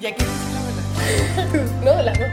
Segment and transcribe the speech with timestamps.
[0.00, 0.24] Ya que
[1.84, 2.28] No, las dos.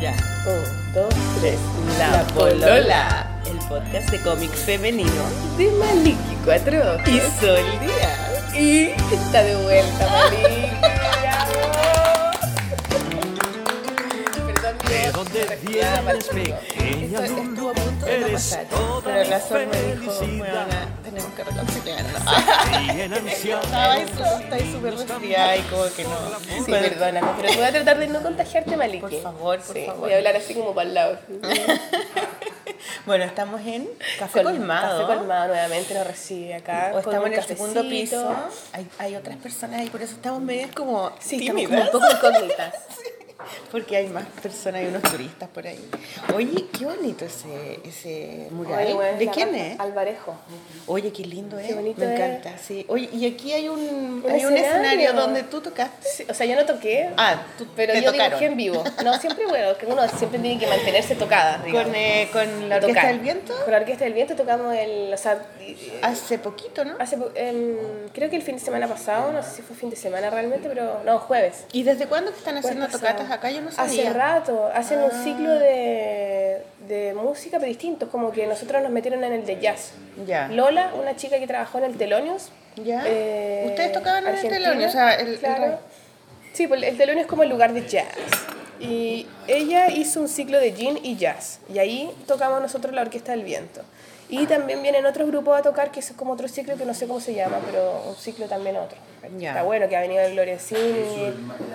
[0.00, 0.14] Ya.
[0.46, 1.58] Un, dos, tres.
[1.98, 5.10] La Polola, el podcast de cómics femenino
[5.56, 7.08] De Maliki Cuatro Ojos.
[7.08, 8.54] y Sol Díaz.
[8.54, 10.63] Y está de vuelta, Maliki.
[15.34, 18.66] ¿De resfriaba, pequeña estuvo a punto de no pasar,
[19.04, 20.64] pero mi Sol me dijo, bueno,
[21.02, 22.22] tenemos que reconciliarnos.
[23.42, 26.10] Estaba eso, estoy súper resfriada y como que no.
[26.64, 29.00] Sí, perdóname, pero voy a tratar de no contagiarte, Maliki.
[29.00, 30.00] Por favor, por Sí, favor.
[30.02, 31.18] Voy a hablar así como para el lado.
[33.06, 33.88] Bueno, estamos en
[34.18, 35.02] Café Col- Colmado.
[35.06, 36.90] Café Colmado nuevamente nos recibe acá.
[36.94, 38.34] O estamos en el segundo piso.
[38.72, 42.06] Hay, hay otras personas ahí, por eso estamos medio como Sí, estamos como un poco
[42.10, 42.74] incógnitas.
[43.70, 45.88] Porque hay más personas, hay unos turistas por ahí.
[46.34, 48.84] Oye, qué bonito ese, ese mural.
[48.84, 49.78] Oye, bueno, ¿De quién es?
[49.80, 50.34] Alvarejo.
[50.86, 51.74] Oye, qué lindo es.
[51.74, 52.20] bonito Me es.
[52.20, 52.84] encanta, sí.
[52.88, 53.78] Oye, y aquí hay un,
[54.24, 55.12] Un hay un escenario escenario.
[55.12, 56.08] donde tú tocaste.
[56.08, 58.26] Sí, o sea, yo no toqué, Ah, tú pero yo tocaron.
[58.30, 58.84] dibujé en vivo.
[59.04, 61.58] No, siempre bueno, que uno siempre tiene que mantenerse tocada.
[61.62, 63.06] Con, eh, con la Orquesta tocar.
[63.12, 63.54] del Viento.
[63.62, 65.12] Con la Orquesta del Viento tocamos el.
[65.12, 65.46] O sea,
[66.02, 66.94] Hace poquito, ¿no?
[66.98, 67.16] hace,
[68.12, 70.68] creo que el fin de semana pasado, no sé si fue fin de semana realmente,
[70.68, 71.64] pero no, jueves.
[71.72, 73.50] ¿Y desde cuándo que están haciendo tocatas acá?
[73.50, 74.02] Yo no sabía.
[74.02, 75.22] Hace rato, hacen un Ah.
[75.24, 79.92] ciclo de, de música, pero distintos, como que nosotros nos metieron en el de jazz.
[80.26, 80.48] Ya.
[80.48, 82.48] Lola, una chica que trabajó en el Telonius.
[82.76, 83.02] Ya.
[83.06, 85.64] eh, Ustedes tocaban en el Telonius, o sea, el- el claro.
[85.66, 85.78] re-
[86.52, 88.06] Sí, pues el Telonius es como el lugar de jazz.
[88.80, 91.60] Y ella hizo un ciclo de gin y jazz.
[91.72, 93.82] Y ahí tocamos nosotros la Orquesta del Viento.
[94.28, 97.06] Y también vienen otros grupos a tocar, que es como otro ciclo que no sé
[97.06, 98.96] cómo se llama, pero un ciclo también otro.
[99.38, 99.50] Ya.
[99.50, 101.32] Está bueno que ha venido el Lorenzini,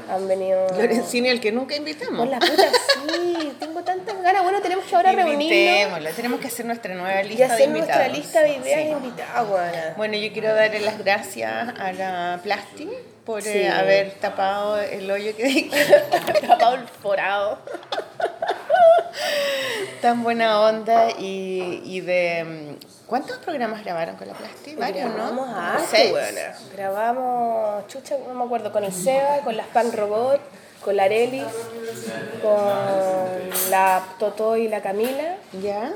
[0.09, 0.67] han venido...
[0.75, 2.19] Lorenzini, el que nunca invitamos.
[2.19, 2.63] Por la puta,
[3.07, 4.43] sí, tengo tantas ganas.
[4.43, 7.95] Bueno, tenemos que ahora reunirnos tenemos que hacer nuestra nueva y lista de hacer invitados.
[7.97, 8.89] nuestra lista de ideas Sí.
[8.89, 9.97] invitados.
[9.97, 12.89] Bueno, yo quiero darle las gracias a la Plasti
[13.25, 15.69] por eh, haber tapado el hoyo que
[16.47, 17.59] Tapado el forado.
[20.01, 24.75] tan buena onda y, y de mm, ¿cuántos programas grabaron con la Plasti?
[24.75, 25.15] Varios, ¿no?
[25.15, 25.49] Grabamos
[25.89, 26.13] seis.
[26.73, 30.39] Grabamos, chucha, no me acuerdo, con el Seba, con las Pan Robot,
[30.83, 31.43] con la Areli,
[32.41, 35.37] con la Totó y la Camila.
[35.61, 35.91] ¿Ya?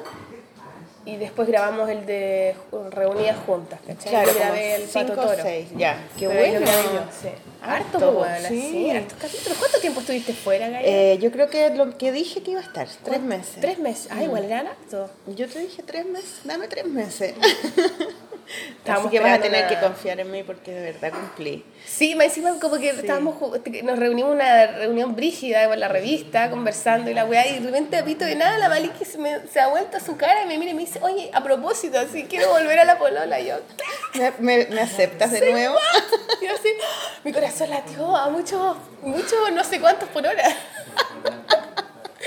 [1.06, 2.56] Y después grabamos el de
[2.92, 4.10] Reunidas Juntas, ¿cachai?
[4.10, 5.44] Claro, grabé como el Pato cinco Toro.
[5.44, 5.98] seis, ya.
[6.18, 6.66] Qué Pero bueno.
[6.66, 7.28] yo, sí.
[7.62, 8.62] Harto, Harto, buena, sí.
[8.72, 8.90] sí.
[8.90, 9.58] hartos capítulos.
[9.58, 10.88] ¿Cuánto tiempo estuviste fuera, Gaya?
[10.88, 13.56] Eh, yo creo que lo que dije que iba a estar, tres meses.
[13.60, 14.08] Tres meses.
[14.12, 15.10] Ah, igual eran harto.
[15.28, 17.34] Yo te dije tres meses, dame tres meses.
[18.78, 21.64] Estábamos Así que vas a tener una- que confiar en mí porque de verdad cumplí.
[21.86, 23.36] Sí, más encima como que estábamos,
[23.84, 28.04] nos reunimos una reunión brígida con la revista, conversando y la weá, y de repente
[28.04, 30.58] pito de nada, la Maliki se, me, se ha vuelto a su cara y me
[30.58, 33.40] mira y me dice, oye, a propósito, así quiero volver a la polola.
[33.40, 33.56] Y yo,
[34.16, 35.76] ¿Me, me- me aceptas de "Say nuevo?
[35.76, 36.40] what?".
[36.42, 36.70] Y yo así,
[37.24, 40.44] mi corazón latió a mucho, mucho, no sé cuántos por hora.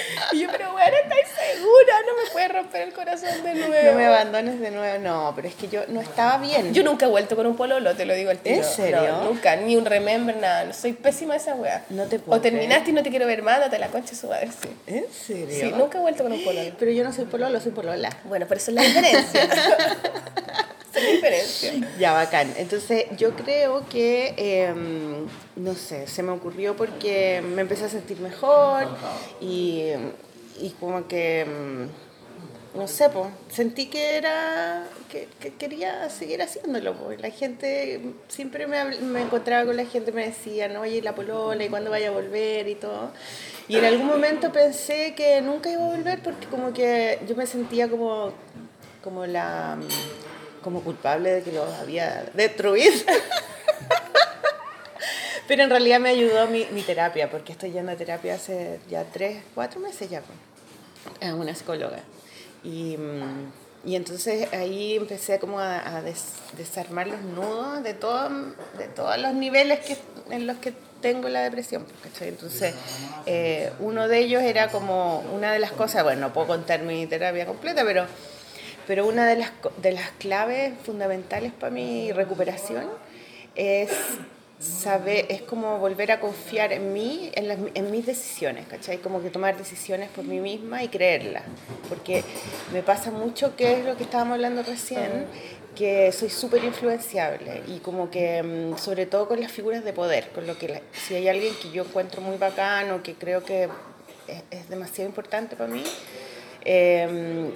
[0.32, 1.94] Y yo, pero bueno, ¿estás segura?
[2.06, 3.90] No me puedes romper el corazón de nuevo.
[3.90, 4.98] No me abandones de nuevo.
[4.98, 6.72] No, pero es que yo no estaba bien.
[6.74, 8.56] Yo nunca he vuelto con un pololo, te lo digo al tiro.
[8.56, 9.06] ¿En serio?
[9.08, 10.64] No, nunca, ni un remember, nada.
[10.64, 11.84] No, soy pésima esa wea.
[11.90, 14.28] No te puedo O terminaste y no te quiero ver más, date la concha su
[14.28, 14.68] madre, sí.
[14.86, 15.48] ¿En serio?
[15.50, 16.70] Sí, nunca he vuelto con un pololo.
[16.78, 18.10] Pero yo no soy pololo, soy polola.
[18.24, 19.48] Bueno, pero eso es la diferencia.
[21.12, 21.72] Diferencia.
[21.98, 22.52] Ya, bacán.
[22.56, 28.20] Entonces, yo creo que, em, no sé, se me ocurrió porque me empecé a sentir
[28.20, 28.86] mejor
[29.40, 29.90] y,
[30.60, 31.88] y como que, em,
[32.74, 36.94] no sé, pues, sentí que era, que, que quería seguir haciéndolo.
[37.18, 41.68] La gente, siempre me, me encontraba con la gente, me decían, oye, la polola, ¿y
[41.68, 42.68] cuándo vaya a volver?
[42.68, 43.12] Y todo.
[43.68, 47.46] Y en algún momento pensé que nunca iba a volver porque como que yo me
[47.46, 48.32] sentía como,
[49.02, 49.76] como la
[50.66, 52.92] como culpable de que los había destruido.
[55.46, 59.04] Pero en realidad me ayudó mi, mi terapia, porque estoy yendo a terapia hace ya
[59.04, 62.00] tres, cuatro meses ya, pues, a una psicóloga.
[62.64, 63.52] Y, mm,
[63.88, 68.28] y entonces ahí empecé como a, a des- desarmar los nudos de, todo,
[68.76, 69.96] de todos los niveles que,
[70.30, 71.84] en los que tengo la depresión.
[71.84, 72.26] pues, ¿cachai?
[72.28, 72.74] Entonces,
[73.26, 77.06] eh, uno de ellos era como una de las cosas, bueno, no puedo contar mi
[77.06, 78.06] terapia completa, pero
[78.86, 79.52] pero una de las,
[79.82, 82.84] de las claves fundamentales para mi recuperación
[83.54, 83.90] es
[84.58, 88.98] saber, es como volver a confiar en mí, en, las, en mis decisiones, ¿cachai?
[88.98, 91.42] Como que tomar decisiones por mí misma y creerlas.
[91.88, 92.24] Porque
[92.72, 95.26] me pasa mucho, que es lo que estábamos hablando recién,
[95.74, 100.30] que soy súper influenciable y como que, mm, sobre todo con las figuras de poder,
[100.30, 103.64] con lo que la- si hay alguien que yo encuentro muy bacano, que creo que
[104.26, 105.82] es, es demasiado importante para mí,
[106.64, 107.50] eh,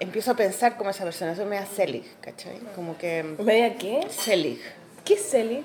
[0.00, 2.58] empiezo a pensar como esa persona, eso me da Selig, ¿cachai?
[2.74, 4.00] Como que ¿Media qué?
[4.10, 4.60] Selig
[5.04, 5.62] ¿Qué es Celi?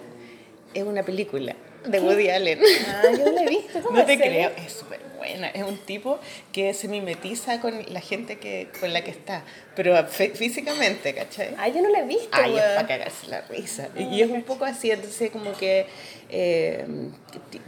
[0.73, 1.55] es una película
[1.85, 2.59] de Woody Allen.
[2.87, 3.81] Ah, yo no la he visto.
[3.81, 5.49] ¿Cómo No te creo, es súper buena.
[5.49, 6.19] Es un tipo
[6.53, 9.43] que se mimetiza con la gente que, con la que está,
[9.75, 11.55] pero fí- físicamente, ¿cachai?
[11.57, 13.89] Ah, yo no la he visto, Ay, es para cagarse la risa.
[13.97, 15.87] Y es un poco así, entonces como que...
[16.29, 16.85] eh,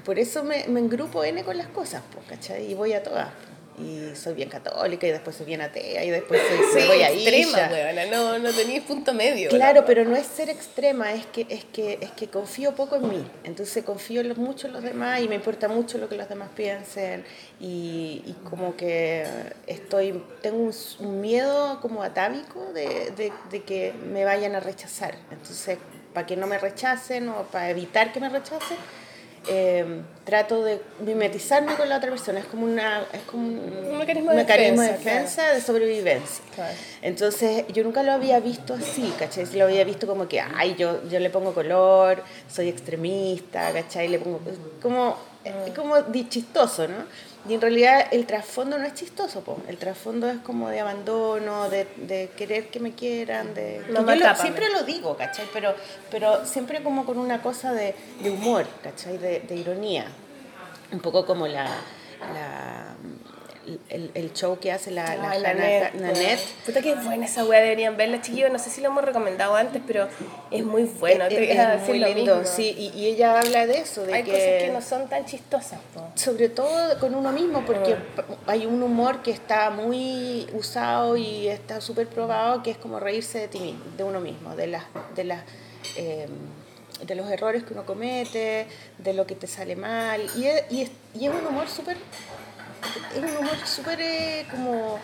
[0.05, 2.69] por eso me, me engrupo N con las cosas, ¿cachai?
[2.71, 3.29] Y voy a todas.
[3.79, 7.09] Y soy bien católica, y después soy bien atea, y después soy, Sí, voy a
[7.09, 9.49] extrema, no, no tenéis punto medio.
[9.49, 13.09] Claro, pero no es ser extrema, es que, es que, es que confío poco en
[13.09, 13.31] mí.
[13.43, 16.29] Entonces confío en los- mucho en los demás y me importa mucho lo que los
[16.29, 17.25] demás piensen.
[17.59, 19.25] Y, y como que
[19.67, 25.15] estoy, tengo un, un miedo como atávico de, de, de que me vayan a rechazar.
[25.31, 25.77] Entonces,
[26.13, 28.77] para que no me rechacen o para evitar que me rechacen,
[29.47, 32.39] eh, trato de mimetizarme con la otra persona.
[32.39, 36.43] Es como, una, es como un, Un mecanismo de mecanismo defensa, de defensa, de sobrevivencia.
[36.55, 36.73] Claro.
[37.01, 39.45] Entonces, yo nunca lo había visto así, ¿cachai?
[39.53, 44.07] Lo había visto como que, ay, yo, yo le pongo color, soy extremista, ¿cachai?
[44.07, 44.39] Le pongo,
[44.81, 45.65] como, Ah.
[45.67, 45.95] es como
[46.29, 46.95] chistoso, ¿no?
[47.47, 49.57] Y en realidad el trasfondo no es chistoso, po.
[49.67, 53.83] el trasfondo es como de abandono, de, de querer que me quieran, de...
[53.87, 55.45] yo lo- siempre lo digo, ¿cachai?
[55.51, 55.75] Pero,
[56.09, 59.17] pero siempre como con una cosa de, de humor, ¿cachai?
[59.17, 60.05] De, de ironía.
[60.93, 61.65] Un poco como la...
[62.33, 62.92] la
[63.89, 67.61] el, el show que hace la, la Ay, la Nanette, Puta que buena esa weá,
[67.61, 68.51] deberían verla, chiquillos.
[68.51, 70.07] No sé si lo hemos recomendado antes, pero
[70.51, 71.25] es muy bueno.
[71.25, 72.53] Es, te es a decir muy lindo, mismo.
[72.55, 75.25] sí, y, y ella habla de eso, de Hay que, cosas que no son tan
[75.25, 75.79] chistosas.
[75.93, 76.01] po.
[76.15, 78.03] sobre todo con uno mismo, porque Ah.
[78.15, 82.99] p- hay un humor que está muy usado y está súper probado, que es como
[82.99, 84.83] reírse de ti mismo, de uno mismo, de las,
[85.15, 85.43] de las,
[85.97, 86.27] eh,
[87.05, 88.65] de los errores que uno comete,
[88.97, 91.97] de lo que te sale mal, y es, y es, y es un humor súper,
[93.15, 94.99] es un humor súper eh, como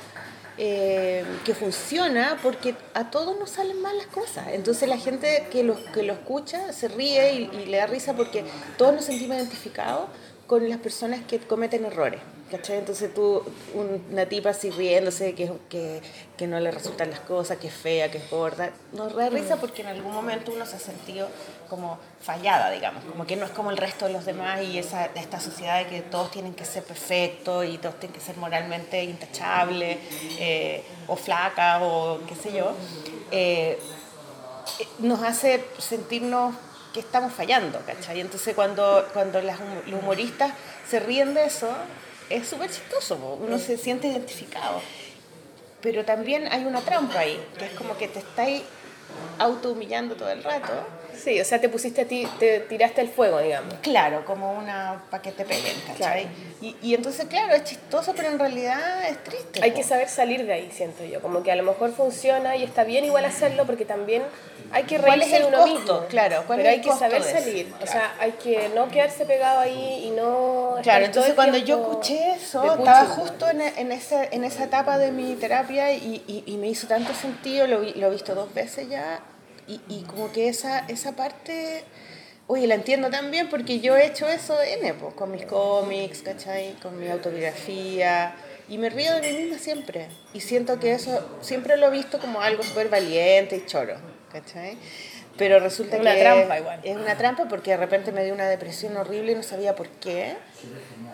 [0.57, 4.47] eh, que funciona porque a todos nos salen mal las cosas.
[4.51, 8.13] Entonces la gente que lo, que lo escucha se ríe y, y le da risa
[8.15, 8.43] porque
[8.77, 10.09] todos nos sentimos identificados
[10.47, 12.21] con las personas que cometen errores.
[12.49, 12.77] ¿Cachai?
[12.77, 13.43] Entonces tú,
[13.73, 16.01] un- una tipa así riéndose que, que,
[16.37, 19.57] que no le resultan las cosas, que es fea, que es gorda, nos da risa
[19.57, 21.27] porque en algún momento uno se ha sentido
[21.69, 25.05] como fallada, digamos, como que no es como el resto de los demás y esa,
[25.15, 29.03] esta sociedad de que todos tienen que ser perfectos y todos tienen que ser moralmente
[29.03, 29.97] intachables
[30.39, 32.73] eh, o flacas o qué sé yo,
[33.31, 33.79] eh,
[34.79, 36.55] eh, nos hace sentirnos
[36.93, 38.19] que estamos fallando, ¿cachai?
[38.19, 40.53] Entonces cuando, cuando las los humoristas
[40.89, 41.69] se ríen de eso,
[42.29, 44.81] es súper chistoso, uno se siente identificado.
[45.81, 48.63] Pero también hay una trampa ahí, que es como que te estáis
[49.37, 50.73] auto-humillando todo el rato.
[51.15, 53.73] Sí, o sea, te pusiste a ti, te tiraste el fuego, digamos.
[53.81, 56.27] Claro, como una para que te peguen, ¿cachai?
[56.61, 59.61] Y, y entonces, claro, es chistoso, pero en realidad es triste.
[59.61, 59.77] Hay po.
[59.77, 61.21] que saber salir de ahí, siento yo.
[61.21, 64.23] Como que a lo mejor funciona y está bien igual hacerlo porque también
[64.71, 65.73] hay que ¿Cuál es el uno costo?
[65.79, 66.05] mismo.
[66.09, 67.67] Claro, ¿cuál Pero es hay que saber salir.
[67.73, 67.91] O Claro.
[67.91, 70.75] sea, hay que no quedarse pegado ahí y no...
[70.83, 75.11] Claro, entonces cuando yo escuché eso, estaba justo en, en, esa, en esa etapa de
[75.11, 78.87] mi terapia y, y, y me hizo tanto sentido, lo, lo he visto dos veces
[78.89, 79.19] ya,
[79.67, 81.83] y, y como que esa, esa parte,
[82.47, 86.73] oye, la entiendo también porque yo he hecho eso N, pues, con mis cómics, ¿cachai?
[86.81, 88.33] Con mi autobiografía,
[88.67, 92.19] y me río de mí misma siempre, y siento que eso siempre lo he visto
[92.19, 93.95] como algo súper valiente y choro,
[94.31, 94.77] ¿cachai?
[95.37, 96.79] Pero resulta Una que trampa igual.
[96.83, 99.87] es una trampa porque de repente me dio una depresión horrible y no sabía por
[99.87, 100.35] qué.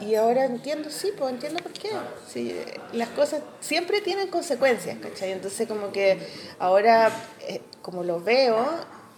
[0.01, 1.89] Y ahora entiendo, sí, pues entiendo por qué.
[2.27, 2.55] Sí,
[2.93, 5.31] las cosas siempre tienen consecuencias, ¿cachai?
[5.31, 6.17] Entonces como que
[6.59, 7.11] ahora,
[7.47, 8.65] eh, como lo veo,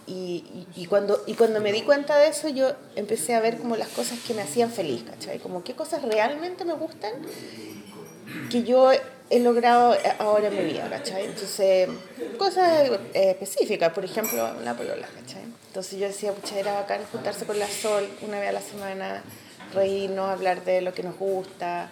[0.06, 3.58] y, y, y cuando, y cuando me di cuenta de eso, yo empecé a ver
[3.58, 5.38] como las cosas que me hacían feliz, ¿cachai?
[5.38, 7.12] Como qué cosas realmente me gustan
[8.50, 8.90] que yo
[9.30, 11.26] he logrado ahora en mi vida, ¿cachai?
[11.26, 11.88] Entonces,
[12.38, 15.42] cosas eh, específicas, por ejemplo, la polola, ¿cachai?
[15.68, 19.22] Entonces yo decía, pucha, era bacán juntarse con la Sol una vez a la semana,
[19.74, 21.88] reírnos, hablar de lo que nos gusta,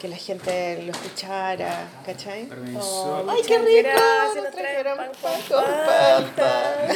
[0.00, 2.44] que la gente lo escuchara, ¿cachai?
[2.46, 3.24] Permiso.
[3.30, 3.88] ¡Ay, qué rico!
[3.88, 6.88] gracias, Nos trajeron pan con palta.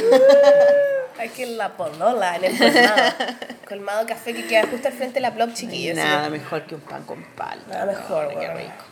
[1.19, 3.13] Aquí en la polola, en el colmado.
[3.69, 5.97] colmado café que queda justo al frente de la blog chiquillos.
[5.97, 7.67] Nada mejor que un pan con palta.
[7.69, 8.55] Nada mejor, Qué bueno.
[8.55, 8.85] rico.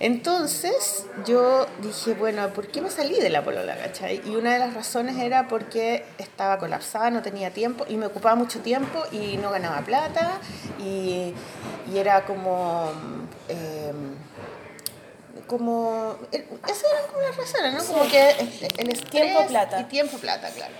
[0.00, 4.20] Entonces yo dije, bueno, ¿por qué me salí de la polola, cachai?
[4.26, 8.34] Y una de las razones era porque estaba colapsada, no tenía tiempo y me ocupaba
[8.34, 10.38] mucho tiempo y no ganaba plata
[10.78, 11.32] y,
[11.92, 12.90] y era como...
[13.48, 13.92] eh,
[15.46, 17.84] como eh, esas eran como las razones, ¿no?
[17.84, 19.80] Como que el estrés Tiempo, plata.
[19.80, 20.72] y tiempo plata, claro.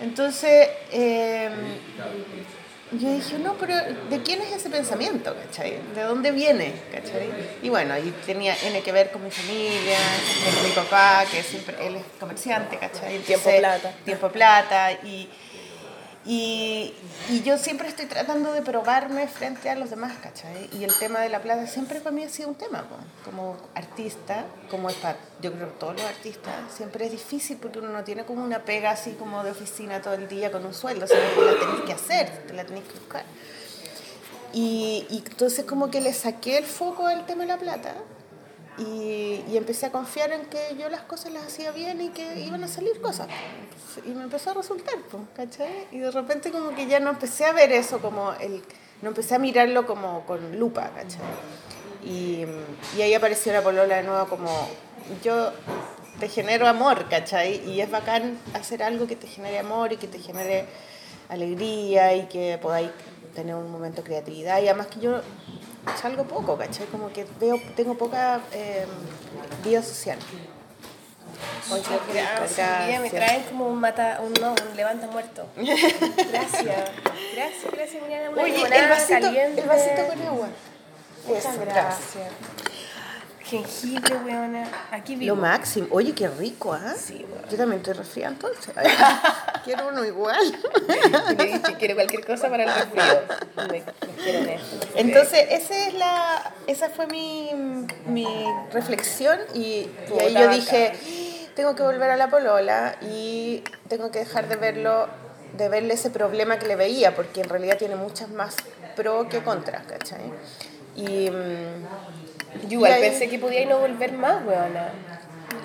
[0.00, 1.50] Entonces, eh,
[2.98, 3.74] yo dije, no, pero
[4.10, 5.78] ¿de quién es ese pensamiento, cachai?
[5.94, 7.28] ¿De dónde viene, cachai?
[7.62, 9.98] Y bueno, y tenía, tiene que ver con mi familia,
[10.44, 13.18] con mi papá, que siempre, él es comerciante, cachai?
[13.18, 13.92] Tiempo, Entonces, plata.
[14.04, 15.28] Tiempo, plata, y,
[16.26, 16.94] Y,
[17.28, 20.70] y, yo siempre estoy tratando de probarme frente a los demás, ¿cachai?
[20.72, 22.86] Y el tema de la plata siempre para mí ha sido un tema,
[23.26, 27.90] como artista, como es para, yo creo todos los artistas, siempre es difícil porque uno
[27.90, 31.06] no tiene como una pega así como de oficina todo el día con un sueldo,
[31.06, 33.24] sino que la tenés que hacer, te la tenés que buscar.
[34.54, 37.96] Y, y entonces como que le saqué el foco al tema de la plata
[38.78, 42.40] y, y, empecé a confiar en que yo las cosas las hacía bien y que
[42.40, 43.28] iban a salir cosas.
[44.04, 44.96] Y me empezó a resultar,
[45.36, 45.86] ¿cachai?
[45.92, 48.62] Y de repente como que ya no empecé a ver eso como el...
[49.02, 51.20] No empecé a mirarlo como con lupa, ¿cachai?
[52.04, 52.44] Y,
[52.96, 54.50] y ahí apareció la polola de nuevo como...
[55.22, 55.52] Yo
[56.18, 57.62] te genero amor, ¿cachai?
[57.70, 60.66] Y es bacán hacer algo que te genere amor y que te genere
[61.28, 62.90] alegría y que podáis
[63.34, 64.62] tener un momento de creatividad.
[64.62, 65.20] Y además que yo
[66.00, 66.86] salgo poco, ¿cachai?
[66.86, 68.86] Como que veo, tengo poca eh,
[69.62, 70.18] vida social.
[71.68, 73.00] Muchas gracias.
[73.00, 75.46] Me traen como un mata, un no, un levanta muerto.
[75.56, 76.90] Gracias.
[77.34, 78.38] Gracias, gracias, Miriam.
[78.38, 80.48] Oye, el vasito, el vasito con agua.
[81.26, 82.73] Muchas gracias.
[83.44, 84.68] Jengibre, weona.
[84.90, 85.34] Aquí vivo.
[85.34, 85.86] Lo máximo.
[85.90, 86.94] Oye, qué rico, ¿ah?
[86.96, 87.48] Sí, weona.
[87.48, 88.74] Yo también estoy resfriada entonces.
[89.64, 90.58] quiero uno igual.
[91.36, 93.04] Le dije, quiero cualquier cosa para el resfrío.
[93.56, 93.82] Me, me
[94.22, 94.86] quiero esto.
[94.94, 97.50] Entonces, esa, es la, esa fue mi,
[98.06, 98.26] mi
[98.72, 100.92] reflexión y, y ahí yo dije,
[101.54, 105.08] tengo que volver a la polola y tengo que dejar de verlo,
[105.56, 108.56] de verle ese problema que le veía, porque en realidad tiene muchas más
[108.96, 110.32] pro que contra, ¿cachai?
[110.96, 111.28] Y,
[112.62, 114.92] yo igual pensé que podía no volver más, weona.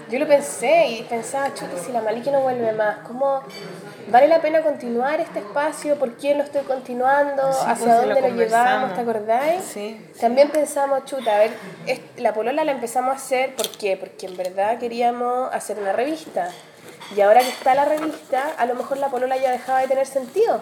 [0.10, 3.44] Yo lo pensé y pensaba, chuta, si la Maliki no vuelve más, ¿cómo
[4.08, 6.00] vale la pena continuar este espacio?
[6.00, 7.54] ¿Por quién lo estoy continuando?
[7.54, 8.96] Sí, ¿Hacia pues, dónde lo lo, llevamos?
[8.96, 9.64] ¿Te acordáis?
[9.64, 11.52] Sí, También pensamos, chuta, a ver,
[12.18, 13.98] la polola la empezamos a hacer, ¿por qué?
[13.98, 16.50] Porque en verdad queríamos hacer una revista.
[17.16, 20.08] Y ahora que está la revista, a lo mejor la polola ya dejaba de tener
[20.08, 20.62] sentido.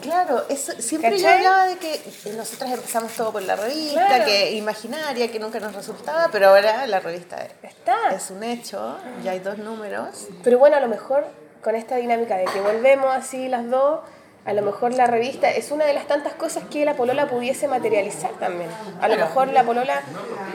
[0.00, 1.38] Claro, eso, siempre yo ¿Cachai?
[1.38, 2.00] hablaba de que
[2.36, 4.24] nosotras empezamos todo por la revista, Claro.
[4.26, 8.10] que imaginaria, que nunca nos resultaba, pero ahora la revista Está.
[8.14, 10.28] es un hecho, ya hay dos números.
[10.44, 11.26] Pero bueno, a lo mejor
[11.62, 14.00] con esta dinámica de que volvemos así las dos,
[14.44, 17.66] a lo mejor la revista es una de las tantas cosas que la polola pudiese
[17.66, 18.70] materializar también.
[19.00, 20.02] A lo mejor la polola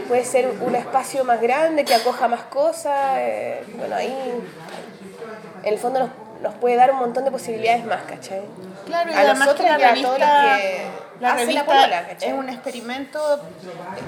[0.07, 3.15] puede ser un espacio más grande que acoja más cosas.
[3.17, 4.07] eh, bueno, ahí
[5.63, 6.09] en el fondo nos,
[6.41, 8.41] nos puede dar un montón de posibilidades más, ¿cachai?
[8.85, 10.87] Claro, y A además que la y a revista, todos los que
[11.19, 12.29] la revista polola, ¿cachai?
[12.29, 13.39] es un experimento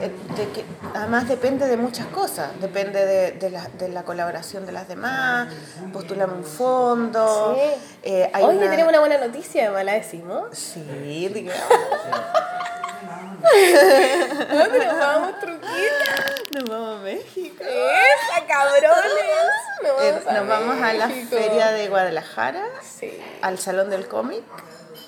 [0.02, 4.66] eh, de que además depende de muchas cosas, depende de, de la, de la colaboración
[4.66, 5.48] de las demás,
[5.94, 7.82] postulamos un fondo, Sí.
[8.04, 10.46] eh, hay Oye, una- tenemos una buena noticia, ¿la decimos?
[10.58, 11.64] Sí, digamos.
[14.52, 15.70] ¿Dónde nos vamos, truquita?
[16.56, 17.64] Nos vamos a México.
[17.64, 18.94] ¡Esa, cabrones!
[19.84, 23.20] Nos Eh, vamos a, nos vamos a la feria de Guadalajara, Sí.
[23.42, 24.44] al Salón del Cómic,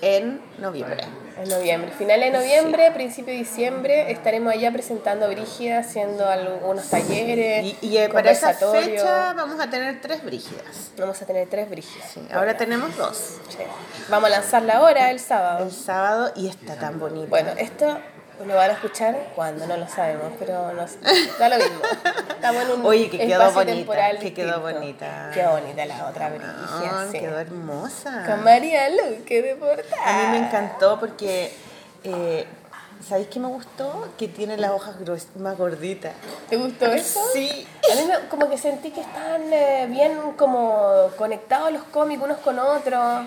[0.01, 1.03] en noviembre.
[1.37, 6.89] En noviembre, finales de noviembre, principio de diciembre, estaremos allá presentando a Brígida, haciendo algunos
[6.89, 10.91] talleres, Y, y, eh, para esa fecha vamos a tener tres brígidas.
[10.97, 12.09] Vamos a tener tres Brígidas.
[12.09, 13.37] Sí, ahora tenemos dos.
[13.49, 13.57] Sí.
[14.09, 15.65] Vamos a lanzarla ahora, el sábado.
[15.65, 17.27] El sábado y está tan bonito.
[17.27, 17.97] Bueno, esto
[18.45, 20.97] lo van a escuchar cuando, no lo sabemos, pero nos,
[21.39, 21.79] da lo mismo.
[22.29, 24.79] Estamos en un Oye, que quedó espacio bonita, temporal que quedó distinto.
[24.79, 25.31] bonita.
[25.33, 26.55] Qué bonita la otra Brígida,
[26.91, 27.19] Ah, sí.
[27.19, 28.23] quedó hermosa.
[28.25, 29.85] Con María Luque de Portal.
[30.05, 31.51] A mí me encantó porque,
[32.03, 32.45] eh,
[33.07, 34.09] ¿sabéis qué me gustó?
[34.17, 34.95] Que tiene las hojas
[35.37, 36.13] más gorditas.
[36.49, 37.19] ¿Te gustó eso?
[37.33, 37.67] Sí.
[37.91, 42.37] A mí me- como que sentí que estaban eh, bien como conectados los cómics unos
[42.39, 43.25] con otros.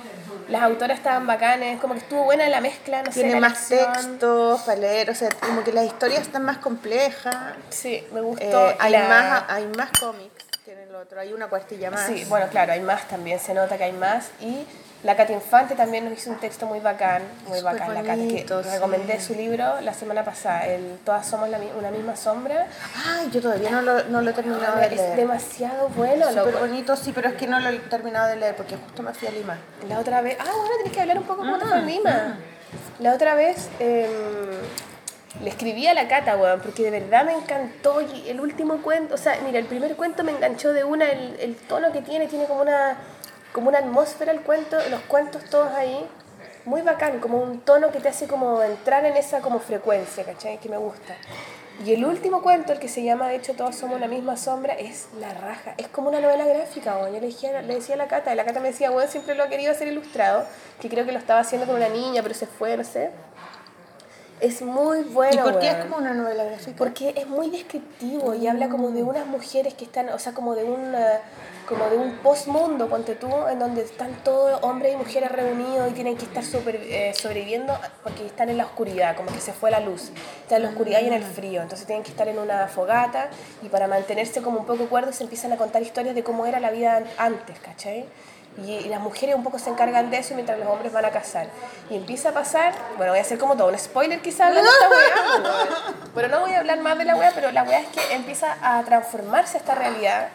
[0.48, 3.70] Las autoras estaban bacanes, como que estuvo buena la mezcla, no sé, Tiene la más
[3.70, 3.92] elección.
[3.92, 7.36] textos para leer, o sea, como que las historias están más complejas.
[7.68, 8.70] Sí, me gustó.
[8.70, 12.06] Eh, hay, La- más, hay más cómics que en el otro, hay una cuartilla más.
[12.06, 14.28] Sí, bueno, claro, hay más también, se nota que hay más.
[14.40, 14.66] Y
[15.04, 18.32] la Katy Infante también nos hizo un texto muy bacán, muy bacán la Katy, que
[18.34, 18.68] bonito, sí.
[18.70, 22.66] recomendé su libro la semana pasada, el Todas somos la una misma sombra.
[23.06, 25.16] Ay, yo todavía no lo, no lo he terminado de es leer.
[25.16, 28.76] demasiado bueno, Súper bonito, sí, pero es que no lo he terminado de leer porque
[28.76, 29.56] justo me fui a Lima.
[29.88, 32.38] La otra vez, ah, bueno, tenés que hablar un poco cómo Ah, fue en Lima.
[32.98, 34.10] La otra vez em,
[35.42, 39.14] le escribí a la Cata, weón, porque de verdad me encantó y el último cuento,
[39.14, 42.26] o sea, mira, el primer cuento me enganchó de una, el, el tono que tiene,
[42.26, 42.96] tiene como una,
[43.52, 46.06] como una atmósfera el cuento, los cuentos todos ahí,
[46.64, 50.58] muy bacán, como un tono que te hace como entrar en esa como frecuencia, ¿cachai?
[50.58, 51.14] Que me gusta.
[51.84, 54.74] Y el último cuento, el que se llama, de hecho, Todos somos la misma sombra,
[54.74, 55.74] es la raja.
[55.76, 57.14] Es como una novela gráfica, weón.
[57.14, 59.36] Yo le, dije, le decía a la Cata, y la Cata me decía, bueno, siempre
[59.36, 60.44] lo ha querido hacer ilustrado,
[60.80, 63.10] que creo que lo estaba haciendo con una niña, pero se fue, no sé.
[64.40, 65.34] Es muy bueno.
[65.48, 65.88] ¿Y por qué es weón.
[65.88, 66.76] como una novela gráfica?
[66.78, 70.54] Porque es muy descriptivo y habla como de unas mujeres que están, o sea, como
[70.54, 71.18] de un, eh,
[71.68, 75.94] como de un postmundo, ponte tú, en donde están todos hombres y mujeres reunidos y
[75.94, 79.70] tienen que estar super, eh, sobreviviendo porque están en la oscuridad, como que se fue
[79.70, 80.10] la luz.
[80.42, 83.28] Están en la oscuridad y en el frío, entonces tienen que estar en una fogata
[83.62, 86.60] y para mantenerse como un poco cuerdos se empiezan a contar historias de cómo era
[86.60, 88.06] la vida an- antes, ¿cachai?
[88.66, 91.48] Y, las mujeres un poco se encargan de eso mientras los hombres van a cazar.
[91.90, 95.48] Y empieza a pasar, bueno, voy a hacer como todo un spoiler quizás pues, weón.
[96.14, 98.56] pero no voy a hablar más de la weá, pero la weá es que empieza
[98.62, 100.28] a transformarse esta realidad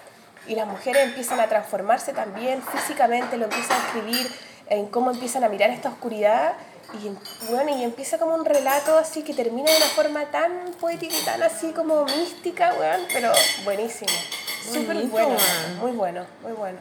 [0.47, 4.31] y las mujeres empiezan a transformarse también físicamente, lo empiezan a escribir
[4.69, 6.53] en cómo empiezan a mirar esta oscuridad
[7.01, 7.09] y
[7.51, 11.25] bueno, y empieza como un relato así que termina de una forma tan poética y
[11.25, 13.31] tan así como mística, weón, pero
[13.63, 14.11] buenísimo.
[14.71, 15.35] Súper bueno,
[15.79, 16.79] muy bueno, muy bueno.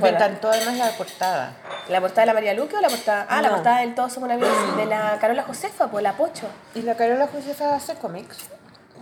[0.00, 1.52] Me encantó además la portada.
[1.88, 3.26] ¿La portada de la María Luque o la portada?
[3.28, 3.54] Ah, la No.
[3.54, 6.46] portada del Todos somos una vida de la Carola Josefa, pues la Pocho.
[6.74, 8.36] ¿Y la Carola Josefa hace cómics?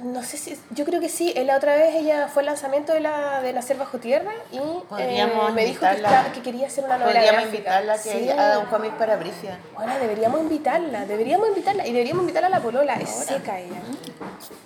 [0.02, 1.32] No sé si, yo creo que sí.
[1.46, 5.26] La otra vez ella fue al lanzamiento de la de Nacer bajo tierra y eh,
[5.54, 7.56] me dijo que, que quería hacer una novela Podríamos gráfica.
[7.80, 8.28] invitarla a que Sí.
[8.30, 9.58] haga un cómic para Bricia.
[9.74, 13.80] Bueno, deberíamos invitarla, deberíamos invitarla y deberíamos invitarla a la polola, es seca ella.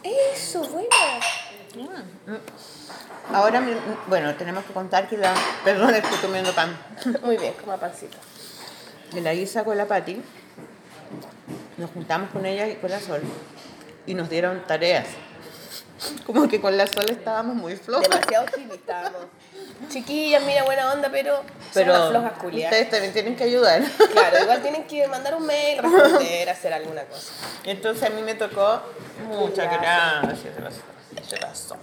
[0.02, 0.88] Eso, bueno.
[3.32, 3.76] Ahora, mi-
[4.08, 5.34] bueno, tenemos que contar que la...
[5.64, 6.76] Perdón, estoy comiendo pan.
[7.22, 8.16] Muy bien, como pancito.
[9.12, 10.20] De la Isa con la Patti,
[11.76, 13.20] nos juntamos con ella y con la Sol
[14.06, 15.06] y nos dieron tareas.
[16.26, 18.08] Como que con la Sol estábamos muy flojas.
[18.08, 19.20] Demasiado estábamos.
[19.88, 21.42] Chiquillas, mira, buena onda, pero,
[21.74, 22.70] Pero son flojas culias.
[22.70, 23.82] ustedes también tienen que ayudar.
[24.12, 27.32] Claro, igual tienen que mandar un mail, responder, hacer alguna cosa.
[27.64, 28.80] Entonces a mí me tocó
[29.28, 30.54] muchas Gracias.
[30.56, 30.84] gracias.
[31.28, 31.76] Se pasó.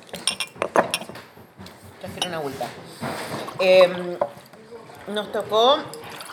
[2.00, 2.66] Trajeron una vuelta.
[3.60, 4.18] Eh,
[5.08, 5.78] nos tocó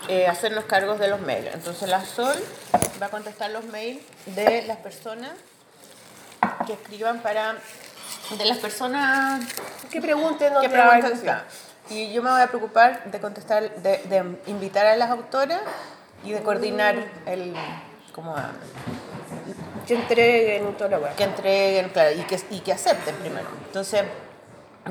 [0.09, 1.51] eh, hacernos cargos de los mails.
[1.55, 2.35] Entonces la Sol
[3.01, 5.31] va a contestar los mails de las personas
[6.67, 7.57] que escriban para...
[8.39, 9.45] De las personas
[9.91, 11.43] Que pregunten que claro.
[11.91, 15.61] Y yo me voy a preocupar de contestar, de, de invitar a las autoras
[16.25, 16.97] y de coordinar
[17.27, 17.55] el...
[18.13, 18.35] Como
[19.87, 21.15] Que entreguen toda la weá.
[21.15, 23.47] que entreguen, claro, y que, y que acepten primero.
[23.67, 24.03] Entonces,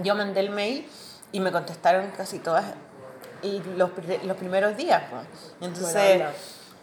[0.02, 0.88] yo mandé el mail
[1.32, 2.66] y me contestaron casi todas
[3.42, 3.90] y los,
[4.24, 5.04] los primeros días.
[5.10, 5.24] pues.
[5.62, 6.24] Entonces,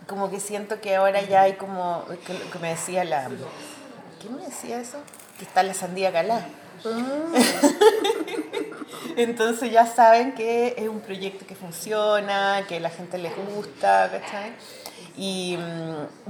[0.07, 3.29] como que siento que ahora ya hay como, que, que me decía la...
[4.21, 4.99] ¿Quién me decía eso?
[5.39, 6.45] Que está la sandía calá.
[9.17, 14.53] Entonces ya saben que es un proyecto que funciona, que la gente les gusta, ¿cachai?
[15.17, 15.59] Y,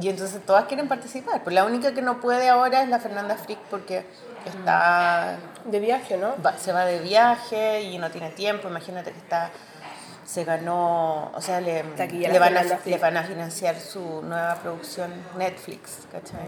[0.01, 1.43] y entonces todas quieren participar.
[1.45, 4.05] Pues la única que no puede ahora es la Fernanda Frick porque
[4.47, 6.35] está De viaje, ¿no?
[6.45, 8.69] va- se va de viaje y no tiene tiempo.
[8.69, 9.51] Imagínate que está
[10.25, 11.83] se ganó, o sea, le,
[12.33, 16.47] le, van, a, le van a financiar su nueva producción Netflix, ¿cachai?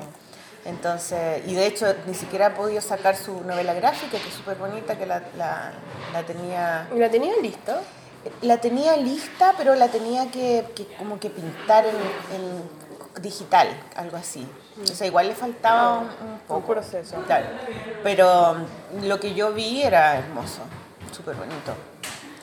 [0.65, 4.57] Entonces, y de hecho ni siquiera ha podido sacar su novela gráfica, que es súper
[4.57, 5.73] bonita, que la, la,
[6.13, 7.73] la tenía ¿Y la tenían listo?
[8.43, 14.17] La tenía lista, pero la tenía que, que como que pintar en, en digital, algo
[14.17, 14.47] así.
[14.83, 16.73] O sea, igual le faltaba un, un poco.
[16.73, 17.17] proceso.
[17.27, 17.47] Claro.
[18.03, 18.55] Pero
[19.01, 20.63] mm, lo que yo vi era hermoso,
[21.13, 21.75] súper bonito.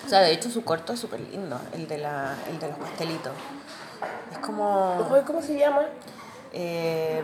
[0.05, 2.77] O sea, de hecho su corto es súper lindo, el de, la, el de los
[2.77, 3.31] pastelitos.
[4.31, 5.83] Es como ¿Cómo se llama?
[6.53, 7.21] eh,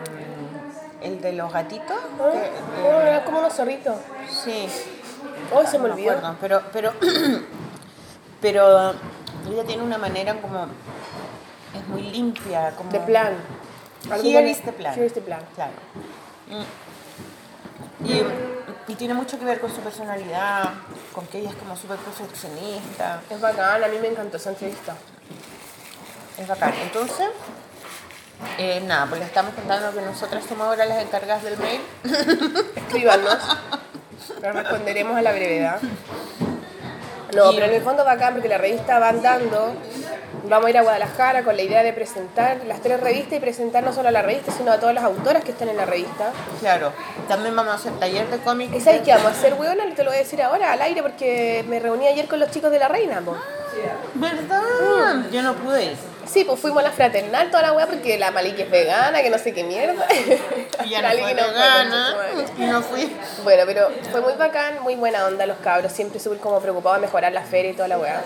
[1.01, 1.97] el de los gatitos.
[2.19, 3.95] Ah, que, oh, eh, era como unos zorritos.
[4.29, 4.67] sí,
[5.53, 6.11] Hoy se me no olvidó.
[6.27, 6.93] acuerdo, pero, pero,
[8.45, 8.93] pero
[9.49, 10.67] ella tiene una manera como,
[11.73, 12.91] es muy limpia, como...
[12.91, 13.34] De plan.
[14.23, 14.93] Here is the plan.
[14.93, 15.41] Here is the plan.
[15.55, 15.73] Claro.
[16.47, 18.05] Mm.
[18.08, 18.21] Y,
[18.91, 20.73] y tiene mucho que ver con su personalidad,
[21.12, 24.95] con que ella es como súper perfeccionista, Es bacán, a mí me encantó esa entrevista.
[26.38, 26.75] es bacán.
[26.84, 27.29] Entonces,
[28.60, 31.81] eh, nada, pues le estamos contando que nosotras somos ahora las encargadas del mail.
[32.75, 33.39] Escríbanos.
[34.39, 35.79] Pero responderemos a la brevedad.
[37.33, 39.73] No, pero en el fondo bacán porque la revista va andando.
[40.47, 43.83] Vamos a ir a Guadalajara con la idea de presentar las tres revistas y presentar
[43.83, 46.31] no solo a la revista, sino a todas las autoras que están en la revista.
[46.59, 46.91] Claro,
[47.27, 48.75] también vamos a hacer taller de cómics.
[48.75, 49.83] ¿Y sabes qué vamos a hacer, weona?
[49.95, 52.69] Te lo voy a decir ahora al aire porque me reuní ayer con los chicos
[52.69, 53.35] de la reina, po.
[54.15, 55.29] ¿Verdad?
[55.31, 55.97] Yo no pude ir.
[56.25, 59.29] Sí, pues fuimos a la fraternal toda la weá porque la Maliki es vegana, que
[59.29, 60.07] no sé qué mierda.
[60.83, 62.15] Y ya no fue fue, vegana
[62.57, 63.15] y no fui.
[63.43, 67.07] Bueno, pero fue muy bacán, muy buena onda los cabros, siempre súper como preocupados de
[67.07, 68.21] mejorar la feria y toda la weá.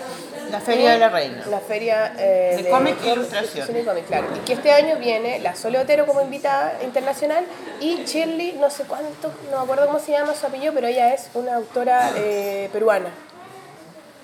[0.50, 1.44] La Feria de la Reina.
[1.48, 3.68] La feria eh, De cómic e ilustración.
[3.76, 4.26] y cómic, claro.
[4.34, 7.44] Y que este año viene la Sole Otero como invitada internacional
[7.80, 11.14] y Shirley, no sé cuánto, no me acuerdo cómo se llama su apellido, pero ella
[11.14, 13.10] es una autora eh, peruana.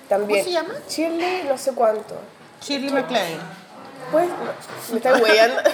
[0.09, 0.43] También.
[0.43, 0.73] ¿Cómo se llama?
[0.87, 2.15] Shirley, no sé cuánto.
[2.61, 3.39] Shirley MacLaine.
[4.11, 4.29] Pues,
[4.91, 5.61] me está hueando.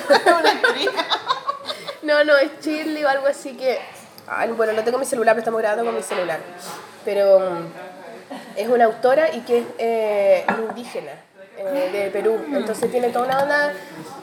[2.03, 3.79] No, no, es Shirley o algo así que...
[4.27, 6.41] Ay, bueno, no tengo mi celular, pero estamos grabando con mi celular.
[7.05, 11.13] Pero mm, es una autora y que es eh, indígena
[11.57, 12.43] eh, de Perú.
[12.51, 13.73] Entonces tiene toda una onda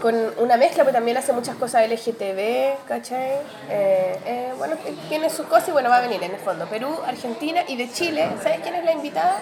[0.00, 3.36] con una mezcla, pero también hace muchas cosas LGTB, ¿cachai?
[3.70, 4.76] Eh, eh, bueno,
[5.08, 6.66] tiene sus cosas y bueno, va a venir en el fondo.
[6.66, 8.28] Perú, Argentina y de Chile.
[8.42, 9.38] ¿Sabes quién es la invitada?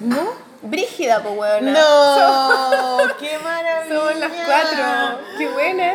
[0.00, 0.50] ¿No?
[0.62, 1.72] Brígida, pues weona.
[1.72, 3.94] No, qué maravilla.
[3.98, 5.20] Somos las cuatro.
[5.38, 5.94] Qué buena.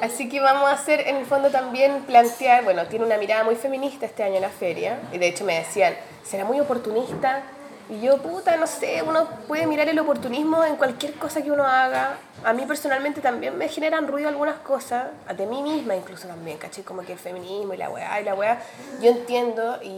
[0.00, 3.56] Así que vamos a hacer en el fondo también plantear, bueno, tiene una mirada muy
[3.56, 5.94] feminista este año en la feria, y de hecho me decían,
[6.24, 7.42] ¿será muy oportunista?
[7.90, 11.64] Y yo, puta, no sé, uno puede mirar el oportunismo en cualquier cosa que uno
[11.64, 12.16] haga.
[12.42, 16.82] A mí personalmente también me generan ruido algunas cosas, de mí misma incluso también, ¿caché?
[16.82, 18.58] Como que el feminismo y la weá y la weá.
[19.02, 19.88] Yo entiendo y,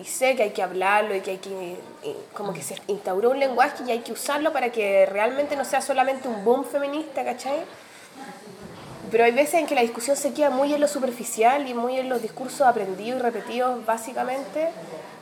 [0.00, 3.30] y, sé que hay que hablarlo y que hay que, y como que se instauró
[3.30, 7.24] un lenguaje y hay que usarlo para que realmente no sea solamente un boom feminista,
[7.24, 7.60] ¿cachai?
[9.10, 11.98] Pero hay veces en que la discusión se queda muy en lo superficial y muy
[11.98, 14.68] en los discursos aprendidos y repetidos básicamente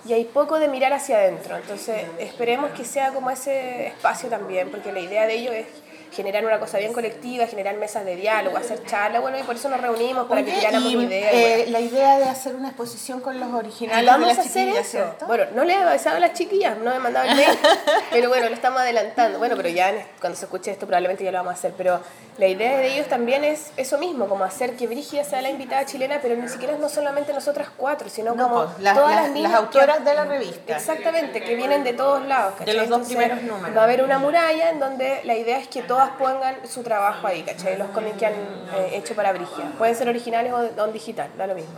[0.07, 1.57] y hay poco de mirar hacia adentro.
[1.57, 5.67] Entonces esperemos que sea como ese espacio también, porque la idea de ello es
[6.13, 9.69] generar una cosa bien colectiva, generar mesas de diálogo, hacer charlas, bueno, y por eso
[9.69, 11.33] nos reunimos para Oye, que tiráramos y, una idea.
[11.33, 11.73] eh, bueno.
[11.73, 14.83] la idea de hacer una exposición con los originales vamos de a las hacer eso.
[14.83, 15.27] ¿cierto?
[15.27, 17.59] Bueno, no le he avisado a las chiquillas, no me he mandado el mail,
[18.11, 19.39] pero bueno, lo estamos adelantando.
[19.39, 21.75] Bueno, pero ya cuando se escuche esto probablemente ya lo vamos a hacer.
[21.77, 22.01] Pero
[22.39, 25.87] la idea de ellos también es eso mismo, como hacer que Brígida sea la invitada
[25.87, 29.23] chilena, pero ni siquiera no solamente nosotras cuatro, sino No, como pues, las- todas las-
[29.25, 30.77] las, niñas las que- autoras de la revista.
[30.77, 32.55] Exactamente, que vienen de todos lados.
[32.59, 32.67] ¿cachai?
[32.75, 33.77] De los dos Entonces, primeros números.
[33.77, 37.27] Va a haber una muralla en donde la idea es que todas pongan su trabajo
[37.27, 37.79] ahí, ¿cachai?
[37.79, 39.65] Los cómics que han eh, hecho para Brigia.
[39.79, 41.73] Pueden ser originales o, o digital, da lo mismo.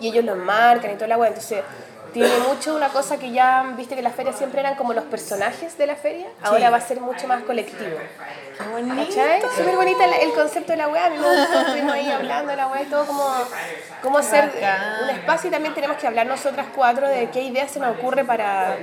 [0.00, 1.28] Y ellos los marcan y toda la web.
[1.28, 1.62] Entonces,
[2.14, 5.76] tiene mucho una cosa que ya, viste que las ferias siempre eran como los personajes
[5.76, 6.26] de la feria.
[6.42, 7.98] Ahora va a ser mucho más colectivo.
[8.56, 9.50] Qué bonito.
[9.56, 11.02] Súper bonita la- el concepto de la web.
[11.04, 13.28] A mí me gustó, estuvimos ahí hablando de la web y todo, como,
[14.00, 15.02] cómo hacer Bacán.
[15.02, 18.24] un espacio y también tenemos que hablar nosotras cuatro de qué ideas se nos ocurre
[18.24, 18.76] para.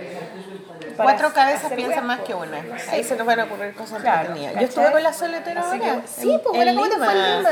[0.97, 2.57] para Cuatro cabezas piensan más que una.
[2.91, 4.55] Ahí se nos van a ocurrir cosas Claro, entretenidas.
[4.61, 6.01] Yo estuve con la soletera que- ahora.
[6.05, 7.37] sí, pues, en bueno, ¿cómo te fue en.
[7.37, 7.49] Lima?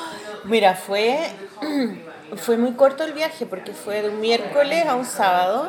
[0.44, 1.18] Mira, fue,
[2.36, 5.68] fue muy corto el viaje porque fue de un miércoles a un sábado.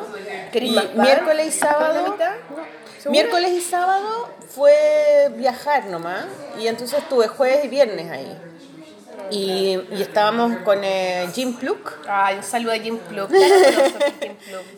[0.52, 2.16] Miércoles y ¿Pan de sábado.
[3.08, 6.26] Miércoles y sábado fue viajar nomás.
[6.58, 8.38] Y entonces estuve jueves y viernes ahí.
[9.30, 11.98] Y, y estábamos con eh, Jim Pluk.
[12.06, 13.30] Ay, un saludo a Jim nosotros,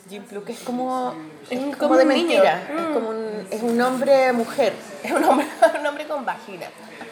[0.09, 1.15] Jim Pluk es como,
[1.51, 2.63] Es es como como de mentira.
[2.69, 2.95] Es Mm.
[2.95, 4.73] como un, es un hombre mujer.
[5.03, 5.47] Es un hombre,
[5.81, 6.67] un hombre con vagina.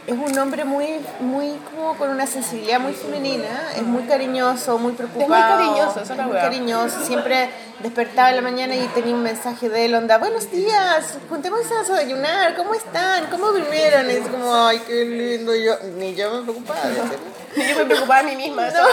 [0.04, 4.94] Es un hombre muy, muy como con una sensibilidad muy femenina, es muy cariñoso, muy
[4.94, 5.30] preocupado.
[5.58, 9.84] cariñoso, eso es muy cariñoso, siempre despertaba en la mañana y tenía un mensaje de
[9.84, 13.26] él, onda, buenos días, juntémonos a desayunar, ¿cómo están?
[13.30, 14.10] ¿Cómo durmieron?
[14.10, 16.80] Y es como, ay, qué lindo, yo, ni yo me preocupaba.
[16.80, 17.26] de hacerlo.
[17.54, 18.88] Yo me preocupaba de mí misma manera.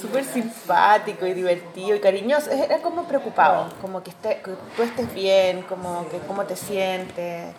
[0.00, 5.12] Súper simpático y divertido y cariñoso, era como preocupado, como que, esté, que tú estés
[5.12, 7.54] bien, como que cómo te sientes.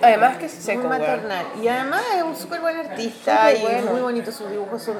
[0.00, 1.46] Además que es seco, muy maternal.
[1.62, 3.90] Y además es un súper buen artista y bueno.
[3.90, 4.82] muy bonito sus dibujos.
[4.82, 4.96] Son,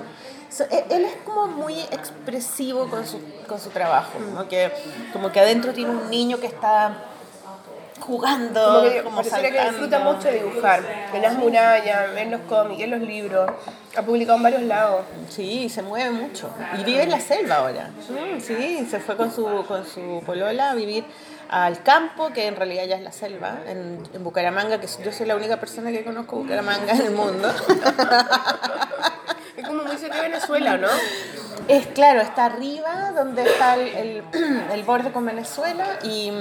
[0.51, 4.13] son- él él es como muy expresivo con su, con su trabajo.
[4.19, 4.73] Como que,
[5.13, 6.95] como que adentro tiene un niño que está
[8.03, 10.83] jugando, Como que como que disfruta mucho dibujar.
[11.15, 13.51] En las murallas, en los cómics, en los libros.
[13.97, 15.03] Ha publicado en varios lados.
[15.29, 16.51] Sí, se mueve mucho.
[16.79, 17.91] Y vive en la selva ahora.
[18.09, 21.05] Mm, Sí, se fue con su, con su polola a vivir
[21.49, 25.27] al campo, que en realidad ya es la selva, en, en Bucaramanga, que yo soy
[25.27, 27.49] la única persona que conozco Bucaramanga en el mundo.
[29.57, 30.89] Es como muy cerca de Venezuela, ¿no?
[31.69, 34.23] Es claro, está arriba donde está el, el,
[34.73, 36.33] el borde con Venezuela y,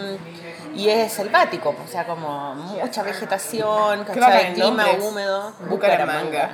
[0.76, 4.54] y es selvático, o sea, como mucha vegetación, ¿cachai?
[4.54, 6.52] clima húmedo, Bucaramanga.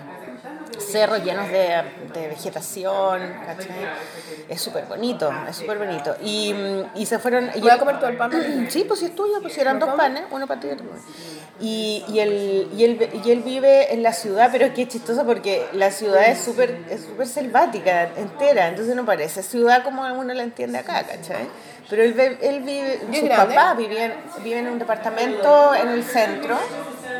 [0.80, 3.88] cerros llenos de, de vegetación, ¿cachai?
[4.47, 6.15] Es súper bonito, es súper bonito.
[6.23, 6.53] Y,
[6.95, 7.49] y se fueron...
[7.56, 8.32] y Voy a comer todo el pan.
[8.69, 10.86] Sí, pues sí es tuyo, pues eran ¿Lo dos panes, uno para ti y otro.
[11.60, 14.89] Y, y, él, y, él, y él vive en la ciudad, pero es que es
[14.89, 20.03] chistoso porque la ciudad es súper es súper selvática, entera, entonces no parece ciudad como
[20.03, 21.47] uno la entiende acá, ¿cachai?
[21.89, 23.56] Pero él, él vive, ¿Y es sus grande?
[23.56, 26.58] papás viven, viven en un departamento en el centro,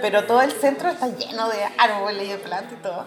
[0.02, 3.06] pero todo el centro está lleno de árboles y de plantas y todo.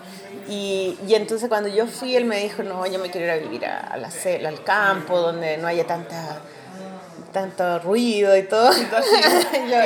[0.48, 3.36] Y, y entonces cuando yo fui, él me dijo, no, yo me quiero ir a
[3.36, 4.08] vivir a, a la
[4.48, 6.40] al campo, donde no haya tanta
[7.32, 8.70] tanto ruido y todo.
[8.72, 9.76] Y yo,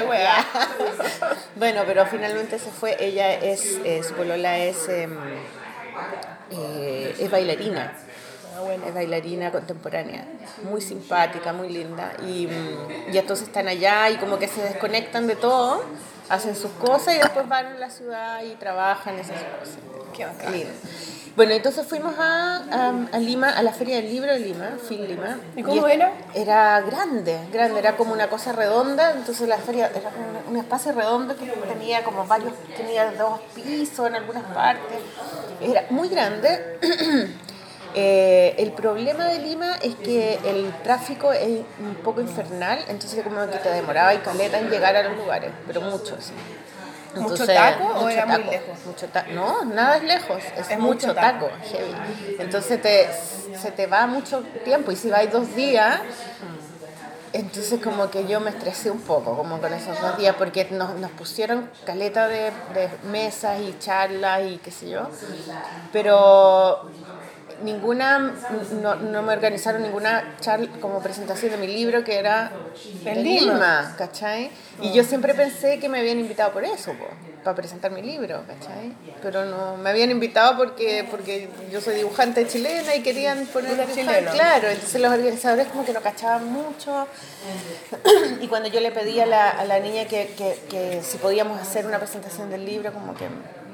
[1.57, 2.97] bueno, pero finalmente se fue.
[2.99, 5.19] Ella es, eh, es, em,
[6.51, 7.93] eh, es bailarina.
[8.57, 10.25] Ah, es bailarina contemporánea,
[10.71, 12.13] muy simpática, muy linda.
[12.27, 15.83] Y, mm, y entonces están allá y como que se desconectan de todo,
[16.29, 19.77] hacen sus cosas y después van a la ciudad y trabajan esas cosas.
[20.17, 20.53] Qué bacán.
[21.37, 25.05] Bueno, entonces fuimos a, a- a Lima, a la Feria del Libro de Lima, Fin
[25.09, 25.37] Lima.
[25.57, 26.13] ¿Y cómo era?
[26.33, 30.57] Era grande, grande, era como una cosa redonda, entonces la feria era como una- un
[30.57, 34.99] espacio redondo que tenía como varios, tenía dos pisos en algunas partes,
[35.61, 36.79] era muy grande.
[37.97, 43.41] Eh, el problema de Lima es que el tráfico es un poco infernal, entonces como
[43.49, 46.33] que te demoraba y caleta en llegar a los lugares, pero mucho, sí.
[47.15, 48.79] ¿Mucho taco o era muy lejos?
[48.87, 51.57] Mucho ta- no, nada es lejos, es, Es mucho, mucho taco, taco.
[51.71, 51.95] heavy.
[52.41, 53.09] Entonces te,
[53.57, 56.01] se te va mucho tiempo y si vais dos días,
[57.33, 60.95] entonces como que yo me estresé un poco como con esos dos días porque nos,
[60.97, 65.09] nos pusieron caleta de, de mesas y charlas y qué sé yo,
[65.93, 66.83] pero
[67.63, 68.35] ninguna,
[68.83, 72.51] no, no me organizaron ninguna charla como presentación de mi libro que era
[73.05, 73.23] En.
[73.23, 74.51] Lima, ¿cachai?
[74.81, 77.07] Y yo siempre pensé que me habían invitado por eso, po,
[77.45, 78.93] para presentar mi libro, ¿cachai?
[79.23, 84.01] Pero no, me habían invitado porque, porque yo soy dibujante chilena y querían poner dibujante,
[84.01, 84.31] chilena.
[84.33, 87.07] Claro, entonces los organizadores como que no cachaban mucho.
[88.41, 91.61] y cuando yo le pedí a la, a la niña que, que, que si podíamos
[91.61, 93.29] hacer una presentación del libro, como que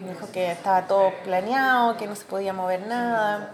[0.04, 3.52] me dijo que estaba todo planeado, que no se podía mover nada.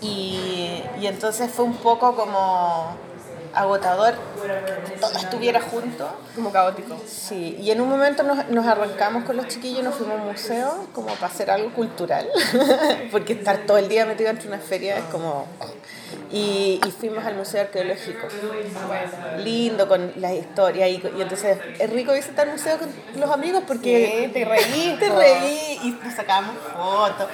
[0.00, 2.96] Y, y entonces fue un poco como
[3.54, 4.14] agotador
[5.00, 6.08] todo estuviera junto.
[6.34, 7.00] Como caótico.
[7.06, 10.28] Sí, y en un momento nos, nos arrancamos con los chiquillos, nos fuimos a un
[10.28, 12.28] museo como para hacer algo cultural,
[13.10, 15.46] porque estar todo el día metido entre una feria es como...
[16.30, 18.26] Y, y fuimos al Museo Arqueológico,
[19.38, 24.24] lindo con la historia y, y entonces es rico visitar museos con los amigos porque
[24.24, 27.28] Sí, te reí, te reí y nos sacábamos fotos.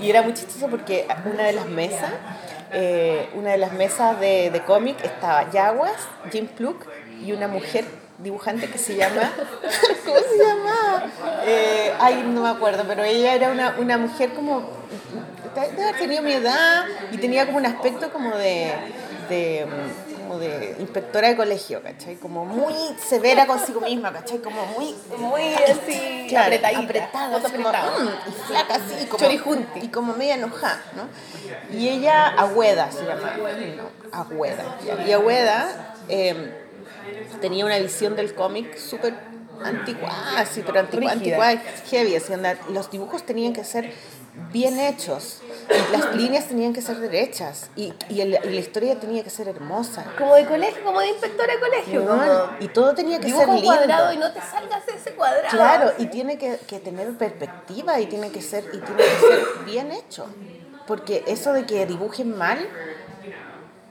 [0.00, 2.12] Y, y era muy chistoso porque una de las mesas,
[2.72, 6.86] eh, una de las mesas de, de cómic estaba Yaguas, Jim Pluck
[7.24, 7.84] y una mujer
[8.18, 9.32] dibujante que se llama,
[10.04, 11.12] ¿cómo se llama?
[11.46, 14.70] Eh, ay, no me acuerdo, pero ella era una, una mujer como,
[15.98, 18.72] tenido mi edad y tenía como un aspecto como de
[20.28, 22.16] como de inspectora de colegio, ¿cachai?
[22.16, 24.38] Como muy severa consigo misma, ¿cachai?
[24.38, 26.80] Como muy, Muy así, Claro, apretadita.
[26.82, 29.80] apretada, así como, mm, y flaca así, como, Chorijunti.
[29.80, 31.08] y como media enojada, ¿no?
[31.76, 33.32] Y ella, Agüeda se llama,
[33.76, 34.64] no, Agüeda,
[35.06, 36.52] y Agüeda eh,
[37.40, 39.14] tenía una visión del cómic súper
[39.64, 41.36] anticuada, sí, pero antigua, Rígida.
[41.42, 42.32] anticuada, heavy, así,
[42.72, 43.92] los dibujos tenían que ser
[44.52, 45.40] bien hechos,
[45.92, 49.48] las líneas tenían que ser derechas, y, y, el- y la historia tenía que ser
[49.48, 50.04] hermosa.
[50.18, 52.00] Como de colegio, como de inspectora de colegio.
[52.04, 52.50] ¿no?
[52.60, 53.66] Y todo tenía que ser un lindo.
[53.68, 55.48] cuadrado y no te salgas de ese cuadrado.
[55.50, 59.40] Claro, y tiene que, que tener perspectiva y tiene que ser y tiene que ser
[59.66, 60.26] bien hecho.
[60.86, 62.58] Porque eso de que dibujen mal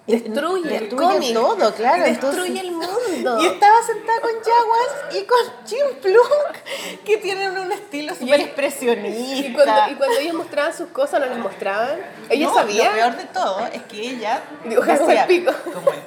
[0.08, 2.04] Destruye el destruye todo, claro.
[2.04, 3.42] Destruye entonces- el mundo.
[3.42, 9.48] Y estaba sentada con Jaguas y con Jim Plunk, que tienen un estilo súper expresionista.
[9.48, 12.00] Y cuando, y cuando ellos mostraban sus cosas, no las mostraban.
[12.30, 12.86] Ella No, sabía.
[12.90, 15.52] Lo peor de todo es que ella Dibujaba como el pico.
[15.74, 16.04] como el-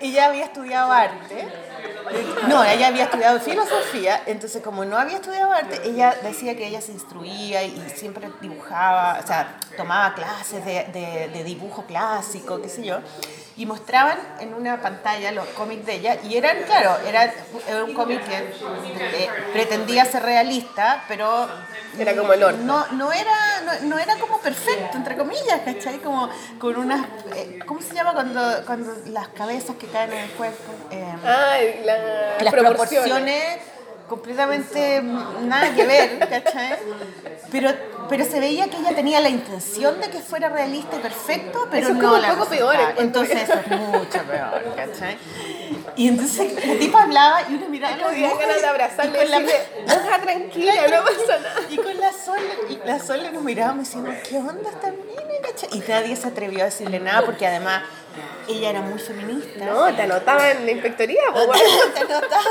[0.00, 1.48] ella había estudiado arte.
[2.48, 6.80] No, ella había estudiado filosofía, entonces como no había estudiado arte, ella decía que ella
[6.80, 12.68] se instruía y siempre dibujaba, o sea, tomaba clases de, de- de dibujo clásico, qué
[12.68, 12.98] sé yo,
[13.58, 17.32] y mostraban en una pantalla los cómics de ella, y eran, claro, era,
[17.66, 21.48] era un cómic que eh, pretendía ser realista, pero
[21.98, 22.58] Era como el orto.
[22.62, 25.98] no, no era no, no era como perfecto entre comillas ¿cachai?
[26.00, 30.30] como con unas eh, ¿cómo se llama cuando, cuando las cabezas que caen en el
[30.32, 33.58] cuerpo Eh, Ay, la- las proporciones
[34.08, 36.76] completamente nada que ver ¿cachai?
[37.50, 37.70] pero
[38.08, 41.82] pero se veía que ella tenía la intención de que fuera realista y perfecto pero
[41.88, 45.18] Eso es no como la un poco peor, entonces eso es mucho peor ¿cachai?
[45.96, 49.30] y entonces la tipa hablaba y uno miraba los dibujos ganas de abrazarle y con
[49.30, 51.60] la- deja tranquila, no pasa nada.
[51.70, 52.38] y con la Sol,
[52.68, 55.22] y la Sol nos mirábamos diciendo, ¿qué onda esta mina?
[55.42, 57.82] cacha?" Y nadie se atrevió a decirle nada porque además
[58.48, 59.64] ella era muy feminista.
[59.64, 61.20] No, te anotaba en la inspectoría.
[61.94, 62.42] Te anotaba.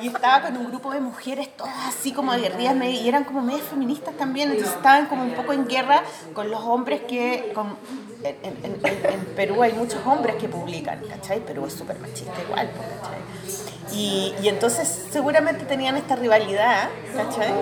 [0.00, 3.62] Y estaba con un grupo de mujeres todas así como aguerridas y eran como medias
[3.66, 6.02] feministas también, entonces estaban como un poco en guerra
[6.34, 7.50] con los hombres que...
[7.54, 7.76] con-
[8.24, 11.38] en, en- en- en Perú hay muchos hombres que publican, ¿cachai?
[11.38, 13.96] Perú es súper machista igual, ¿cachai?
[13.96, 17.52] Y, y entonces seguramente tenían esta rivalidad, ¿cachai?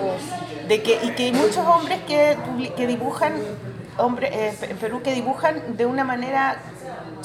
[0.67, 2.37] De que, y que hay muchos hombres que,
[2.75, 3.33] que dibujan,
[3.97, 4.31] hombres
[4.63, 6.59] en Perú que dibujan de una manera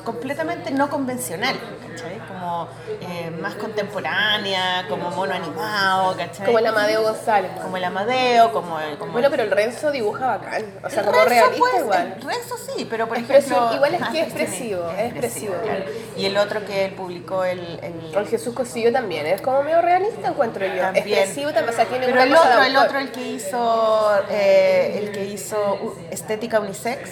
[0.03, 1.55] completamente no convencional,
[1.89, 2.19] ¿cachai?
[2.29, 2.69] Como
[3.01, 6.47] eh, más contemporánea, como mono animado, ¿cachai?
[6.47, 7.51] Como el Amadeo González.
[7.61, 8.99] Como el Amadeo, como el...
[8.99, 10.65] Como Bueno, pero el Renzo dibuja bacán.
[10.83, 12.15] O sea, como Renzo, realista pues, igual.
[12.17, 13.77] el Renzo sí, pero por Expresivo, ejemplo...
[13.77, 15.55] igual es que expresivo, es expresivo.
[15.63, 15.85] claro.
[16.17, 17.61] Y el otro que él publicó, el...
[17.83, 20.81] el El Jesús Cosillo también, es como medio realista encuentro yo.
[20.83, 21.07] También.
[21.07, 24.11] Expresivo también, o sea, tiene Pero una el cosa otro, el otro, el que hizo,
[24.31, 27.11] eh, el que hizo Estética Unisex,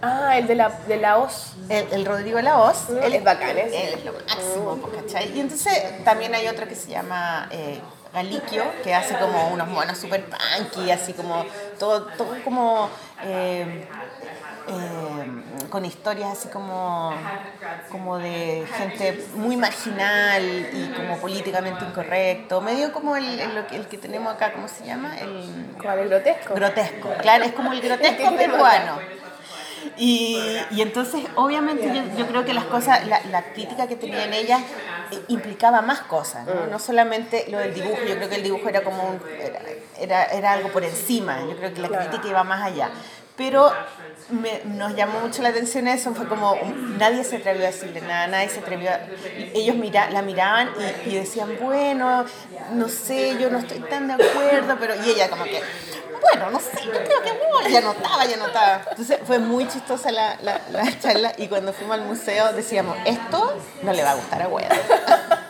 [0.00, 1.26] Ah, el de la, de la
[1.68, 3.88] el, el Rodrigo Laos, Mm, él es bacán ese.
[3.88, 5.36] Él es lo máximo, ¿cachai?
[5.36, 7.80] Y entonces también hay otro que se llama eh,
[8.14, 11.44] Galiquio, que hace como unos monos super punky, así como
[11.78, 12.88] todo, todo como...
[13.24, 13.86] eh,
[14.70, 17.14] eh, con historias así como,
[17.90, 23.96] como de gente muy marginal y como políticamente incorrecto, medio como el, el, el que
[23.98, 25.18] tenemos acá, ¿cómo se llama?
[25.18, 26.54] El, Como el grotesco.
[26.54, 28.98] grotesco, claro, es como el grotesco peruano.
[29.96, 34.32] Y, y entonces, obviamente, yo, yo creo que las cosas, la, la crítica que tenían
[34.32, 34.60] ellas
[35.10, 36.66] eh, implicaba más cosas, ¿no?
[36.70, 39.60] no solamente lo del dibujo, yo creo que el dibujo era como un, era,
[39.98, 42.90] era, era algo por encima, yo creo que la crítica iba más allá.
[43.36, 43.72] Pero
[44.30, 46.56] me- nos llamó mucho la atención eso, fue como
[46.98, 48.98] nadie se atrevió a decirle nada, nadie se atrevió a...
[49.54, 50.70] Ellos mira, la miraban
[51.06, 52.24] y, y decían, bueno,
[52.72, 54.94] no sé, yo no estoy tan de acuerdo, pero...
[55.04, 55.62] Y ella como que,
[56.20, 58.82] bueno, no sé, yo creo que no, ya notaba, ya notaba.
[58.90, 63.56] Entonces fue muy chistosa la, la, la charla y cuando fuimos al museo decíamos, esto
[63.82, 65.47] no le va a gustar a Hueda.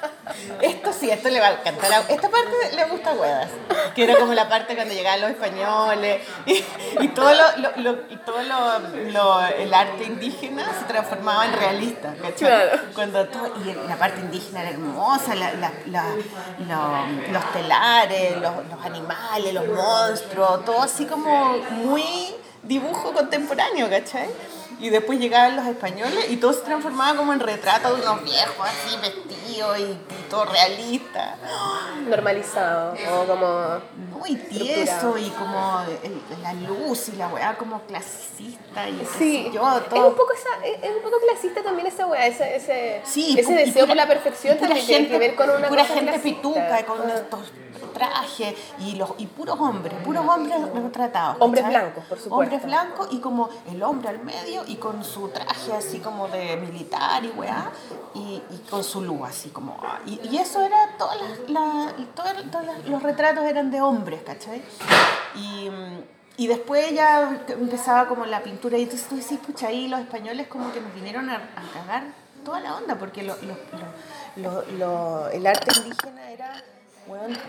[0.63, 1.93] Esto sí, esto le va a encantar.
[1.93, 3.51] a- Esta parte le gusta a Huedas,
[3.95, 6.65] que era como la parte cuando llegaban los españoles y,
[7.01, 8.79] y todo, lo, lo- lo- y todo lo,
[9.13, 12.37] lo- el arte indígena se transformaba en realista, ¿cachai?
[12.37, 12.81] Claro.
[12.95, 16.15] Cuando todo, y la parte indígena era hermosa, la- la- la-
[16.67, 22.05] lo- los telares, los, los animales, los monstruos, todo así como muy
[22.63, 24.29] dibujo contemporáneo, ¿cachai?
[24.81, 28.57] Y después llegaban los españoles y todo se transformaba como en retrato de unos viejos
[28.67, 31.37] así vestidos y, y todo realista.
[32.07, 32.95] Normalizado.
[33.13, 33.79] O como.
[34.19, 35.19] Muy tieso Estructurado.
[35.19, 40.09] y como el- la luz y la weá como clasicista y Sí, yo, es todo.
[40.09, 43.65] un poco esa, es, es un poco clasista también esa weá, ese, ese, Sí, deseo
[43.73, 46.43] pura- por la perfección también tiene que ver con una pura cosa gente clasista.
[46.43, 47.15] pituca con Ah.
[47.15, 47.41] estos
[47.95, 51.37] trajes y los y puros hombres, puros hombres retratados.
[51.41, 52.35] Hombres blancos, por supuesto.
[52.37, 56.57] Hombres blancos y como el hombre al medio y con su traje así como de
[56.57, 57.71] militar y weá
[58.15, 59.77] y, con su luz así como
[60.07, 64.63] y, y eso era todas las, la- todas- los retratos eran de hombres, ¿cachai?
[65.35, 65.69] Y
[66.41, 70.47] y después ya empezaba como la pintura y entonces tú decís, pucha, ahí los españoles
[70.47, 71.41] como que nos vinieron a,
[71.75, 72.05] cagar
[72.45, 73.37] toda la onda, porque lo-
[74.37, 76.63] lo- lo- el arte indígena era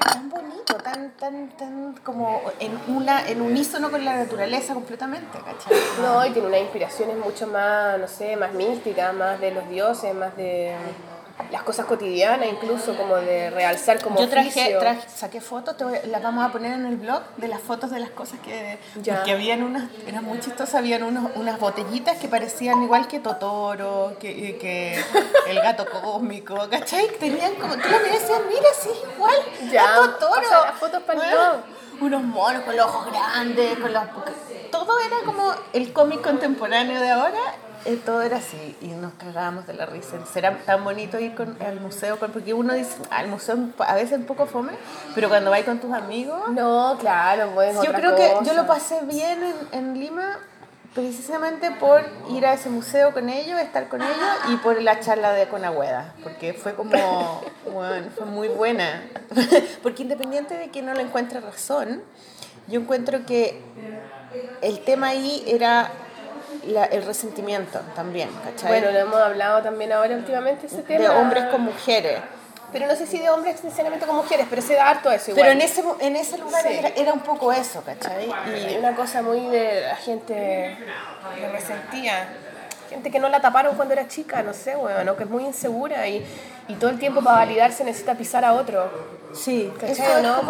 [0.04, 5.78] tan bonito, tan, tan, tan como en, una, en unísono con la naturaleza completamente, ¿cachai?
[6.02, 10.14] No, y tiene unas inspiraciones mucho más, no sé, más místicas, más de los dioses,
[10.16, 10.76] más de
[11.52, 14.80] las cosas cotidianas, incluso como de realzar como Yo traje, oficio.
[14.80, 17.92] traje- saqué fotos, te voy- las vamos a poner en el blog de las fotos
[17.92, 18.78] de las cosas que...
[19.02, 19.16] Ya.
[19.16, 24.18] Porque habían unas, eran muy chistosas, habían unos, unas botellitas que parecían igual que Totoro,
[24.20, 25.04] que, que
[25.48, 27.08] el gato cósmico, ¿cachai?
[27.20, 29.36] Tenían como, tú lo miras mira, sí, igual
[29.72, 30.42] Ya, a Totoro.
[30.42, 31.80] pasa las fotos pa'l Bueno.
[32.02, 34.04] Unos monos con los ojos grandes, con los...
[34.72, 37.40] Todo era como el cómic contemporáneo de ahora,
[37.86, 40.18] eh, todo era así y nos cagábamos de la risa.
[40.32, 44.18] Será tan bonito ir con, al museo, con- porque uno dice, al museo a veces
[44.20, 44.74] un poco fome,
[45.16, 48.66] pero cuando vas con tus amigos, No, claro, pues yo otra creo que yo lo
[48.68, 50.38] pasé bien en, en Lima
[50.94, 54.16] precisamente por ir a ese museo con ellos, estar con ellos
[54.52, 59.04] y por la charla de con Agüeda, porque fue como, bueno, fue muy buena.
[59.84, 62.02] porque independiente de que no le encuentre razón,
[62.68, 63.62] yo encuentro que
[64.62, 65.92] el tema ahí era
[66.70, 68.70] la- el resentimiento también, ¿cachai?
[68.70, 71.02] Bueno, lo hemos hablado también ahora últimamente ese tema.
[71.02, 72.20] de hombres con mujeres.
[72.72, 75.42] Pero no sé si de hombres necesariamente con mujeres, pero se da harto eso igual.
[75.48, 76.74] Pero en ese, en ese lugar Sí.
[76.78, 78.30] era, era un poco eso, ¿cachai?
[78.72, 80.78] Y una cosa muy de la gente
[81.36, 82.28] que resentía.
[82.92, 86.08] Gente que no la taparon cuando era chica, no sé, bueno, que es muy insegura
[86.08, 86.24] y,
[86.68, 88.90] y todo el tiempo para validarse necesita pisar a otro.
[89.34, 90.18] Sí, ¿Cachai?
[90.18, 90.38] es ¿no?
[90.42, 90.50] como-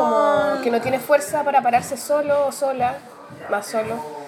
[0.52, 2.96] Como que no tiene fuerza para pararse solo o sola,
[3.50, 4.19] más solo.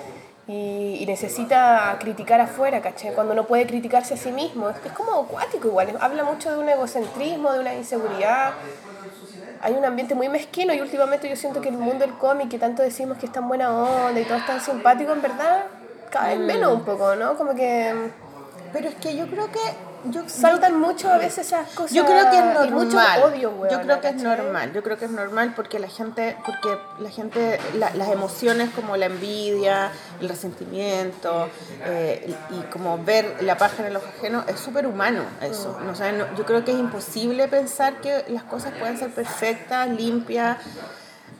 [0.51, 3.13] Y, y necesita criticar afuera, ¿cachai?
[3.13, 4.69] Cuando no puede criticarse a sí mismo.
[4.69, 5.97] Es, es como acuático igual.
[6.01, 8.51] Habla mucho de un egocentrismo, de una inseguridad.
[9.61, 12.59] Hay un ambiente muy mezquino y últimamente yo siento que el mundo del cómic, que
[12.59, 15.63] tanto decimos que es tan buena onda y todo es tan simpático, en verdad,
[16.09, 17.37] cada vez menos un poco, ¿no?
[17.37, 18.11] Como que...
[18.73, 19.59] Pero es que yo creo que
[20.05, 21.91] yo, saltan mucho a veces esas cosas.
[21.91, 22.67] Yo creo que es normal.
[22.67, 24.73] Y mucho odio, weona, yo creo que es normal.
[24.73, 28.97] Yo creo que es normal porque la gente, porque la gente, la- las emociones como
[28.97, 31.49] la envidia, el resentimiento
[31.85, 35.77] eh, y como ver la paja en los ajenos es súper humano eso.
[35.79, 35.85] Mm.
[35.85, 39.12] No, o sea, no- yo creo que es imposible pensar que las cosas pueden ser
[39.12, 40.58] perfectas, limpias.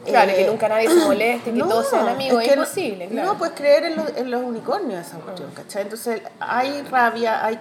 [0.06, 2.62] Claro, y que eh, nunca nadie se moleste, que todos sean amigos, es, que no-
[2.64, 3.32] imposible, claro.
[3.34, 5.84] No puedes creer en los, en los unicornios esa cuestión, ¿cachai?
[5.84, 7.60] Entonces hay rabia, hay...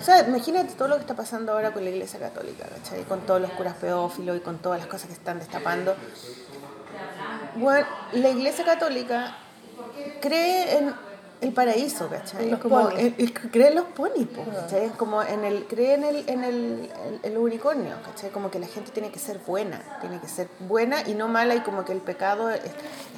[0.00, 3.02] O sea, imagínate todo lo que está pasando ahora con la Iglesia Católica, ¿cachai?
[3.04, 5.94] Con todos los curas pedófilos y con todas las cosas que están destapando.
[7.56, 9.36] Bueno, la Iglesia Católica
[10.20, 10.94] cree en
[11.42, 12.50] el paraíso, ¿cachai?
[12.50, 12.98] Los como ponis.
[13.00, 14.84] el- el- cree en los ponis, po, ¿cachai?
[14.86, 16.90] Es como en el, cree en el, en el,
[17.22, 18.30] el unicornio, ¿cachai?
[18.30, 21.54] Como que la gente tiene que ser buena, tiene que ser buena y no mala
[21.54, 22.60] y como que el pecado es-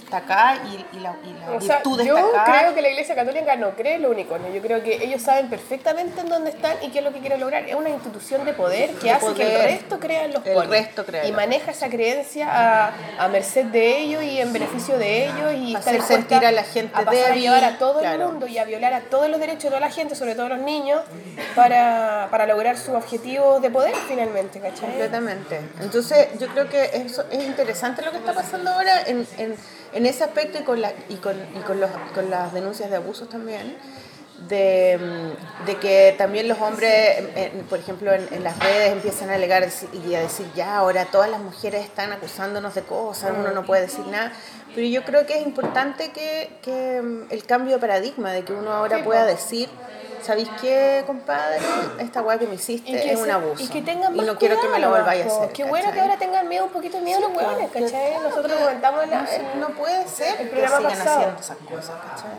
[0.04, 2.58] está acá y, y la, y la O sea, virtud yo está acá.
[2.60, 4.52] creo que la Iglesia Católica no cree en lo unicornio.
[4.52, 7.40] Yo creo que ellos saben perfectamente en dónde están y qué es lo que quieren
[7.40, 7.68] lograr.
[7.68, 10.68] Es una institución de poder que De hace que el resto crea en los El
[10.68, 14.98] resto crea Y los maneja esa creencia a, a merced de ellos y en beneficio
[14.98, 18.22] de ellos y Hacer sentir a la gente a pasar a llevar a todo claro.
[18.22, 20.48] el mundo y a violar a todos los derechos de toda la gente, sobre todo
[20.50, 21.00] los niños,
[21.54, 24.88] para, para lograr sus objetivos de poder finalmente, ¿cachai?
[24.90, 25.60] Completamente.
[25.80, 29.56] Entonces, yo creo que eso es interesante lo que está pasando ahora en, en,
[29.94, 32.96] en ese aspecto y con, la, y con, y con, los, con las denuncias de
[32.96, 33.76] abusos también.
[34.48, 39.30] De, mm, de que también los hombres, en- por ejemplo, en, en las redes empiezan
[39.30, 39.66] a alegar
[40.04, 43.82] y a decir, ya, ahora todas las mujeres están acusándonos de cosas, uno no puede
[43.82, 44.32] decir nada.
[44.74, 48.52] Pero yo creo que es importante que, que mm, el cambio de paradigma, de que
[48.52, 49.68] uno ahora pueda decir,
[50.24, 51.58] ¿sabéis qué, compadre?
[51.98, 53.62] Esta weá que me hiciste Y que es se- un abuso.
[53.62, 55.52] Y que tengan Y más no quiero que me lo volváis a hacer.
[55.52, 56.02] Qué bueno que ¿cachai?
[56.08, 58.18] ahora tengan miedo un poquito miedo los hueones, ¿cachai?
[58.22, 61.18] Nosotros comentamos en la- en- No puede ser el que sigan pasado.
[61.20, 62.30] haciendo esas cosas, ¿cachai?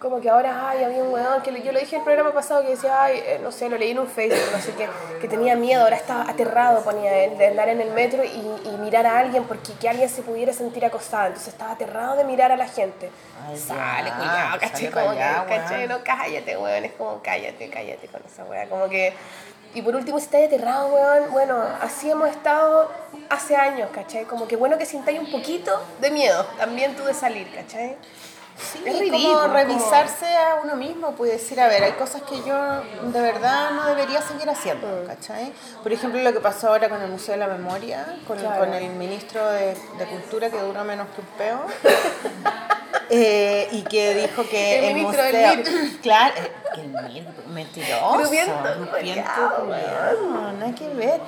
[0.00, 2.62] Como que ahora, ay, había un weón que yo lo dije en el programa pasado
[2.62, 4.88] que decía, ay, eh, no sé, lo leí en un Facebook, no sé qué,
[5.20, 8.76] que tenía miedo, ahora estaba aterrado, ponía él, de andar en el metro y, y
[8.78, 11.26] mirar a alguien porque que alguien se pudiera sentir acosada.
[11.26, 13.10] Entonces estaba aterrado de mirar a la gente.
[13.46, 14.10] Ay, sale,
[14.58, 14.88] ¿cachai?
[14.90, 15.88] pa' Como allá, que, weón.
[15.90, 18.66] No, cállate, weón, es como cállate, cállate con esa weá.
[18.70, 19.12] Como que.
[19.74, 22.90] Y por último, si estás aterrado, weón, bueno, así hemos estado
[23.28, 24.24] hace años, ¿cachai?
[24.24, 27.96] Como que bueno que sintáis un poquito de miedo también tú de salir, ¿cachai?
[28.72, 32.36] Sí, Es ridículo, como revisarse a uno mismo, puede decir, a ver, hay cosas que
[32.42, 32.56] yo
[33.10, 35.06] de verdad no debería seguir haciendo, Mm.
[35.06, 35.52] ¿cachai?
[35.82, 38.60] Por ejemplo, lo que pasó ahora con el Museo de la Memoria, con, Claro.
[38.60, 41.60] con el ministro de, de Cultura que duró menos que un peo,
[43.10, 45.72] eh, y que dijo que El el, ministro del museo...
[45.74, 46.00] MIR.
[46.02, 46.88] Claro, eh, que el
[47.48, 48.52] mentiroso, grupiento,
[48.90, 51.20] culiao, culiao, nada que ver.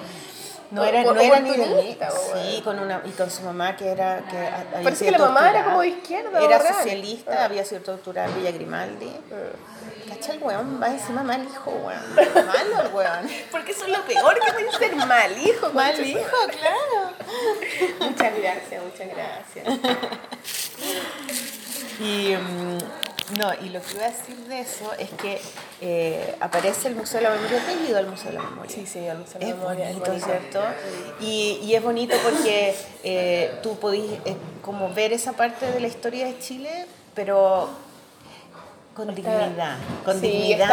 [0.73, 4.25] No era, o- no era ni sí, con una, y con su mamá que era...
[4.31, 7.45] Que ha- había Parece sido que la mamá era como de izquierda, Era socialista, Ah.
[7.45, 9.13] había sido torturada en Villa Grimaldi.
[10.09, 10.37] ¿Cachai?
[10.37, 12.15] El weón va encima mal hijo, weón.
[12.47, 13.29] Malo el weón.
[13.51, 15.71] Porque eso es lo peor que puede ser mal hijo.
[15.73, 17.13] Mal hijo, claro.
[18.01, 19.99] Muchas gracias, muchas gracias.
[22.01, 22.79] Y, mm,
[23.39, 25.41] no, y lo que iba a decir de eso es que
[25.81, 27.61] eh, aparece el Museo de la Memoria.
[27.65, 28.71] ¿Te has ido al Museo de la Memoria?
[28.75, 30.27] Sí, sí, al Museo de la Memoria, es bonito, bonito.
[30.27, 30.61] ¿cierto?
[31.21, 32.75] Y, y es bonito porque
[33.05, 37.69] eh, tú podís eh, como ver esa parte de la historia de Chile, pero
[38.95, 40.69] con dignidad, con sí, dignidad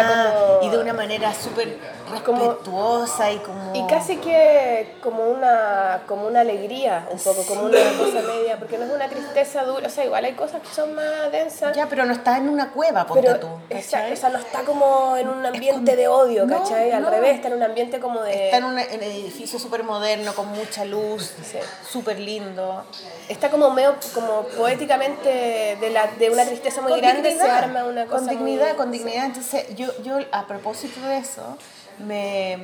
[0.60, 1.78] como- y de una manera súper
[2.26, 3.76] Como- respetuosa y como...
[3.76, 8.78] Y casi que como una, como una alegría, un poco, como una cosa media, porque
[8.78, 11.88] no es una tristeza dura, o sea, igual hay cosas que son más densas, Ya,
[11.88, 13.48] pero no está en una cueva, ponte pero tú.
[13.48, 16.92] o sea, no está como en un ambiente de odio, no, ¿cachai?
[16.92, 17.10] Al no.
[17.10, 18.46] revés, está en un ambiente como de...
[18.46, 21.58] Está en un en edificio súper moderno, con mucha luz, Sí.
[21.90, 22.84] súper lindo.
[23.28, 27.52] Está como medio, como poéticamente de, la, de una tristeza muy Con grande dignidad, se
[27.66, 29.26] arma una cosa Con dignidad, muy- con dignidad.
[29.26, 31.58] Entonces, yo, yo a propósito de eso,
[32.00, 32.58] me,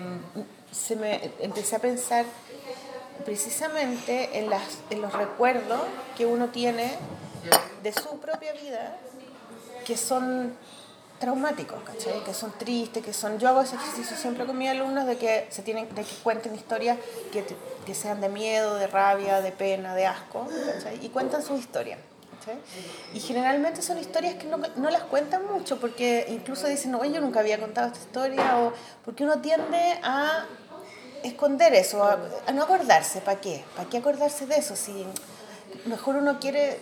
[0.72, 2.26] se me empecé a pensar
[3.24, 5.82] precisamente en, las, en los recuerdos
[6.18, 6.98] que uno tiene
[7.84, 8.98] de su propia vida,
[9.86, 10.56] que son
[11.20, 12.24] traumáticos, ¿cachai?
[12.24, 13.40] Que son tristes, que son...
[13.40, 16.56] Yo hago ese ejercicio siempre con mis alumnos de que, se tienen, de que cuenten
[16.56, 16.98] historias
[17.32, 17.46] que,
[17.86, 21.04] que sean de miedo, de rabia, de pena, de asco, ¿cachai?
[21.06, 21.98] Y cuentan su historia.
[23.14, 27.22] Y generalmente son historias que no, no las cuentan mucho porque incluso dicen, no, yo
[27.22, 28.74] nunca había contado esta historia o
[29.04, 30.46] porque uno tiende a
[31.24, 33.64] esconder eso, a, no acordarse, ¿para qué?
[33.76, 34.76] ¿Para qué acordarse de eso?
[34.76, 35.06] Si
[35.86, 36.78] mejor uno quiere,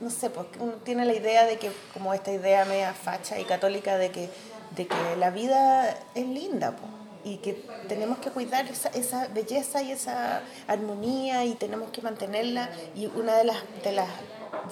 [0.00, 3.44] no sé, porque uno tiene la idea de que, como esta idea media facha y
[3.44, 4.28] católica de que,
[4.76, 6.86] de que la vida es linda, po,
[7.24, 12.70] y que tenemos que cuidar esa, esa belleza y esa armonía y tenemos que mantenerla
[12.94, 14.08] y una de las de las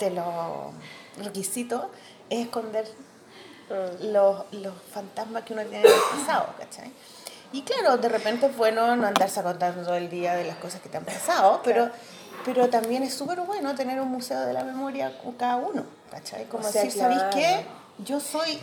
[0.01, 0.73] de los
[1.23, 1.87] requisitos
[2.31, 2.87] es esconder
[4.01, 6.91] los, los fantasmas que uno tiene en el pasado, ¿cachai?
[7.53, 10.81] Y claro, de repente es bueno no andarse contando todo el día de las cosas
[10.81, 11.91] que te han pasado, pero,
[12.45, 16.45] pero también es súper bueno tener un museo de la memoria con cada uno, ¿cachai?
[16.47, 17.65] Como O sea, decir, ¿sabéis qué?
[18.05, 18.59] Yo soy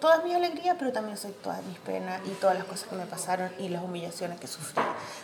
[0.00, 3.06] todas mis alegrías, pero también soy todas mis penas y todas las cosas que me
[3.06, 4.82] pasaron y las humillaciones que sufrí.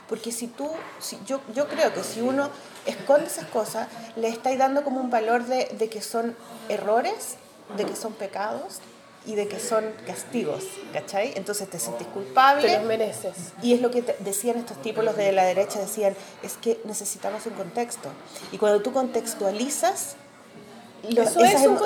[0.08, 2.48] Porque si tú, si, yo, yo creo que si uno
[2.86, 6.36] esconde esas cosas, le estáis dando como un valor de, de que son
[6.68, 7.36] errores,
[7.76, 8.80] de que son pecados
[9.24, 11.32] y de que son castigos, ¿cachai?
[11.36, 12.68] Entonces te sentís culpable.
[12.68, 13.52] Te los mereces.
[13.62, 17.46] Y es lo que decían estos tipos, los de la derecha, decían, es que necesitamos
[17.46, 18.08] un contexto.
[18.50, 20.16] Y cuando tú contextualizas
[21.11, 21.78] lo- Eso es un emociones,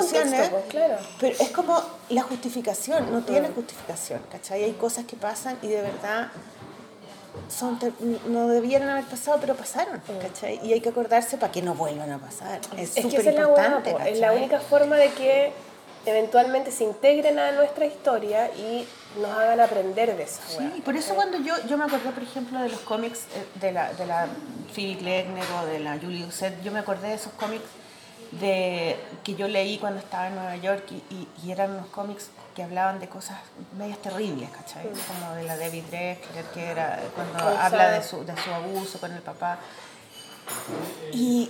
[0.49, 0.97] contexto, pues, claro.
[1.19, 4.63] pero es como la justificación, no tiene justificación, ¿cachai?
[4.63, 6.29] Hay cosas que pasan y de verdad
[7.49, 7.79] son
[8.27, 10.59] no debieran haber pasado, pero pasaron, ¿cachai?
[10.63, 12.59] Y hay que acordarse para que no vuelvan a pasar.
[12.77, 15.51] Es súper es importante, po, es la única forma de que
[16.05, 18.87] eventualmente se integren a nuestra historia y
[19.19, 20.71] nos hagan aprender de esa hueá.
[20.75, 23.71] Sí, por eso cuando yo, yo me acordé, por ejemplo, de los cómics eh, de
[23.71, 24.27] la, de la
[24.73, 27.63] Phoebe Glegner o de la Julie Doucet, yo me acordé de esos cómics
[28.31, 32.29] de, que yo leí cuando estaba en Nueva York y, y- y eran unos cómics
[32.55, 33.37] que hablaban de cosas
[33.77, 34.87] medias terribles, ¿cachai?
[35.07, 39.11] Como de la Debbie Drexler, que era cuando habla de su, de su abuso con
[39.11, 39.59] el papá.
[41.13, 41.49] Y,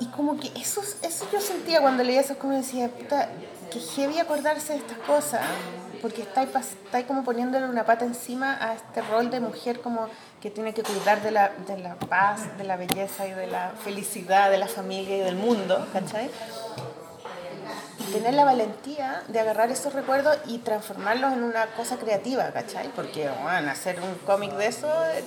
[0.00, 3.28] y como que eso, eso yo sentía cuando leía esos cómics, decía, puta,
[3.70, 5.40] que heavy acordarse de estas cosas,
[6.02, 6.50] porque estáis
[6.84, 10.08] estáis como poniéndole una pata encima a este rol de mujer como
[10.44, 13.72] que tiene que cuidar de la, de la paz, de la belleza y de la
[13.82, 16.30] felicidad de la familia y del mundo, ¿cachai?
[17.98, 22.88] Y tener la valentía de agarrar esos recuerdos y transformarlos en una cosa creativa, ¿cachai?
[22.88, 25.24] Porque, bueno, hacer un cómic de eso eh,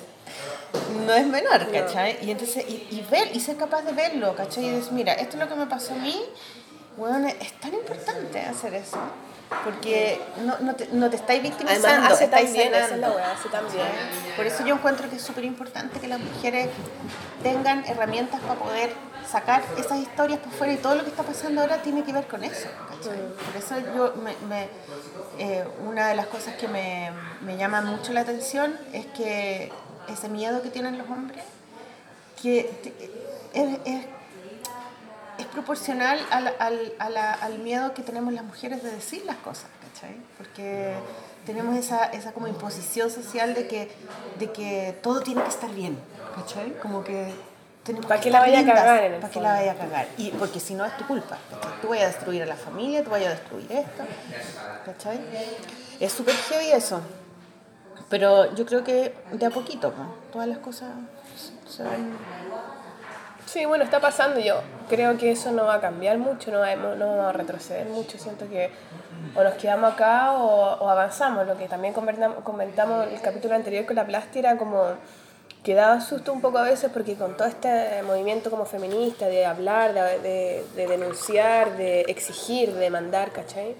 [1.07, 2.23] no es menor, ¿cachai?
[2.23, 4.65] Y entonces, y, y ver, y ser capaz de verlo, ¿cachai?
[4.65, 6.15] Y decir, mira, esto es lo que me pasó a mí,
[6.95, 8.99] bueno, es tan importante hacer eso,
[9.63, 13.31] porque no, no, te, no te estáis victimizando, Además, hace estáis también, esa es la
[13.31, 13.87] hace también.
[14.35, 16.67] Por eso yo encuentro que es súper importante que las mujeres
[17.43, 18.91] tengan herramientas para poder
[19.29, 22.27] sacar esas historias por fuera y todo lo que está pasando ahora tiene que ver
[22.27, 22.67] con eso.
[22.89, 23.17] ¿cachai?
[23.45, 24.69] Por eso yo me, me-
[25.39, 29.71] eh, una de las cosas que me, me llama mucho la atención es que
[30.09, 31.43] ese miedo que tienen los hombres,
[32.41, 32.69] que
[33.53, 34.05] es-
[35.37, 39.37] es proporcional al, al- a la- al miedo que tenemos las mujeres de decir las
[39.37, 40.15] cosas, ¿cachai?
[40.37, 40.93] Porque
[41.45, 43.91] tenemos esa, esa como imposición social de que,
[44.39, 45.97] de que todo tiene que estar bien,
[46.35, 46.73] ¿cachai?
[46.79, 47.33] Como que
[47.83, 50.07] tenemos Pa' que la vaya a cagar en el pa' que la vaya a cagar.
[50.17, 51.81] Y porque si no es tu culpa, ¿cachai?
[51.81, 54.03] Tú vayas a destruir a la familia, tú vayas a destruir esto,
[54.85, 55.19] ¿cachai?
[55.99, 57.01] Es súper heavy eso.
[58.09, 60.13] Pero yo creo que de a poquito, ¿no?
[60.31, 60.89] todas las cosas
[61.69, 62.11] se van...
[63.47, 64.39] Sí, bueno, está pasando.
[64.39, 67.87] Yo creo que eso no va a cambiar mucho, no va, no va a retroceder
[67.87, 68.17] mucho.
[68.19, 68.69] Siento que
[69.35, 71.47] o nos quedamos acá o, o avanzamos.
[71.47, 74.83] Lo que también comentamos, en el capítulo anterior con la plástica como
[75.63, 79.45] que daba susto un poco a veces porque con todo este movimiento como feminista de
[79.45, 83.75] hablar, de, de, de denunciar, de exigir, de demandar, ¿cachai?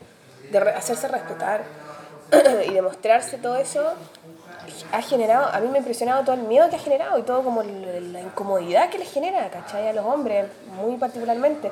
[0.52, 1.64] De re- hacerse respetar
[2.68, 3.94] y demostrarse todo eso,
[4.92, 7.44] ha generado, a mí me ha impresionado todo el miedo que ha generado y todo
[7.44, 9.88] como la incomodidad que les genera, ¿cachai?
[9.90, 11.72] A los hombres, muy particularmente.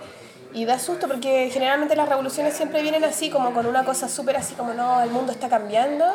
[0.53, 4.37] Y da susto porque generalmente las revoluciones siempre vienen así, como con una cosa súper
[4.37, 6.05] así como, no, el mundo está cambiando.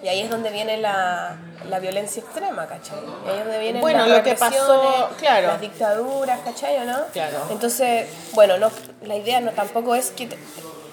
[0.00, 1.36] Y ahí es donde viene la,
[1.68, 2.98] la violencia extrema, ¿cachai?
[3.26, 5.48] Y ahí es donde vienen Bueno, las lo que pasó, claro.
[5.48, 6.98] las dictaduras, ¿cachai o no?
[7.12, 7.38] Claro.
[7.50, 8.70] Entonces, bueno, no,
[9.02, 10.28] la idea no tampoco es que...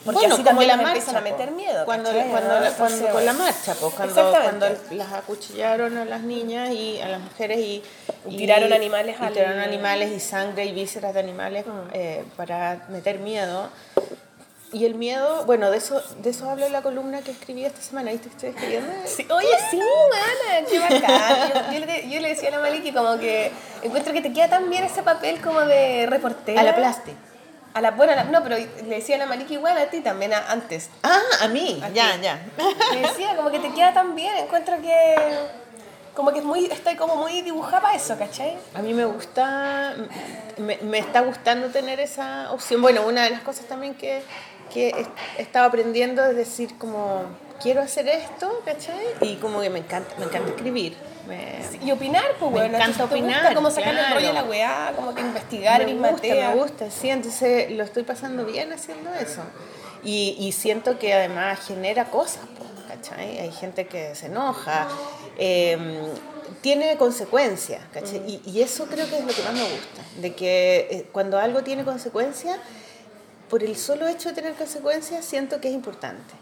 [0.06, 1.86] porque bueno, así como también la marcha, empiezan a meter miedo.
[1.86, 2.30] Cuando, ¿cachai?
[2.30, 2.60] cuando, ¿no?
[2.62, 7.02] la- Entonces, cuando con la marcha, pues, cuando, cuando las acuchillaron a las niñas y
[7.02, 7.84] a las mujeres y,
[8.30, 11.72] Y tiraron animales y tiraron animales y sangre y vísceras de animales Mm.
[11.94, 13.70] eh, para meter miedo.
[14.74, 18.12] Y el miedo, bueno, de eso, de eso habla la columna que escribí esta semana,
[18.12, 18.92] ¿viste que estoy escribiendo?
[19.06, 21.50] Sí, oye, sí, mana, qué bacán.
[21.72, 23.52] Yo, yo le, yo le decía a la Maliki como que
[23.84, 26.60] encuentro que te queda tan bien ese papel como de reportera.
[26.60, 27.12] A la plasti.
[27.76, 30.00] A la, bueno, a la- no, pero le decía a la Maliki igual a ti
[30.02, 30.90] también a- antes.
[31.04, 32.22] Ah, a mí, A ya, ti.
[32.22, 32.40] ya.
[32.94, 35.16] Le decía como que te queda tan bien, encuentro que
[36.16, 38.58] como que es muy, estoy como muy dibujada para eso, ¿cachai?
[38.74, 39.94] A mí me gusta,
[40.58, 42.82] me, me está gustando tener esa opción.
[42.82, 44.24] Bueno, una de las cosas también que,
[44.74, 45.06] que
[45.38, 47.24] he estado aprendiendo es decir como,
[47.62, 49.06] quiero hacer esto, ¿cachai?
[49.22, 50.96] Y como que me encanta, me encanta escribir.
[51.28, 54.16] Me, Y opinar, pues Me bueno, encanta ¿te gusta opinar, como sacarle el claro.
[54.16, 56.50] rollo a la weá, como que investigar, me en gusta, materia.
[56.50, 59.42] me gusta, sí, entonces lo estoy pasando bien haciendo eso.
[60.04, 63.40] Y, y siento que además genera cosas, po, ¿cachai?
[63.40, 64.88] Hay gente que se enoja,
[65.40, 65.78] eh,
[66.62, 68.18] tiene consecuencias, ¿cachai?
[68.28, 71.40] Y, y eso creo que es lo que más me gusta, de que eh, cuando
[71.40, 72.60] algo tiene consecuencias,
[73.50, 76.34] por el solo hecho de tener consecuencias, siento que es importante.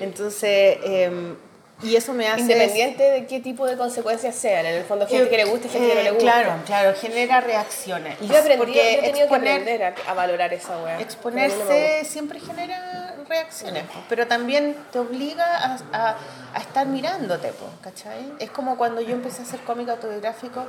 [0.00, 1.34] Entonces, eh,
[1.82, 2.42] y eso me hace...
[2.42, 4.64] Independiente de qué tipo de consecuencias sean.
[4.66, 6.24] En el fondo, gente que le gusta y gente que no le Eh, gusta.
[6.32, 8.18] Claro, claro, genera reacciones.
[8.20, 11.00] Yo aprendí, Porque yo he tenido que exponer- aprender a, a valorar esa weá.
[11.00, 16.16] Exponerse siempre genera reacciones, pero también te obliga a, a-
[16.54, 18.32] a estar mirándote, po, ¿cachai?
[18.38, 20.64] Es como cuando yo empecé a hacer cómic autobiográfico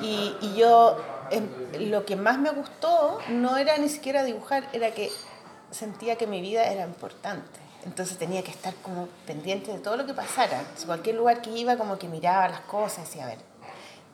[0.00, 0.96] y, y yo,
[1.30, 1.46] em,
[1.90, 5.10] lo que más me gustó no era ni siquiera dibujar, era que
[5.70, 7.60] sentía que mi vida era importante.
[7.84, 10.60] Entonces tenía que estar como pendiente de todo lo que pasara.
[10.78, 13.38] En cualquier lugar que iba, como que miraba las cosas y decía, a ver,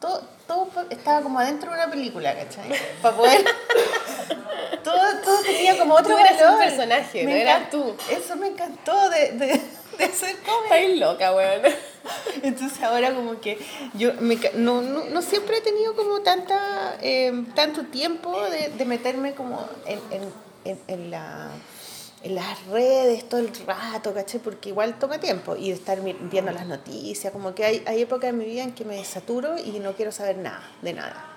[0.01, 2.71] todo, todo estaba como adentro de una película, ¿cachai?
[3.03, 3.45] Para poder...
[4.85, 7.95] todo, todo tenía como otro Tú eras un personaje, no eras tú.
[8.11, 9.47] Eso me encantó de, de,
[9.99, 10.65] de hacer cómic.
[10.65, 11.63] Estáis loca, weón.
[12.43, 13.59] Entonces ahora como que
[13.95, 18.85] yo me no, no, no siempre he tenido como tanta, eh, tanto tiempo de, de
[18.85, 20.33] meterme como en, en,
[20.65, 21.51] en, en la,
[22.23, 24.41] en las redes todo el rato, ¿cachai?
[24.41, 28.39] Porque igual toma tiempo y estar viendo las noticias, como que hay, hay épocas en
[28.39, 31.37] mi vida en que me saturo y no quiero saber nada, de nada.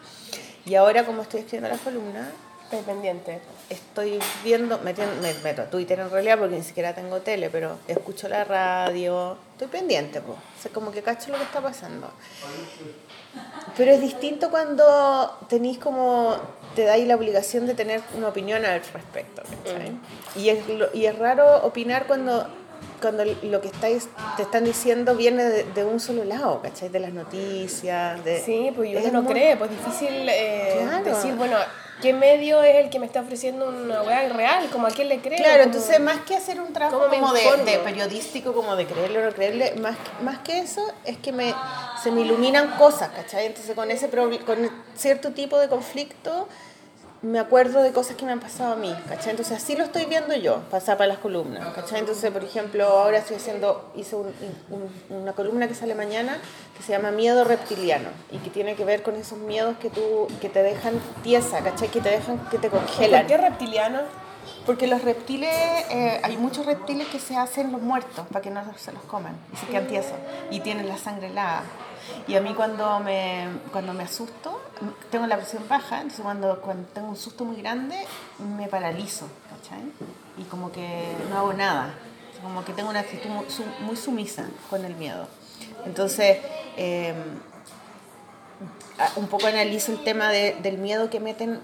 [0.66, 2.28] Y ahora como estoy escribiendo las columnas,
[2.72, 3.42] Estoy pendiente.
[3.70, 7.80] estoy viendo, metiendo, me meto a Twitter en realidad porque ni siquiera tengo tele, pero
[7.86, 10.38] escucho la radio, estoy pendiente, pues.
[10.74, 12.10] Como que cacho lo que está pasando.
[13.76, 16.38] Pero es distinto cuando tenéis como,
[16.76, 19.92] te dais la obligación de tener una opinión al respecto, ¿cachai?
[20.36, 22.48] Y, es, lo- y es raro opinar cuando,
[23.02, 24.08] cuando lo que estáis,
[24.38, 26.90] te están diciendo viene de, de un solo lado, ¿cachai?
[26.90, 28.40] De las noticias, de...
[28.42, 31.04] Sí, pues uno no muy- cree, pues difícil eh, Claro.
[31.04, 31.58] decir, bueno,
[32.02, 34.68] ¿qué medio es el que me está ofreciendo una weá real?
[34.72, 35.38] Como a quién le creo.
[35.38, 38.76] Claro, Como- entonces más que hacer un trabajo ¿Cómo me como de, de periodístico, como
[38.76, 41.54] de creerle o no creerle, más, más que eso es que me,
[42.04, 43.46] se me iluminan cosas, ¿cachai?
[43.46, 46.48] Entonces con ese con cierto tipo de conflicto
[47.24, 49.30] me acuerdo de cosas que me han pasado a mí, ¿cachai?
[49.32, 52.00] Entonces así lo estoy viendo yo, pasar para las columnas, ¿cachai?
[52.00, 54.34] Entonces, por ejemplo, ahora estoy haciendo, hice un-
[54.72, 56.40] un- una columna que sale mañana
[56.76, 60.28] que se llama Miedo Reptiliano y que tiene que ver con esos miedos que tú,
[60.42, 61.90] que te dejan tiesa, ¿cachai?
[61.90, 63.22] Que te dejan, que te congelan.
[63.22, 64.00] ¿Por qué reptiliano?
[64.66, 65.54] Porque los reptiles,
[65.92, 69.36] eh, hay muchos reptiles que se hacen los muertos para que no se los coman
[69.54, 70.14] y se quedan tiesos
[70.50, 71.64] y tienen la sangre helada.
[72.28, 74.62] Y a mí cuando me, cuando me asusto,
[75.10, 77.96] tengo la presión baja, entonces cuando, cuando tengo un susto muy grande
[78.58, 79.82] me paralizo, ¿cachai?
[80.38, 81.94] Y como que no hago nada,
[82.42, 85.28] como que tengo una actitud muy, su- muy sumisa con el miedo.
[85.86, 86.38] Entonces,
[86.78, 87.14] eh,
[89.16, 91.60] un poco analizo el tema de- del miedo que meten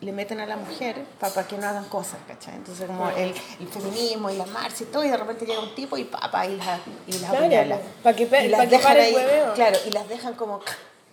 [0.00, 2.54] le meten a la mujer para que no hagan cosas, ¿cachai?
[2.54, 5.74] Entonces como el, el feminismo y la marcha y todo, y de repente llega un
[5.74, 7.78] tipo y papá y las y las Claro, apuñala.
[8.02, 9.16] pa' que Y las pa' que dejan ahí.
[9.54, 10.60] Claro, y las dejan como,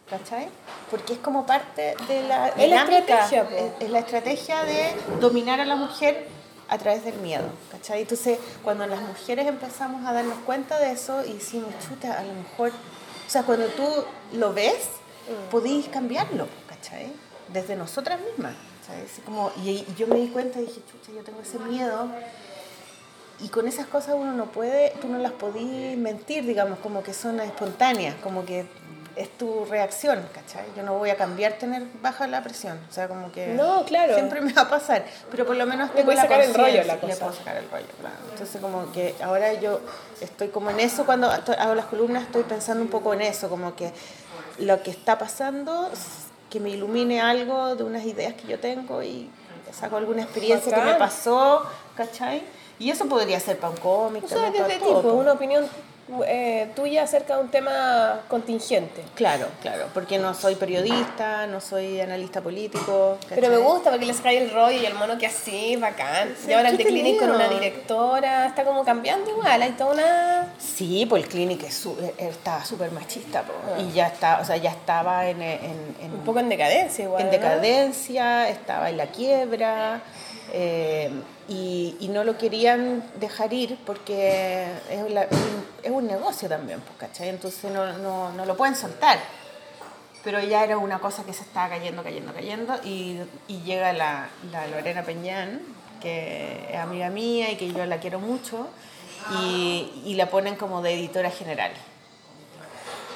[0.10, 0.48] ¿cachai?
[0.90, 3.56] Porque es como parte de la Es la dinámica, estrategia, po.
[3.56, 6.28] es, es la estrategia de dominar a la mujer
[6.70, 8.02] a través del miedo, ¿cachai?
[8.02, 12.34] Entonces, cuando las mujeres empezamos a darnos cuenta de eso y decimos, chuta, a lo
[12.34, 13.86] mejor, o sea, cuando tú
[14.34, 14.76] lo ves,
[15.28, 15.50] Mm.
[15.52, 17.12] podéis cambiarlo, ¿cachai?
[17.50, 18.54] Desde nosotras mismas,
[18.88, 19.04] ¿cachai?
[19.06, 22.08] Así como, y, y yo me di cuenta y dije, chucha, yo tengo ese miedo.
[23.40, 27.14] Y con esas cosas uno no puede, tú no las podís mentir, digamos, como que
[27.14, 28.66] son espontáneas, como que
[29.16, 30.66] es tu reacción, ¿cachai?
[30.76, 34.14] Yo no voy a cambiar tener baja la presión, o sea, como que No, claro.
[34.16, 36.96] siempre me va a pasar, pero por lo menos tengo la sacar el rollo la
[36.96, 37.16] Le cosa.
[37.20, 38.16] puedo sacar el rollo, claro.
[38.32, 39.82] Entonces como que ahora yo
[40.22, 43.76] estoy como en eso, cuando hago las columnas estoy pensando un poco en eso, como
[43.76, 43.92] que
[44.60, 45.90] lo que está pasando,
[46.58, 49.30] que me ilumine algo de unas ideas que yo tengo y
[49.72, 51.64] saco alguna experiencia que me pasó,
[51.96, 52.42] ¿cachai?
[52.80, 55.14] Y eso podría ser para un cómic, O sea, desde todo, tipo, po.
[55.14, 55.68] una opinión
[56.26, 59.04] eh, tuya acerca de un tema contingente.
[59.16, 63.18] Claro, claro, porque no soy periodista, no soy analista político.
[63.30, 63.64] Pero me ¿cachai?
[63.72, 66.34] gusta porque le sacáis el rollo y el mono que así, bacán.
[66.48, 70.54] y ahora el de Clinic con una directora, está como cambiando igual, hay toda una...
[70.58, 74.46] Sí, pues el Clinic es su- eh, estaba súper machista po, y ya está, o
[74.46, 77.32] sea, ya estaba en, en- en- Un poco en decadencia igual, en ¿no?
[77.34, 80.02] decadencia, estaba en la quiebra
[80.54, 81.12] eh,
[81.48, 85.28] y, y no lo querían dejar ir porque es, la-
[85.84, 87.30] es un negocio también, pues, ¿cachai?
[87.30, 89.20] Entonces no, no, no lo pueden soltar.
[90.24, 94.28] Pero ya era una cosa que se estaba cayendo, cayendo, cayendo y, y llega la,
[94.52, 95.62] la Lorena Peñán,
[96.02, 98.68] que es amiga mía y que yo la quiero mucho,
[99.42, 101.72] y, y la ponen como de editora general.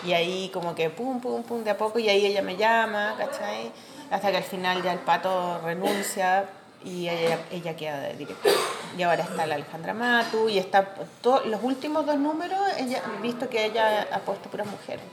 [0.06, 3.16] Y ahí como que pum, pum, pum, de a poco, y ahí ella me llama,
[3.18, 3.72] ¿cachai?
[4.10, 6.46] Hasta que al final ya el pato renuncia
[6.84, 8.56] y ella, ella queda de directora.
[8.98, 10.86] Y ahora está la Alejandra Matu y está
[11.22, 15.04] to- los últimos dos números, ella, visto que ella ha puesto puras mujeres.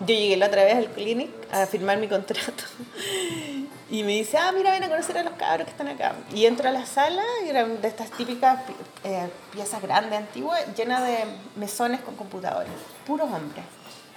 [0.00, 2.64] Yo llegué la otra vez al clinic a firmar mi contrato
[3.90, 6.14] Y me dice, ah, mira, ven a conocer a los cabros que están acá.
[6.34, 8.60] Y entro a la sala y eran de estas típicas
[9.04, 11.18] eh, piezas grandes, antiguas, llenas de
[11.56, 12.72] mesones con computadores.
[13.06, 13.64] Puros hombres.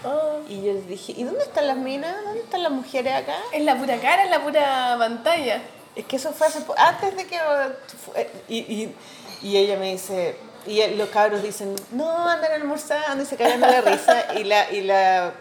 [0.05, 0.39] Oh.
[0.47, 2.15] Y yo les dije, ¿y dónde están las minas?
[2.23, 3.35] ¿Dónde están las mujeres acá?
[3.51, 5.61] Es la pura cara, es la pura pantalla.
[5.95, 7.37] Es que eso fue hace antes de que...
[8.05, 8.95] fue- Y, y,
[9.41, 10.35] y ella me dice...
[10.67, 14.33] Y los cabros dicen, no, andan almorzando y se cagan de la risa.
[14.33, 15.35] Y la, y la,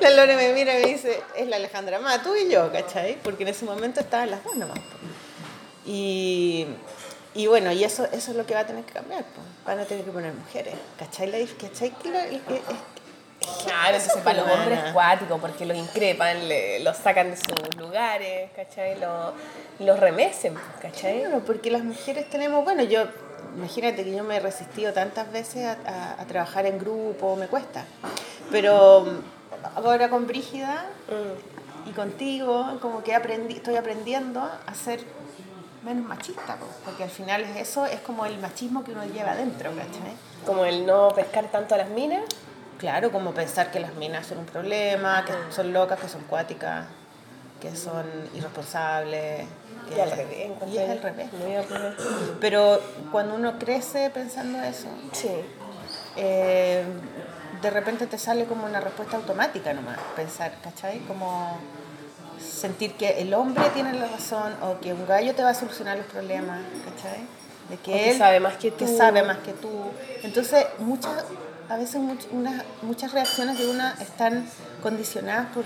[0.00, 3.14] la Lore me mira y me dice, es la Alejandra Ma, tú y yo, ¿cachai?
[3.22, 4.80] Porque en ese momento estaban las dos nomás.
[5.86, 6.66] Y,
[7.34, 9.22] y bueno, y eso, eso es lo que va a tener que cambiar.
[9.22, 9.40] po.
[9.66, 11.46] Van a tener que poner mujeres, ¿cachai?
[11.46, 11.90] ¿Cachai?
[11.90, 12.62] Que lo- que-
[13.64, 17.76] Claro, Eso para los hombres es cuático, porque los increpan, le- los sacan de sus
[17.76, 18.98] lugares, ¿cachai?
[18.98, 19.32] Los,
[19.80, 21.20] los remecen, ¿cachai?
[21.22, 23.04] Claro, porque las mujeres tenemos, bueno, yo,
[23.56, 27.46] imagínate que yo me he resistido tantas veces a, a- a trabajar en grupo, me
[27.46, 27.84] cuesta.
[28.50, 29.06] Pero
[29.76, 31.88] ahora con Brígida Mm.
[31.90, 35.00] y contigo, como que aprendí, estoy aprendiendo a ser
[35.82, 39.32] menos machista, po, porque al final es eso es como el machismo que uno lleva
[39.32, 40.14] adentro, ¿cachai?
[40.46, 42.22] Como el no pescar tanto a las minas.
[42.78, 46.86] Claro, como pensar que las minas son un problema, que son locas, que son cuáticas,
[47.60, 48.04] que son
[48.34, 49.46] irresponsables.
[49.88, 51.32] Que Y al revés, Y es al revés.
[51.34, 51.94] Muy al revés.
[52.40, 52.80] Pero
[53.12, 55.30] cuando uno crece pensando eso, Sí.
[56.16, 56.84] eh,
[57.62, 60.98] de repente te sale como una respuesta automática nomás, pensar, ¿cachai?
[61.00, 61.58] Como
[62.38, 65.96] sentir que el hombre tiene la razón o que un gallo te va a solucionar
[65.96, 67.20] los problemas, ¿cachai?
[67.70, 68.96] De que O que él sabe más que que tú.
[68.98, 69.70] sabe más que tú.
[70.22, 71.24] Entonces, muchas,
[71.68, 74.46] a veces much- unas- muchas reacciones de una están
[74.82, 75.64] condicionadas por,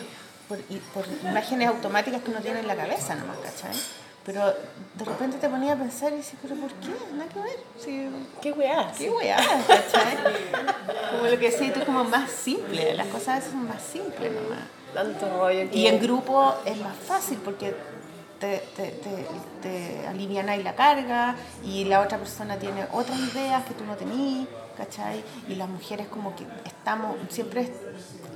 [0.48, 0.58] por,
[0.94, 3.76] por imágenes automáticas que uno tiene en la cabeza nomás, ¿cachai?
[4.24, 6.88] Pero de repente te ponía a pensar y dices, ¿pero por qué?
[7.14, 7.56] Nada que ver.
[7.82, 8.08] Sí,
[8.42, 8.92] ¿Qué weá?
[8.96, 10.18] Qué weá, ¿cachai?
[11.12, 12.94] Como lo que decís tú, es como más simple.
[12.94, 14.64] Las cosas a veces son más simples nomás.
[14.92, 15.78] Tanto rollo que...
[15.78, 17.74] Y en grupo es más fácil porque
[18.38, 19.26] te, te, te,
[19.62, 21.34] te alivianáis la carga
[21.64, 24.46] y la otra persona tiene otras ideas que tú no tenías,
[24.78, 25.22] ¿cachai?
[25.48, 27.68] Y las mujeres como que estamos, siempre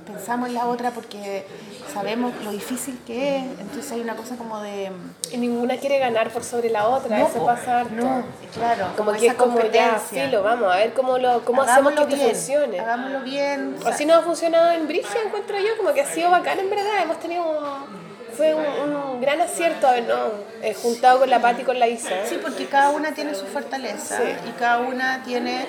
[0.05, 1.47] pensamos en la otra porque
[1.93, 4.91] sabemos lo difícil que es, entonces hay una cosa como de...
[5.31, 7.95] Y ninguna quiere ganar por sobre la otra, eso po, pasa harto.
[7.95, 8.23] no,
[8.53, 10.25] claro, Como, que es como ya, competencia.
[10.25, 12.79] filo, vamos a ver cómo, lo, cómo hacemos que esto funcione.
[12.81, 13.75] Hagámoslo bien.
[13.79, 16.59] o sea, Así nos ha funcionado en Brigia, encuentro yo, como que ha sido bacán
[16.59, 17.01] en verdad.
[17.01, 18.03] Hemos tenido un,
[18.35, 20.19] fue un, un gran acierto habernos
[20.61, 22.09] eh, juntado con la Pati y con la Isa.
[22.27, 24.49] Sí, porque cada una tiene su fortaleza Sí.
[24.49, 25.65] y cada una tiene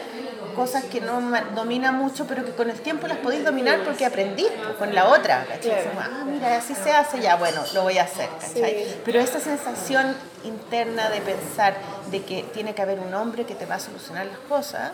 [0.55, 1.21] cosas que no
[1.55, 5.09] domina mucho, pero que con el tiempo las podéis dominar porque aprendís pues, con la
[5.09, 5.83] otra, ¿cachai?
[5.83, 5.91] Claro.
[6.01, 8.85] Ah, mira, así se hace, ya, bueno, lo voy a hacer, ¿cachai?
[8.85, 8.97] Sí.
[9.05, 11.75] Pero esa sensación interna de pensar
[12.11, 14.93] de que tiene que haber un hombre que te va a solucionar las cosas,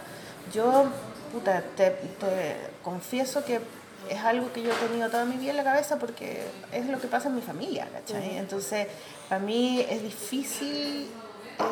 [0.52, 0.86] yo,
[1.32, 3.60] puta, te, te confieso que
[4.08, 6.42] es algo que yo he tenido toda mi vida en la cabeza porque
[6.72, 8.38] es lo que pasa en mi familia, ¿cachai?
[8.38, 8.88] Entonces,
[9.28, 11.08] para mí es difícil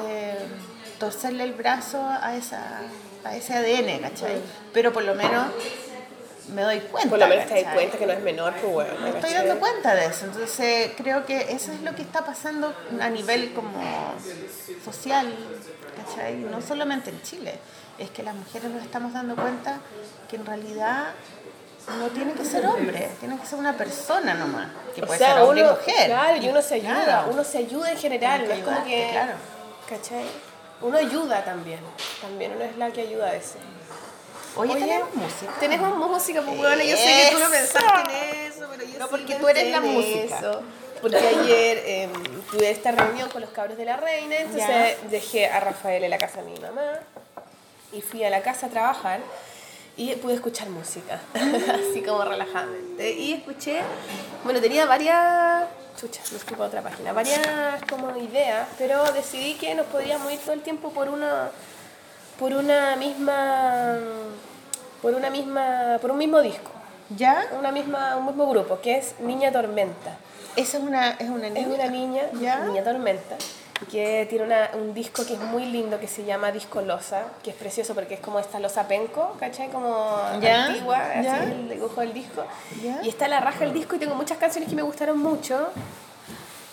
[0.07, 0.39] eh,
[0.99, 2.61] torcerle el brazo a, esa,
[3.24, 4.40] a ese ADN, ¿cachai?
[4.72, 5.46] Pero por lo menos
[6.55, 7.11] me doy cuenta.
[7.11, 8.90] Por lo menos te das cuenta que no es menor, pues bueno.
[9.03, 12.74] Me estoy dando cuenta de eso, entonces creo que eso es lo que está pasando
[13.01, 13.80] a nivel como
[14.84, 15.32] social,
[15.96, 16.36] ¿cachai?
[16.36, 17.59] No solamente en Chile,
[17.99, 19.78] es que las mujeres nos estamos dando cuenta
[20.30, 21.09] que en realidad
[21.99, 25.34] no tiene que ser hombre, tiene que ser una persona nomás, que O puede sea,
[25.34, 26.07] ser hombre uno, y mujer.
[26.07, 27.28] claro, y uno se ayuda, Claro.
[27.32, 29.32] uno se ayuda en general, no es como que, claro.
[29.88, 30.24] ¿cachai?
[30.81, 31.81] Uno ayuda también,
[32.20, 33.57] también uno es la que ayuda a veces.
[34.57, 35.53] Oye, tenemos música.
[35.61, 39.05] Tenemos música, pues bueno, yo sé que tú no pensaste en eso, pero yo No,
[39.07, 40.39] sí porque tú eres la música.
[40.39, 40.62] eso.
[41.01, 42.09] Porque ayer eh,
[42.51, 46.18] tuve esta reunión con los cabros de la reina, entonces dejé a Rafael en la
[46.18, 47.01] casa de mi mamá
[47.93, 49.20] y fui a la casa a trabajar
[49.99, 53.12] y pude escuchar música, así como relajadamente.
[53.14, 53.80] Y escuché,
[54.44, 55.64] bueno, tenía varias,
[56.01, 56.22] chucha,
[56.53, 57.40] para otra página, varias
[57.90, 61.51] como ideas, pero decidí que nos podríamos ir todo el tiempo por una,
[62.38, 63.99] por una misma,
[65.03, 66.70] por una misma, por un mismo disco,
[67.16, 67.49] ¿Ya?
[67.59, 70.16] una misma, un mismo grupo, que es Niña Tormenta.
[70.55, 71.61] Esa es una, es una niña.
[71.61, 72.61] Es una niña, ¿Ya?
[72.61, 73.36] Niña Tormenta,
[73.91, 77.51] que tiene una- un disco que es muy lindo que se llama Disco Losa, que
[77.51, 79.68] es precioso porque es como esta losa penco, ¿cachai?
[79.70, 80.66] Como ¿Ya?
[80.66, 81.43] antigua, así ¿Ya?
[81.45, 82.45] el dibujo del disco.
[82.83, 83.01] ¿Ya?
[83.03, 85.68] Y está la raja el disco y tengo muchas canciones que me gustaron mucho,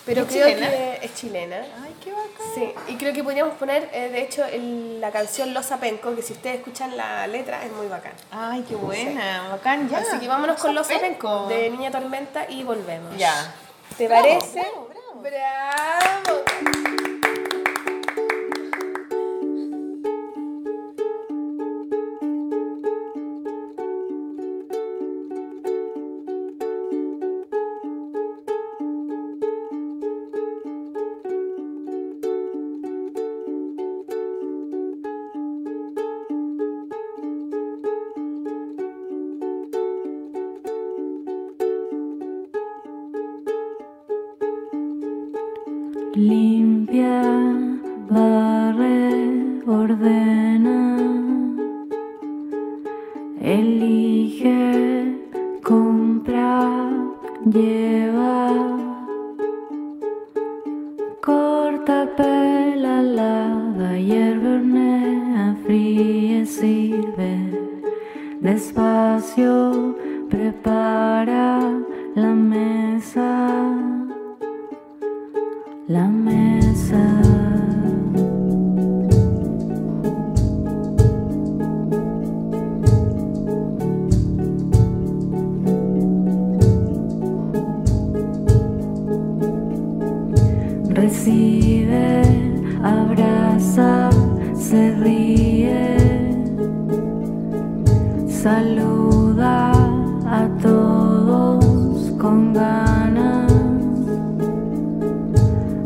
[0.06, 0.70] pero ¿Es creo chilena?
[0.70, 1.56] que es chilena.
[1.84, 2.48] Ay, qué bacán.
[2.54, 6.22] Sí, y creo que podríamos poner, eh, de hecho, el- la canción Losa Penco, que
[6.22, 8.14] si ustedes escuchan la letra es muy bacán.
[8.32, 10.00] Ay, qué buena, bacán, ya.
[10.00, 11.48] Así que vámonos con Losa Penco.
[11.48, 13.16] Penco, de Niña Tormenta, y volvemos.
[13.18, 13.54] Ya.
[13.98, 14.64] ¿Te parece?
[15.26, 16.46] ¡Bravo!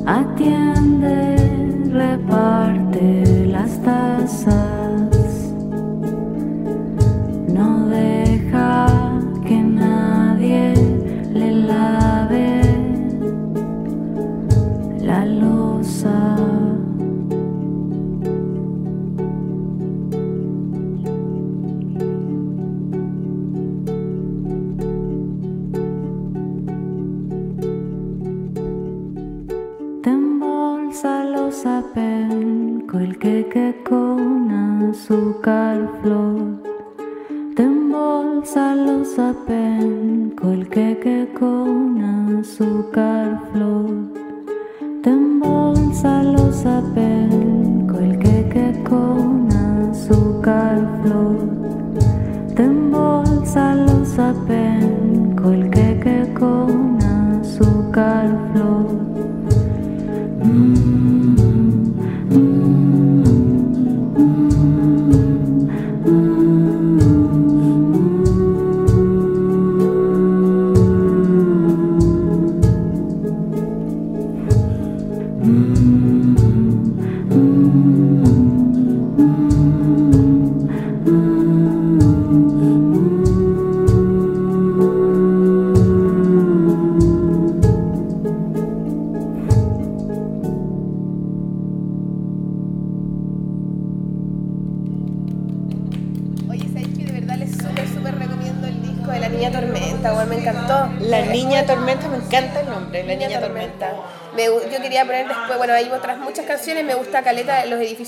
[0.10, 1.38] Atiende,
[1.93, 4.79] reparte las tazas.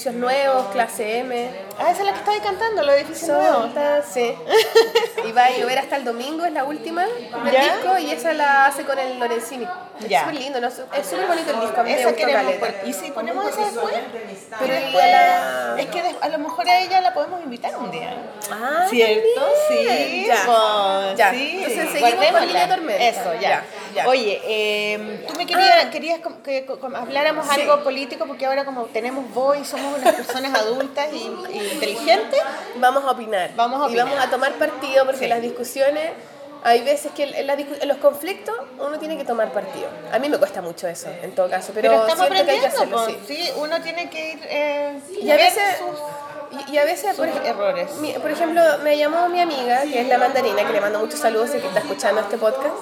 [0.02, 1.50] Edificios Nuevos, Clase M.
[1.78, 3.68] Ah, esa es la que estaba cantando, los edificios nuevos.
[4.12, 4.34] Sí.
[5.28, 7.62] Y va a llover hasta el domingo, es la última del ¿Ya?
[7.76, 9.68] disco, y esa la hace con el Lorenzini.
[10.00, 10.68] Es súper lindo, ¿no?
[10.68, 12.54] es súper bonito el disco, a mí me Esa gustó queremos.
[12.86, 13.94] ¿Y si ponemos esa después?
[14.60, 15.31] Pero la-
[16.64, 18.16] mejor a ella la podemos invitar un día.
[18.52, 19.42] Ah, ¿Cierto?
[19.70, 20.44] Sí, Ya.
[20.46, 21.32] pues, Ya.
[21.32, 21.52] sí.
[21.58, 22.46] Entonces seguimos con Guardémosla.
[22.46, 23.04] Niña Tormenta.
[23.04, 23.40] Eso, ya.
[23.42, 23.64] Ya,
[23.96, 24.08] ya.
[24.08, 27.62] Oye, eh, tú me querías, querías com- que habláramos Sí.
[27.62, 31.18] algo político porque ahora como tenemos voz y somos unas personas adultas y,
[31.54, 32.40] y inteligentes,
[32.76, 33.52] Vamos a opinar.
[33.56, 34.06] Vamos a Y opinar.
[34.08, 35.28] vamos a tomar partido porque Sí.
[35.28, 36.12] las discusiones,
[36.64, 39.88] hay veces que en, los conflictos uno tiene que tomar partido.
[40.12, 42.60] A mí me cuesta mucho eso, en todo caso, pero, pero, estamos siento que hay
[42.60, 43.36] que hacerlo, pues, sí.
[43.46, 43.52] sí.
[43.58, 46.00] uno tiene que ir eh, Y a veces, sus-
[46.68, 47.92] y, y a veces por, errores.
[48.00, 51.20] mi- por ejemplo, me llamó mi amiga, que es la mandarina, que le mando muchos
[51.20, 52.76] saludos y que está escuchando este podcast,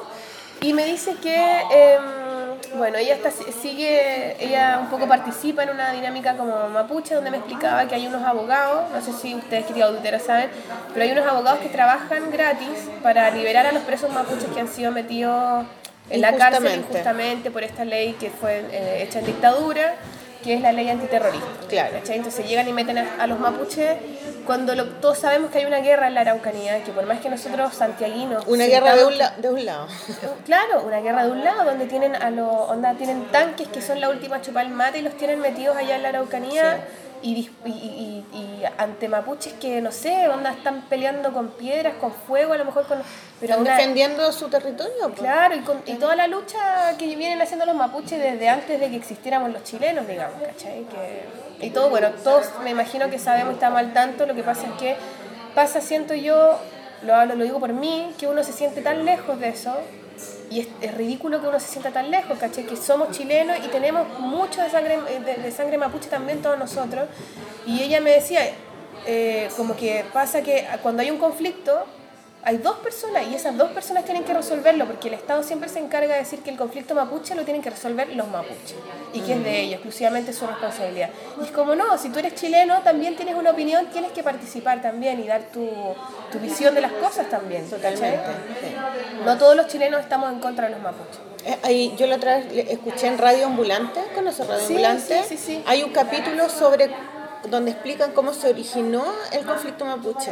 [0.61, 1.35] y me dice que,
[1.71, 7.31] em, bueno, ella está, sigue, ella un poco participa en una dinámica como mapuche, donde
[7.31, 10.49] me explicaba que hay unos abogados, no sé si ustedes queridos auditeros saben,
[10.93, 14.67] pero hay unos abogados que trabajan gratis para liberar a los presos mapuches que han
[14.67, 15.65] sido metidos
[16.09, 16.89] en la cárcel Injustamente.
[16.91, 19.95] injustamente por esta ley que fue eh, hecha en dictadura,
[20.43, 21.47] que es la ley antiterrorista.
[21.67, 21.97] Claro.
[21.99, 22.17] ¿cachai?
[22.17, 23.97] Entonces llegan y meten a, a los mapuches
[24.45, 27.29] cuando lo- todos sabemos que hay una guerra en la Araucanía, que por más que
[27.29, 28.45] nosotros santiaguinos...
[28.47, 29.87] Una guerra de un, la- de un lado.
[30.07, 30.13] que-
[30.45, 33.99] Claro, una guerra de un lado, donde tienen a los, onda, tienen tanques que son
[33.99, 36.85] la última chupa al mate y los tienen metidos allá en la Araucanía.
[37.21, 41.95] Y, dis- y, y- y ante mapuches que, no sé, onda, están peleando con piedras,
[41.99, 42.99] con fuego, a lo mejor con...
[43.41, 44.93] Pero Están una- defendiendo su territorio.
[45.09, 45.19] pues.
[45.19, 48.89] Claro, y, con- y toda la lucha que vienen haciendo los mapuches desde antes de
[48.89, 50.85] que existiéramos los chilenos, digamos, ¿cachai?
[50.85, 54.67] Que, y todo, bueno, todos me imagino que sabemos estamos al tanto, lo que pasa
[54.67, 54.95] es que
[55.55, 56.57] pasa, siento yo,
[57.01, 59.75] lo hablo, lo digo por mí, que uno se siente tan lejos de eso,
[60.49, 62.65] y es, es ridículo que uno se sienta tan lejos, ¿cachai?
[62.65, 67.07] Que somos chilenos y tenemos mucho de sangre, de, de sangre mapuche también todos nosotros,
[67.65, 68.41] y ella me decía,
[69.05, 71.85] eh, como que pasa que cuando hay un conflicto,
[72.43, 75.79] hay dos personas y esas dos personas tienen que resolverlo porque el Estado siempre se
[75.79, 78.75] encarga de decir que el conflicto mapuche lo tienen que resolver los mapuches
[79.13, 81.09] y que es de ellos, exclusivamente su responsabilidad.
[81.41, 84.81] Y es como no, si tú eres chileno también tienes una opinión, tienes que participar
[84.81, 85.67] también y dar tu,
[86.31, 87.69] tu visión de las cosas también.
[87.69, 88.17] Totalmente.
[89.25, 91.19] No todos los chilenos estamos en contra de los mapuches.
[91.45, 95.23] Eh, ahí, yo la otra vez escuché en Radio Ambulante, ¿conoces Radio Sí, Ambulante?
[95.23, 95.63] sí, sí, sí.
[95.65, 96.89] Hay un capítulo sobre
[97.47, 100.31] donde explican cómo se originó el conflicto mapuche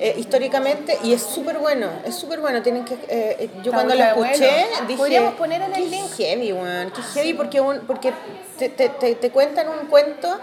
[0.00, 2.62] eh, históricamente y es súper bueno, es súper bueno.
[2.62, 4.32] Tienen que, eh, eh, yo Está cuando lo bueno.
[4.32, 6.10] escuché dije, Podríamos poner en el "Qué link".
[6.16, 8.12] heavy, weón, qué heavy porque, un- porque
[8.58, 10.38] te, te, te, te cuentan un cuento.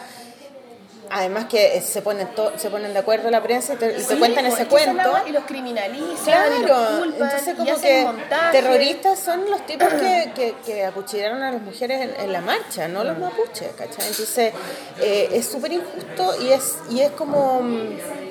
[1.11, 4.17] Además que se ponen, to- se ponen de acuerdo la prensa y te, y te
[4.17, 5.11] cuentan ese cuento.
[5.27, 8.51] Y los criminalizan, y los Claro, culpan, entonces y como hacen que montajes.
[8.51, 12.87] terroristas son los tipos que, que, que acuchillaron a las mujeres en, en la marcha,
[12.87, 14.07] no los mapuches, ¿cachai?
[14.07, 14.53] Entonces
[14.99, 17.61] eh, es súper injusto y es, y es como,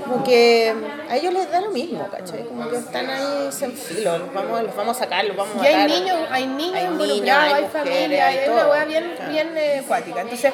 [0.04, 0.74] como que
[1.08, 2.44] a ellos les da lo mismo, ¿cachai?
[2.44, 5.64] Como que están ahí en filo, los vamos, los vamos a sacar, los vamos a
[5.64, 8.84] Y hay niños, hay niños Hay niños, hay hay, mujeres, familia, hay hay una weá
[8.84, 9.32] bien, Claro.
[9.32, 10.20] bien eh, acuática.
[10.22, 10.52] Entonces,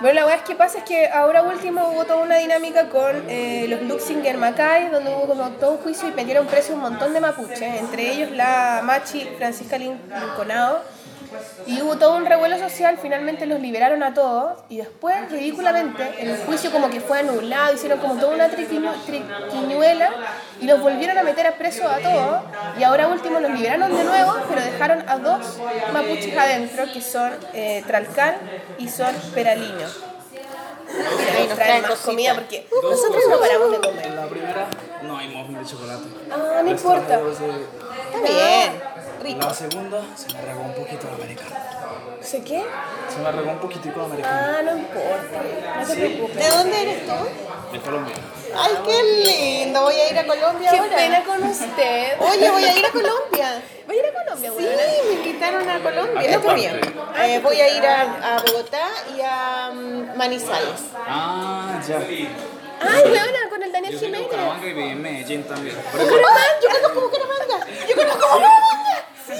[0.00, 3.24] bueno, la weá es que pasa es que ahora último hubo toda una dinámica con
[3.28, 7.12] eh, los Luxinger Macay, donde hubo como todo un juicio y metieron preso un montón
[7.12, 10.82] de mapuches, entre ellos la machi Francisca Lin- Linconado.
[11.66, 16.36] Y hubo todo un revuelo social, finalmente los liberaron a todos y después, ridículamente, el
[16.38, 20.10] juicio como que fue anulado, hicieron como toda una triquiñu- triquiñuela
[20.60, 22.42] y los volvieron a meter a presos a todos
[22.78, 25.58] y ahora último los liberaron de nuevo, pero dejaron a dos
[25.92, 28.36] mapuches adentro que son eh, Tralcal
[28.78, 29.86] y son Peraliño.
[31.36, 34.10] Ahí nos traen más comida porque nosotros no paramos de comer.
[34.10, 34.66] La primera,
[35.02, 36.04] no hay muffin de chocolate.
[36.30, 37.20] Ah, no importa.
[37.20, 38.82] Está bien,
[39.20, 39.40] rico.
[39.40, 41.64] La segunda, se me regó un poquito la americana.
[42.20, 42.64] ¿Sé qué?
[43.12, 44.56] Se me regó un poquitico la americana.
[44.58, 45.42] Ah, no importa.
[45.80, 46.36] No te preocupes.
[46.36, 47.72] ¿De dónde eres tú?
[47.72, 48.14] De Colombia.
[48.56, 49.02] Ay, qué
[49.64, 50.96] lindo, voy a ir a Colombia Qué ahora.
[50.96, 52.16] pena con usted.
[52.18, 53.62] Oye, voy a ir a Colombia.
[53.88, 56.20] ¿Va a ir a Colombia, Sí, me invitaron a Colombia.
[56.20, 56.70] ¿A qué No comía.
[56.80, 57.34] parte?
[57.34, 60.80] Eh, voy a ir a, a Bogotá y a mm, Manizales.
[60.96, 61.98] Ah, ya.
[62.80, 64.26] Ay, weona, con el Daniel Yo Jiménez.
[64.26, 65.76] Bucaramanga y viví en Medellín también.
[65.92, 67.66] Bucaramanga, yo conozco Bucaramanga.
[67.88, 69.04] Yo conozco Bucaramanga.
[69.26, 69.34] Sí.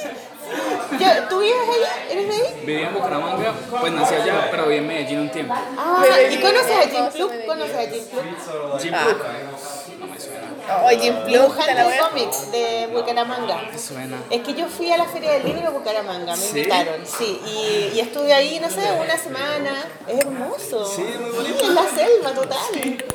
[0.98, 2.12] Yo- ¿Tú vives ahí?
[2.12, 2.62] ¿Eres de ahí?
[2.64, 5.54] Viví en Bucaramanga, pues nací allá, pero viví en Medellín un tiempo.
[5.54, 7.04] Ah, ¿y conoces a Jim?
[7.04, 7.46] Medellín.
[7.46, 8.80] ¿Conoces a Jim Pluk?
[8.80, 9.06] Jim Ah.
[9.98, 10.84] No me suena.
[10.84, 11.50] Oye, Jim Plum,
[12.08, 13.62] cómics de Bucaramanga.
[13.72, 14.16] Me suena.
[14.30, 16.58] Es que yo fui a la Feria del Libro de Bucaramanga, me ¿Sí?
[16.58, 19.84] invitaron, sí, y, y estuve ahí, no sé, una semana.
[20.06, 20.84] Es hermoso.
[20.86, 21.64] Sí, muy Sí, bonito.
[21.64, 22.58] en la selva, total.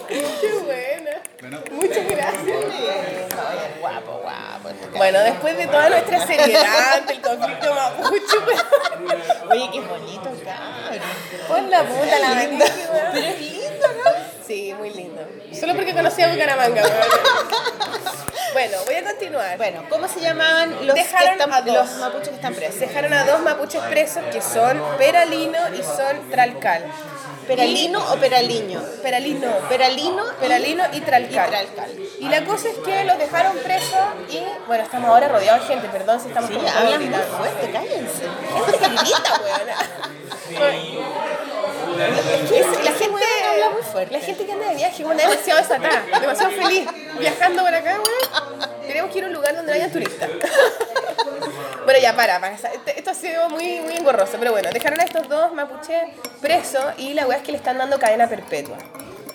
[0.08, 1.12] Qué buena.
[1.42, 2.48] Bueno, Muchas gracias.
[2.48, 4.70] Oye, guapo, guapo.
[4.96, 8.38] Bueno, después de toda nuestra seriedad del conflicto mapuche,
[9.50, 10.92] Oye, qué bonito acá.
[11.48, 12.70] pon la puta la bendición.
[13.14, 14.33] Pero es lindo, ¿no?
[14.46, 15.22] Sí, muy lindo.
[15.58, 17.06] Solo porque conocí a Bucaramanga, weona.
[18.54, 19.58] Bueno, voy a continuar.
[19.58, 21.76] Bueno, ¿cómo se llaman los, que Dejaron están, a dos.
[21.76, 22.80] los mapuches que están presos?
[22.80, 26.84] Dejaron a dos mapuches presos que son Peralino y son Tralcal.
[27.48, 28.82] ¿Peralino o Peraliño?
[29.02, 29.48] Peralino.
[29.68, 31.48] Peralino, Peralino y Tralcal.
[31.48, 31.92] Y Tralcal.
[32.20, 35.90] Y la cosa es que los dejaron presos y, bueno, estamos ahora rodeados de gente,
[35.90, 38.28] perdón si estamos Sí, como hablan muy fuerte, cállense.
[38.54, 39.42] Gente que grita,
[41.98, 44.14] La gente habla muy fuerte.
[44.14, 46.88] La gente que anda de viaje, bueno, demasiado desatada, demasiado feliz,
[47.20, 48.72] viajando por acá, weón.
[48.88, 50.30] Tenemos que ir a un lugar donde no haya turistas.
[51.84, 52.56] Bueno, ya, para, para.
[52.56, 56.02] Esto ha sido muy, muy engorroso, pero bueno, dejaron a estos dos mapuches
[56.40, 58.78] presos y la weá es que le están dando cadena perpetua.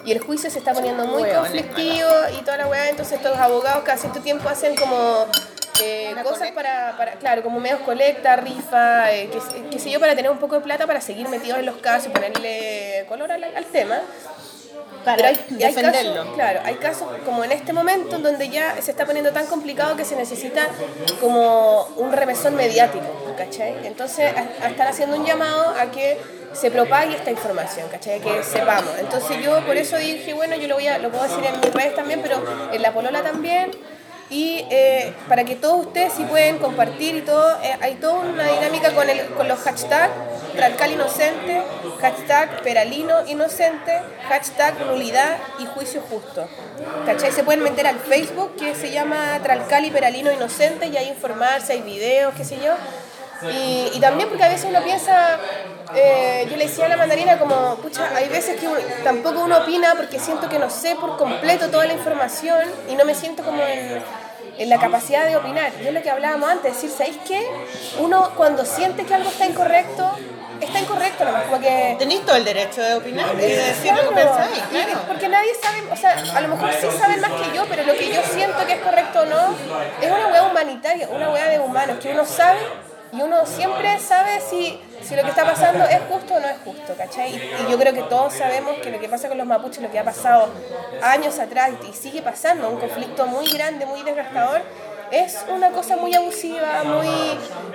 [0.06, 3.82] Y el juicio se está poniendo muy conflictivo y toda la weá, entonces estos abogados
[3.84, 5.26] cada cierto tiempo hacen como
[5.82, 10.00] eh, cosas para, para, claro, como medios colecta, rifa, eh, qué, sé- qué sé yo,
[10.00, 13.44] para tener un poco de plata para seguir metidos en los casos ponerle color al,
[13.44, 13.98] al tema.
[15.04, 16.14] Para hay, y hay defenderlo.
[16.16, 19.46] casos, claro, hay casos como en este momento en donde ya se está poniendo tan
[19.46, 20.66] complicado que se necesita
[21.20, 23.06] como un remesón mediático,
[23.36, 23.86] ¿cachai?
[23.86, 26.18] Entonces a- a están haciendo un llamado a que
[26.52, 28.20] se propague esta información, ¿cachai?
[28.20, 28.90] Que sepamos.
[28.98, 31.72] Entonces yo por eso dije, bueno, yo lo, voy a, lo puedo decir en mis
[31.72, 33.70] redes también, pero en la Polola también.
[34.30, 38.44] Y eh, para que todos ustedes si pueden compartir y todo, eh, hay toda una
[38.44, 40.12] dinámica con, el, con los hashtags
[40.54, 41.62] Tralcal Inocente,
[42.00, 46.48] hashtag Peralino Inocente, hashtag Nulidad y Juicio Justo.
[47.06, 47.30] ¿Cachai?
[47.30, 51.74] Se pueden meter al Facebook que se llama Tralcal y Peralino Inocente y ahí informarse,
[51.74, 52.74] hay videos, qué sé yo.
[53.48, 55.38] Y, y también porque a veces uno piensa,
[55.94, 58.66] eh, yo le decía a la mandarina como, pucha, hay veces que
[59.04, 63.04] tampoco uno opina porque siento que no sé por completo toda la información y no
[63.04, 64.02] me siento como en,
[64.58, 65.72] en la capacidad de opinar.
[65.82, 67.46] Y es lo que hablábamos antes, decir, ¿sabéis qué?
[68.00, 70.10] Uno cuando siente que algo está incorrecto,
[70.60, 71.96] está incorrecto nomás, como que...
[71.98, 75.00] Tenéis todo el derecho de opinar y de decir lo que pensáis, claro.
[75.06, 77.94] Porque nadie sabe, o sea, a lo mejor sí saben más que yo, pero lo
[77.94, 79.54] que yo siento que es correcto o no,
[80.00, 82.58] es una weá humanitaria, una weá de humanos, que uno sabe
[83.12, 86.58] y uno siempre sabe si, si lo que está pasando es justo o no es
[86.64, 87.34] justo, ¿cachai?
[87.34, 89.98] Y, yo creo que todos sabemos que lo que pasa con los mapuches, lo que
[89.98, 90.48] ha pasado
[91.02, 94.62] años atrás y sigue pasando, un conflicto muy grande, muy desgastador,
[95.10, 97.08] es una cosa muy abusiva, muy,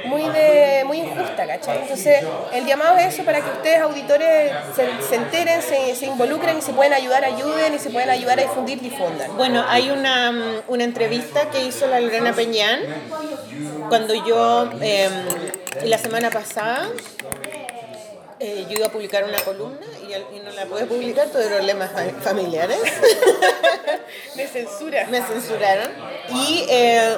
[0.05, 1.79] muy, de, muy injusta, ¿cachai?
[1.81, 2.23] Entonces,
[2.53, 6.61] el llamado es eso para que ustedes, auditores, se, se enteren, se, se involucren y
[6.61, 9.35] si pueden ayudar, ayuden y si pueden ayudar a difundir, difundan.
[9.37, 12.81] Bueno, hay una, una entrevista que hizo la Lorena Peñán
[13.89, 15.09] cuando yo, eh,
[15.85, 16.89] la semana pasada,
[18.45, 21.41] eh, yo iba a publicar una columna y, al- y no la pude publicar por
[21.47, 22.77] problemas fa- familiares.
[24.35, 25.05] De censura.
[25.09, 25.89] Me censuraron.
[26.29, 27.17] Y, eh,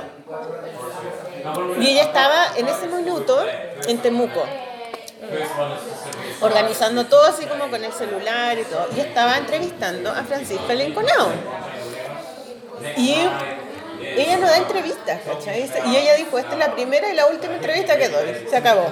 [1.79, 3.43] y ella estaba en ese minuto
[3.87, 4.43] en Temuco.
[6.41, 8.87] Organizando todo así como con el celular y todo.
[8.95, 11.29] Y estaba entrevistando a Francisca Lincolnao.
[12.97, 13.15] Y
[14.21, 15.69] ella no da entrevistas, ¿cachai?
[15.87, 18.45] Y ella dijo, esta es la primera y la última entrevista que doy.
[18.49, 18.87] Se acabó.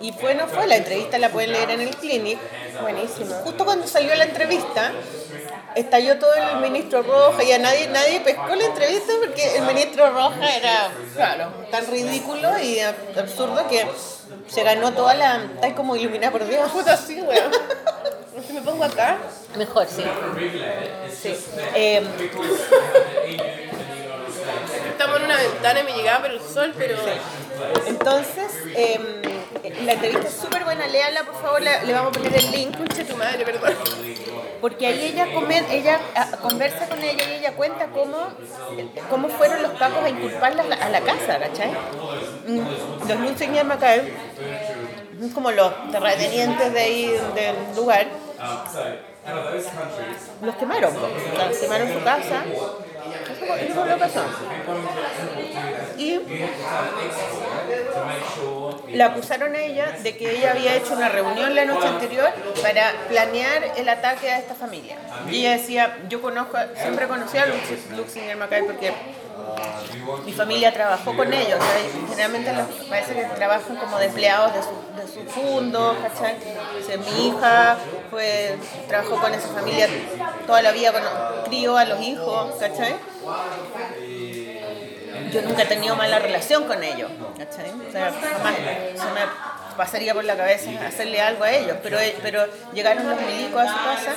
[0.00, 2.38] Y fue, no fue, la entrevista la pueden leer en el clinic.
[2.80, 3.34] Buenísimo.
[3.44, 4.92] Justo cuando salió la entrevista,
[5.74, 10.08] estalló todo el ministro Roja y a nadie, nadie pescó la entrevista porque el ministro
[10.10, 13.86] Roja era claro, tan ridículo y ab- absurdo que
[14.48, 15.42] se ganó toda la...
[15.54, 16.70] Está como iluminada por Dios.
[16.72, 17.50] Puta, sí, weón.
[18.46, 19.18] Si me pongo acá,
[19.56, 20.04] Mejor, sí.
[21.20, 21.36] sí.
[21.74, 22.02] Eh,
[25.16, 26.96] en una ventana y me llegaba por el sol, pero...
[27.86, 29.00] entonces, eh,
[29.84, 32.76] la entrevista es súper buena, léala por favor, le, le vamos a poner el link.
[32.76, 33.74] Concha tu madre, perdón.
[34.60, 38.16] Porque ahí ella, come- ella ah, conversa con ella y ella cuenta cómo,
[39.08, 41.70] cómo fueron los pacos a inculparla a la, a la casa, ¿cachai?
[42.46, 44.12] Mm, Los Lunsen y Macaé,
[45.34, 48.06] como los terratenientes de ahí del lugar,
[50.42, 50.94] los quemaron.
[50.96, 51.00] O
[51.52, 52.44] sea, quemaron su casa.
[53.74, 54.24] Lo que pasó.
[55.98, 56.20] Y
[58.94, 62.30] la acusaron a ella de que ella había hecho una reunión la noche anterior
[62.62, 64.96] para planear el ataque a esta familia.
[65.30, 68.92] Y ella decía, yo conozco, siempre conocí a Lux- Luxinger Mackay porque
[70.24, 71.58] mi familia trabajó con ellos.
[72.08, 72.52] generalmente
[72.88, 75.32] parece que trabajan como de empleados de su, de su
[76.02, 76.36] ¿cachai?
[76.98, 77.76] Mi hija
[78.10, 78.56] fue,
[78.88, 79.88] trabajó con esa familia
[80.46, 82.94] toda la vida, cono- crió a los hijos, ¿cachai?
[85.30, 87.70] Yo nunca he tenido mala relación con ellos, ¿cachai?
[87.70, 89.20] O sea, jamás se me
[89.76, 93.74] pasaría por la cabeza hacerle algo a ellos, pero, pero llegaron los milicos a su
[93.74, 94.16] casa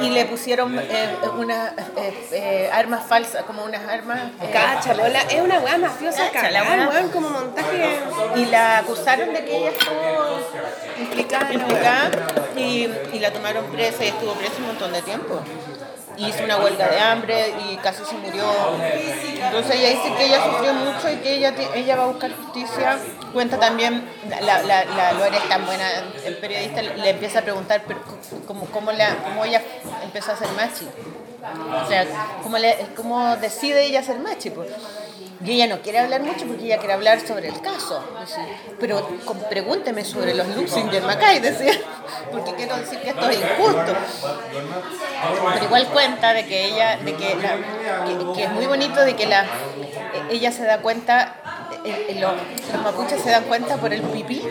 [0.00, 4.30] y le pusieron eh, unas eh, eh, armas falsas, como unas armas...
[4.40, 4.94] eh, Cacha,
[5.28, 6.98] es una weá mafiosa Cacha, la cagada, weá.
[7.00, 7.98] weón, como montaje
[8.36, 10.38] y la acusaron de que ella estuvo
[10.98, 12.10] implicada implicada
[12.56, 15.40] y, y la tomaron presa y estuvo presa un montón de tiempo.
[16.16, 18.44] Hizo una huelga de hambre y casi se murió.
[19.42, 22.98] Entonces ella dice que ella sufrió mucho y que ella, ella va a buscar justicia.
[23.32, 25.84] Cuenta también, la, la, la Lore es tan buena,
[26.24, 28.00] el periodista le empieza a preguntar pero
[28.46, 29.62] cómo, cómo, la, cómo ella
[30.02, 30.86] empezó a ser machi.
[31.84, 32.06] O sea,
[32.42, 34.50] cómo, le, cómo decide ella ser machi.
[34.50, 34.70] Pues.
[35.44, 38.02] Y ella no quiere hablar mucho porque ella quiere hablar sobre el caso.
[38.80, 39.06] Pero
[39.50, 41.74] pregúnteme sobre los Luxinger Mackay, decía,
[42.32, 43.94] porque quiero decir que esto es injusto.
[45.54, 47.36] Pero igual cuenta de que ella, de que,
[48.34, 49.46] que, es muy bonito de que la,
[50.30, 51.36] ella se da cuenta,
[51.84, 54.42] eh, eh, los mapuches se dan cuenta por el pipí.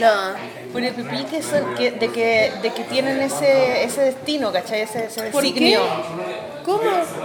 [0.00, 0.72] No.
[0.72, 4.82] Por el pipí que son, que, de, que, de que tienen ese, ese destino, ¿cachai?
[4.82, 5.78] Ese, ese ¿Por qué?
[6.64, 6.80] ¿Cómo?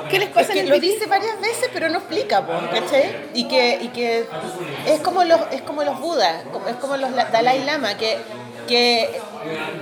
[0.09, 0.91] ¿Qué les Es pasa que en el lo pipí?
[0.93, 3.15] dice varias veces, pero no explica, ¿cachai?
[3.33, 4.25] Y que, y que
[4.87, 8.17] es como los, es como los budas, es como los la- Dalai Lama, que,
[8.67, 9.19] que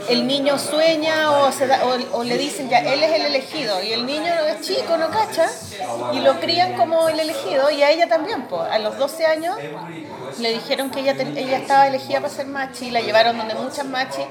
[0.09, 3.93] el niño sueña o, se da- o, le dicen ya, él es el elegido, y
[3.93, 5.47] el niño es chico, no cacha,
[6.13, 8.61] y lo crían como el elegido, y a ella también, po.
[8.61, 9.55] a los 12 años
[10.39, 13.85] le dijeron que ella, te- ella estaba elegida para ser machi, la llevaron donde muchas
[13.85, 14.21] machi,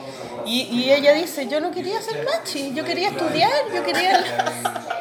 [0.44, 4.22] y, y ella dice, yo no quería ser machi, yo quería estudiar, yo quería...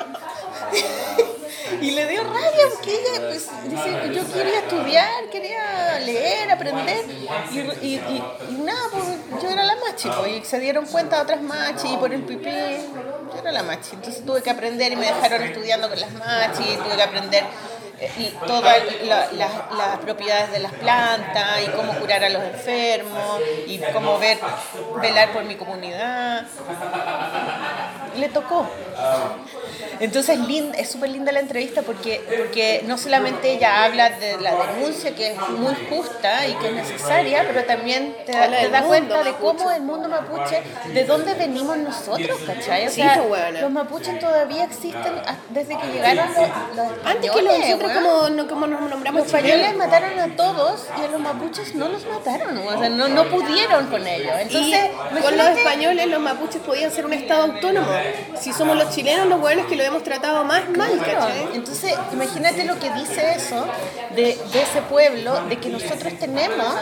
[1.82, 7.06] Y le dio rabia porque ella pues, dice, yo quería estudiar, quería leer, aprender.
[7.52, 9.03] Y, y, y, y nada, pues
[9.44, 10.10] yo era la machi.
[10.10, 13.64] Pues, y se dieron cuenta de otras machi y por el pipí, yo era la
[13.64, 13.95] machi.
[13.95, 17.44] Entonces tuve que aprender y me dejaron estudiando con las machi, tuve que aprender
[17.99, 22.44] eh, y todas la- las- las propiedades de las plantas y cómo curar a los
[22.44, 24.40] enfermos y cómo ver,
[25.02, 26.45] velar por mi comunidad.
[28.18, 28.68] Le tocó.
[29.99, 30.40] Entonces
[30.78, 35.32] es súper linda la entrevista porque, porque no solamente ella habla de la denuncia, que
[35.32, 39.72] es muy justa y que es necesaria, pero también te, te da cuenta de cómo
[39.72, 40.62] el mundo mapuche,
[40.94, 42.88] de dónde venimos nosotros, ¿cachai?
[42.88, 45.14] O sea, pues, los mapuches todavía existen
[45.49, 49.22] desde que llegaron los, los Antes que los españoles, nosotros como, no, como nos nombramos
[49.22, 53.08] Los españoles mataron a todos y a los mapuches no los mataron, o sea, no,
[53.08, 54.34] no pudieron con ellos.
[54.40, 54.91] Entonces,
[55.22, 57.88] con los españoles los mapuches podían ser un estado autónomo.
[58.40, 60.91] Si somos los chilenos, los buenos que lo hemos tratado más mal.
[61.53, 63.65] Entonces, imagínate lo que dice eso
[64.18, 66.76] de, de ese pueblo, de que nosotros tenemos,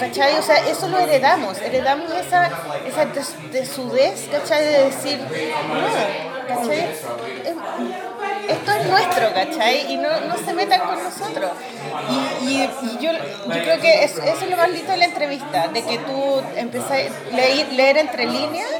[0.00, 0.34] ¿cachai?
[0.38, 2.50] O sea, eso lo heredamos, heredamos esa,
[2.86, 4.64] esa des- desudez, ¿cachai?
[4.64, 6.78] De decir, no, ¿cachai?
[6.80, 9.92] Es- esto es nuestro, ¿cachai?
[9.92, 11.50] Y no, no se metan con nosotros.
[12.40, 15.04] Y, y, y yo, yo creo que es- eso es lo más lindo de la
[15.04, 18.70] entrevista, de que tú empezás a leer, leer entre líneas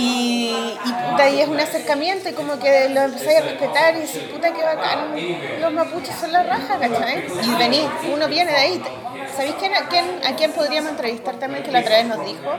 [0.00, 4.00] y, y puta, y es un acercamiento y como que lo empezáis a respetar y
[4.00, 5.14] dices, puta, qué bacán,
[5.60, 7.24] los mapuches son la raja, ¿cachai?
[7.42, 8.82] Y venís, uno viene de ahí.
[9.36, 12.50] ¿Sabéis quién, a, quién, a quién podríamos entrevistar también, que la otra vez nos dijo?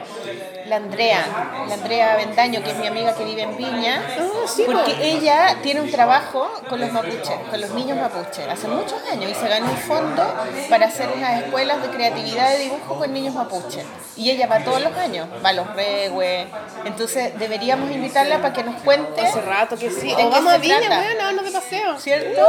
[0.68, 1.26] La Andrea,
[1.68, 5.02] la Andrea Bendaño, que es mi amiga que vive en Viña, Ah, sí, porque po.
[5.02, 9.36] ella tiene un trabajo con los mapuches, con los niños mapuches, hace muchos años, y
[9.36, 10.24] se ganó un fondo
[10.70, 13.84] para hacer unas escuelas de creatividad de dibujo con niños mapuches.
[14.16, 16.48] Y ella va todos los años, va a los regue,
[16.86, 20.08] entonces deberíamos invitarla para que nos cuente Hace rato que sí.
[20.16, 22.00] ¿De O vamos a Viña, bueno, vámonos de paseo.
[22.00, 22.48] ¿cierto?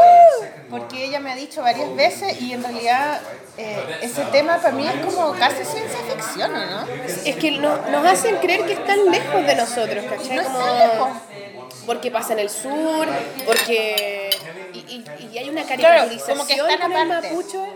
[0.71, 3.21] Porque ella me ha dicho varias veces y en realidad
[3.59, 6.87] eh, ese tema para mí es como casi ciencia ficción, ¿o no?
[7.25, 10.37] Es que no- nos hacen creer que están lejos de nosotros, ¿cachai?
[10.37, 11.09] No Como- están lejos.
[11.87, 13.09] Porque pasa en el sur,
[13.45, 14.31] porque...
[14.93, 17.67] Y, hay una caricaturización como que están con el mapucho,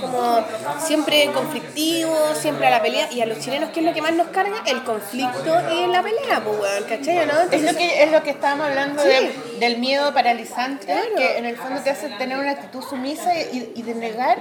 [0.00, 0.44] como
[0.80, 3.08] siempre conflictivo, siempre a la pelea.
[3.12, 4.62] Y a los chilenos, ¿qué es lo que más nos carga?
[4.66, 7.26] El conflicto y la pelea, pues, ¿cachai?
[7.26, 7.40] ¿no?
[7.50, 9.08] Es lo que, es lo que estábamos hablando Sí.
[9.08, 11.02] de- del miedo paralizante, Claro.
[11.16, 14.38] que en el fondo te hace tener una actitud sumisa y, y de negar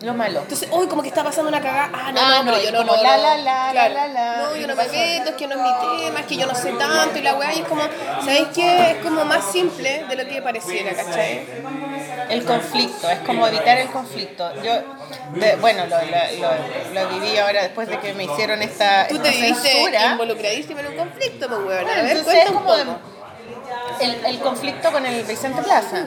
[0.00, 0.40] lo malo.
[0.42, 1.88] Entonces, hoy como que está pasando una cagada.
[1.92, 3.22] Ah, no, Ah, no, no, yo no, no, la, no.
[3.22, 3.94] la, la, Claro.
[3.94, 6.36] la, la, No, yo no me meto, es que no es mi tema, es que
[6.36, 7.54] yo no sé tanto y la weá.
[7.54, 7.82] Y es como,
[8.20, 8.90] ¿sabéis qué?
[8.90, 11.46] Es como más simple de lo que pareciera, ¿cachai?
[12.28, 14.52] El conflicto, es como evitar el conflicto.
[14.62, 14.72] Yo,
[15.40, 19.18] de- bueno, lo, lo, lo- lo viví ahora después de que me hicieron esta, Tú
[19.18, 20.12] te censura.
[20.12, 21.88] involucradísimo en un conflicto, pues weón.
[21.88, 22.74] A ver, Entonces es como
[24.00, 26.04] el, el conflicto con el Vicente Plaza.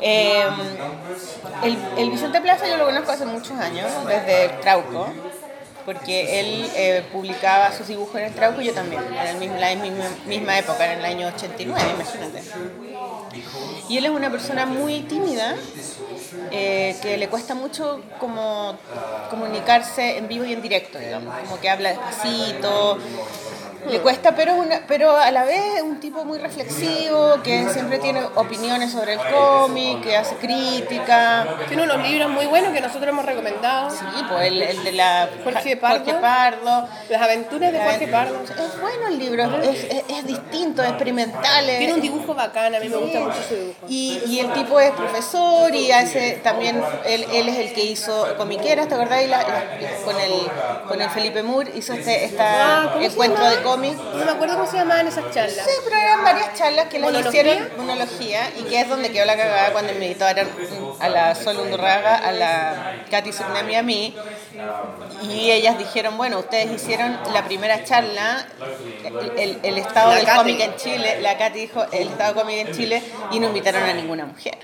[0.00, 0.44] Eh,
[1.62, 5.08] el, el Vicente Plaza yo lo conozco hace muchos años, desde el Trauco,
[5.84, 10.04] porque él eh, publicaba sus dibujos en el Trauco y yo también, en la misma,
[10.26, 12.42] misma época, en el año 89, imagínate.
[13.88, 15.56] Y él es una persona muy tímida,
[16.50, 18.76] eh, que le cuesta mucho como
[19.30, 22.98] comunicarse en vivo y en directo, digamos, como que habla despacito,
[23.90, 27.68] le cuesta, pero, es una, pero a la vez es un tipo muy reflexivo, que
[27.70, 31.46] siempre tiene opiniones sobre el cómic, que hace crítica.
[31.68, 33.90] Tiene unos libros muy buenos que nosotros hemos recomendado.
[33.90, 36.04] Sí, pues el, el de la Jorge Pardo.
[36.04, 36.88] Jorge Pardo.
[37.08, 38.40] Las aventuras de Jorge Pardo.
[38.44, 41.64] Es bueno el libro, es, es, es distinto, es experimental.
[41.66, 43.86] Tiene un dibujo bacán, a mí me gusta mucho su dibujo.
[43.88, 48.36] Y, y el tipo es profesor y hace también, él, él es el que hizo
[48.36, 49.22] comiqueras, ¿te acordás?
[49.22, 49.64] Y la- la-
[50.04, 50.32] con, el,
[50.88, 54.56] con el Felipe Moore hizo este esta Ah, ¿cómo se encuentro de No me acuerdo
[54.56, 55.64] cómo se llamaban esas charlas.
[55.64, 57.40] Sí, pero eran varias charlas que las ¿Monología?
[57.42, 60.48] hicieron monología y que es donde quedó la cagada cuando me invitaron
[61.00, 64.16] a la Sol Undurraga, a la Katy Sugnami y a mí.
[65.22, 68.46] Y ellas dijeron, bueno, ustedes hicieron la primera charla,
[69.36, 72.66] el, el- estado La del cómic en Chile, la Katy dijo, el estado del cómic
[72.66, 74.58] en Chile, y no invitaron a ninguna mujer.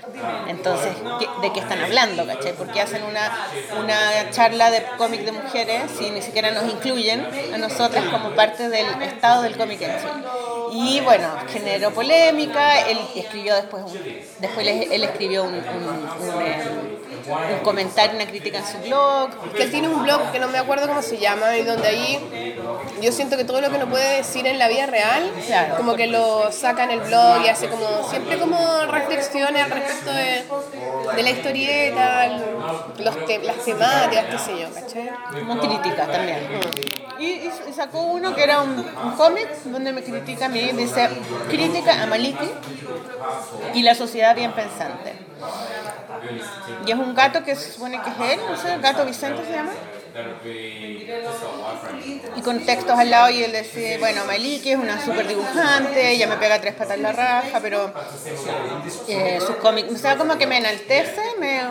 [0.47, 2.53] Entonces, ¿qué- ¿de qué están hablando, cachai?
[2.53, 3.31] Porque hacen una,
[3.79, 8.69] una charla de cómic de mujeres si ni siquiera nos incluyen a nosotras como parte
[8.69, 10.11] del estado del cómic en Chile.
[10.73, 13.93] Y bueno, generó polémica, él escribió después, un,
[14.39, 16.63] después él, escribió un, un- un, eh,
[17.53, 19.29] un comentario, una crítica en su blog.
[19.55, 22.55] Que tiene un blog que no me acuerdo cómo se llama y donde ahí
[23.01, 25.75] yo siento que todo lo que no puede decir en la vida real, Claro.
[25.77, 28.57] como que lo saca en el blog y hace como siempre como
[28.89, 30.43] reflexiones al respecto de,
[31.15, 32.27] de la historieta,
[32.99, 35.09] los te- las temáticas, qué sé yo, ¿cachai?
[35.39, 36.39] como críticas también.
[37.19, 38.71] Y, y- y sacó uno que era un,
[39.03, 41.09] un cómic donde me critica a mí, dice
[41.49, 42.49] crítica a Maliki
[43.73, 45.13] y la sociedad bien pensante.
[46.85, 49.71] Y es un gato que supone que es él, no sé, gato Vicente se llama.
[52.35, 56.27] Y con textos al lado y él decía, bueno, Maliki es una super dibujante, ella
[56.27, 57.93] me pega tres patas la raja, pero
[59.07, 61.61] eh, sus cómics, o sea, como que me enaltece, me,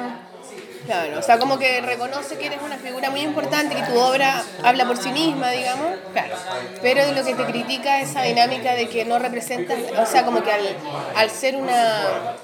[0.87, 4.43] Claro, o sea, como que reconoce que eres una figura muy importante, que tu obra
[4.63, 5.87] habla por sí misma, digamos.
[6.13, 6.37] Claro.
[6.83, 10.43] Pero lo que te critica es esa dinámica de que no representas, o sea, como
[10.43, 10.77] que al,
[11.17, 12.35] al ser una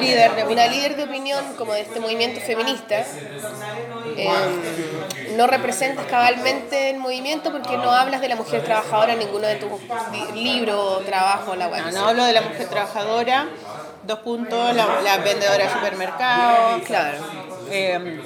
[0.00, 3.04] líder, de, una líder de opinión como de este movimiento feminista,
[4.16, 4.28] eh,
[5.36, 9.56] no representas cabalmente el movimiento porque no hablas de la mujer trabajadora en ninguno de
[9.56, 9.68] tus
[10.12, 11.82] li- libros o trabajo, la web.
[11.86, 13.46] No, no hablo de la mujer trabajadora,
[14.04, 17.18] dos puntos, la, la vendedora de supermercado, Claro.
[17.70, 18.20] Eh,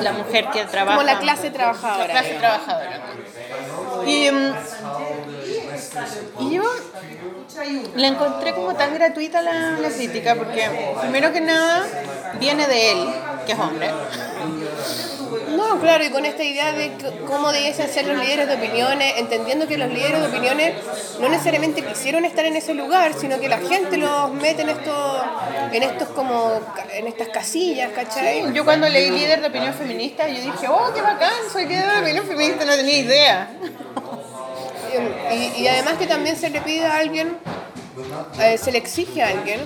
[0.00, 0.96] la mujer que trabaja.
[0.98, 2.06] Como la clase trabajadora.
[2.06, 3.00] La clase trabajadora.
[4.06, 4.54] Y, mm,
[6.40, 6.62] y yo
[7.94, 10.68] la encontré como tan gratuita la, la crítica, porque
[11.00, 11.86] primero que nada
[12.40, 13.08] viene de él,
[13.46, 13.90] que es hombre.
[15.56, 16.92] No, claro, y con esta idea de
[17.26, 20.74] cómo debiesen ser los líderes de opiniones, entendiendo que los líderes de opiniones
[21.20, 25.22] no necesariamente quisieron estar en ese lugar, sino que la gente los mete en estos,
[25.72, 26.52] en estos como,
[26.92, 28.52] en estas casillas, ¿cachai?
[28.52, 32.00] Yo cuando leí líder de opinión feminista, yo dije, oh, qué bacán, soy líder de
[32.00, 33.50] opinión feminista, no tenía idea.
[35.58, 37.36] Y, además que también se le pide a alguien,
[38.40, 39.60] eh, se le exige a alguien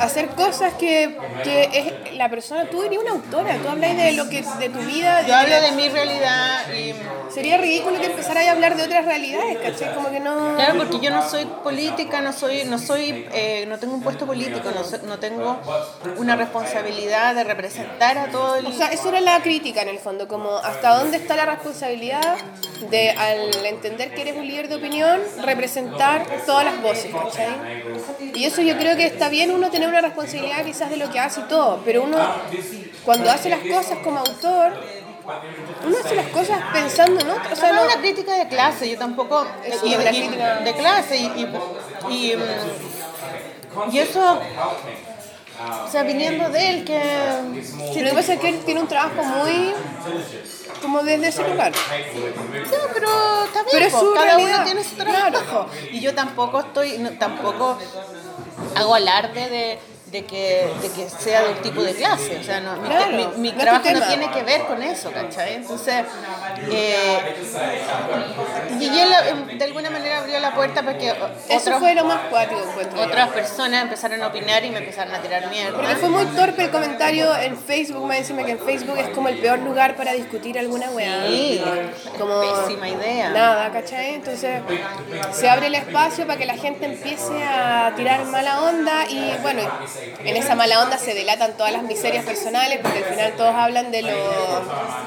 [0.00, 1.68] hacer cosas que, que
[2.08, 5.26] es la persona, tú eres una autora, tú hablas de lo que de tu vida.
[5.26, 6.94] Yo hablo de mi realidad y...
[7.30, 9.94] Sería ridículo que empezaras a hablar de otras realidades, ¿cachai?
[9.94, 10.56] Como que no...
[10.56, 14.26] Claro, porque yo no soy política, no soy, no soy, eh, no tengo un puesto
[14.26, 15.56] político, no, soy- no tengo
[16.16, 18.66] una responsabilidad de representar a todo el.
[18.66, 22.36] O sea, eso era la crítica en el fondo, como hasta dónde está la responsabilidad
[22.90, 27.84] de, al entender que eres un líder de opinión, representar todas las voces, ¿cachai?
[28.34, 31.18] Y eso yo creo que está bien uno tener una responsabilidad quizás de lo que
[31.20, 32.16] hace y todo, pero uno
[33.04, 34.72] cuando hace las cosas como autor,
[35.86, 38.48] uno hace las cosas pensando en otro, o sea, no no, es una crítica de
[38.48, 39.46] clase, yo tampoco.
[39.64, 40.56] Eso, y- y- crítica.
[40.60, 41.48] de clase y.
[42.10, 42.36] y,
[43.92, 44.40] y, eso.
[45.86, 47.00] O sea, viniendo de él, que.
[47.92, 49.74] Sí, lo que pasa es que él tiene un trabajo muy
[50.80, 51.70] como desde ese lugar.
[51.72, 53.08] No, pero
[53.44, 54.54] está bien, Pero es su cada realidad.
[54.56, 55.66] uno tiene su trabajo.
[55.92, 57.78] Y yo tampoco estoy, no, tampoco
[58.74, 59.78] hago alarde de,
[60.12, 62.38] de, que, de que sea de un tipo de clase.
[62.38, 65.54] O sea, no, mi, Claro, mi- mi trabajo no tiene que ver con eso, ¿cachai?
[65.54, 66.04] Entonces,
[66.70, 67.18] eh,
[68.80, 71.12] y él eh, de alguna manera abrió la puerta para que
[71.48, 72.60] Eso fue lo más cuático,
[72.98, 75.76] otras personas empezaron a opinar y me empezaron a tirar mierda.
[75.76, 79.28] Porque fue muy torpe el comentario en Facebook, me encima que en Facebook es como
[79.28, 81.26] el peor lugar para discutir alguna weá.
[81.26, 81.62] Sí,
[82.18, 83.30] como pésima idea.
[83.30, 84.14] Nada, ¿cachai?
[84.14, 84.60] Entonces
[85.32, 89.62] se abre el espacio para que la gente empiece a tirar mala onda y bueno,
[90.24, 93.90] en esa mala onda se delatan todas las miserias personales porque al final todos hablan
[93.90, 94.10] de lo,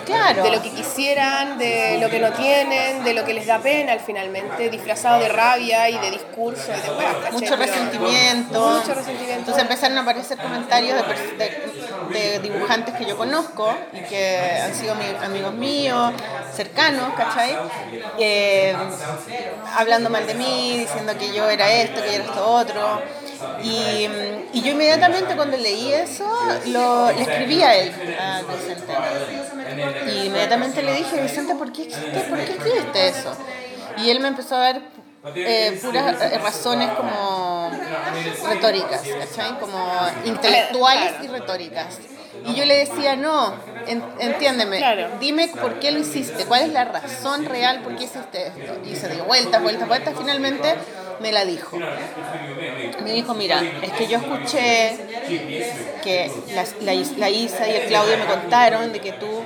[0.05, 0.43] Claro.
[0.43, 3.93] de lo que quisieran, de lo que no tienen, de lo que les da pena
[3.93, 7.31] al finalmente, disfrazado de rabia y de discurso y de ¿cachai?
[7.31, 8.59] mucho resentimiento.
[8.59, 9.39] Mucho resentimiento.
[9.39, 11.73] Entonces empezaron a aparecer comentarios de, pers- de-
[12.19, 16.13] de dibujantes que yo conozco y que han sido mi- amigos míos,
[16.55, 17.55] cercanos, ¿cachai?
[18.19, 18.75] Eh,
[19.75, 23.01] hablando mal de mí, diciendo que yo era esto, que yo era esto otro.
[23.63, 24.07] Y,
[24.53, 26.25] y yo inmediatamente cuando leí eso,
[26.67, 28.93] lo, le escribí a él, a Vicente.
[30.11, 33.35] Y inmediatamente le dije, Vicente, ¿por qué, existe- ¿por qué escribiste eso?
[33.97, 34.81] Y él me empezó a dar
[35.35, 37.71] eh, puras eh, razones como
[38.47, 39.57] retóricas, ¿cachai?
[39.59, 41.99] Como intelectuales y retóricas.
[42.45, 43.53] Y yo le decía, no,
[43.87, 45.07] en- entiéndeme, Claro.
[45.19, 48.79] dime por qué lo hiciste, cuál es la razón real por qué hiciste esto.
[48.85, 50.75] Y se dio vueltas, vueltas, vueltas, finalmente
[51.23, 51.79] me la dijo.
[53.03, 54.95] Me dijo, mira, es que yo escuché
[56.03, 59.43] que la, la, Is- la Isa y el Claudio me contaron de que tú...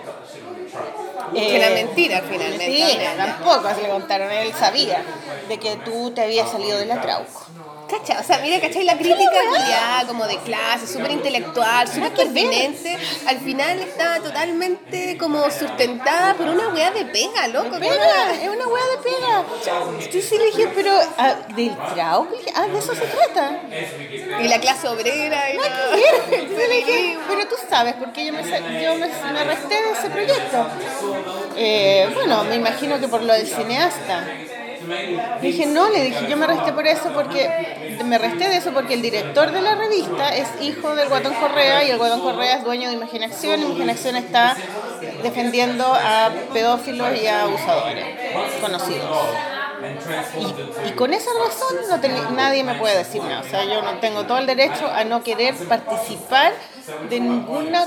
[1.33, 2.65] Que era eh, mentira finalmente.
[2.65, 5.01] Sí, tampoco se le contaron, él sabía
[5.49, 7.46] de que tú te habías salido de la Trauco.
[7.89, 8.83] Cacha, o sea, mira, ¿cachai?
[8.83, 12.97] La crítica culiada, como de clase, súper intelectual, súper pertinente,
[13.27, 17.79] al final está totalmente como sustentada por una weá de pega, loco.
[17.79, 20.11] Pega, es una hueá de pega.
[20.11, 23.61] Sí, sí, le dije, pero ah, ¿del dije, Ah, de eso se trata.
[24.41, 25.73] Y la clase obrera y la...
[25.91, 26.39] Ver.
[26.39, 29.91] Entonces le dije, pero tú sabes por qué yo me, yo me, me resté de
[29.91, 30.67] ese proyecto.
[31.55, 34.25] Eh, bueno, me imagino que por lo del cineasta.
[35.41, 38.93] Dije, no, le dije, yo me resté por eso porque me resté de eso porque
[38.93, 42.63] el director de la revista es hijo del Guatón Correa y el Guatón Correa es
[42.63, 44.55] dueño de Imaginación Imaginación está
[45.23, 48.05] defendiendo a pedófilos y a abusadores
[48.61, 49.07] conocidos.
[50.39, 53.41] Y, y con esa razón no nadie me puede decir nada.
[53.41, 56.53] O sea, yo no tengo todo el derecho a no querer participar
[57.09, 57.85] de ninguna.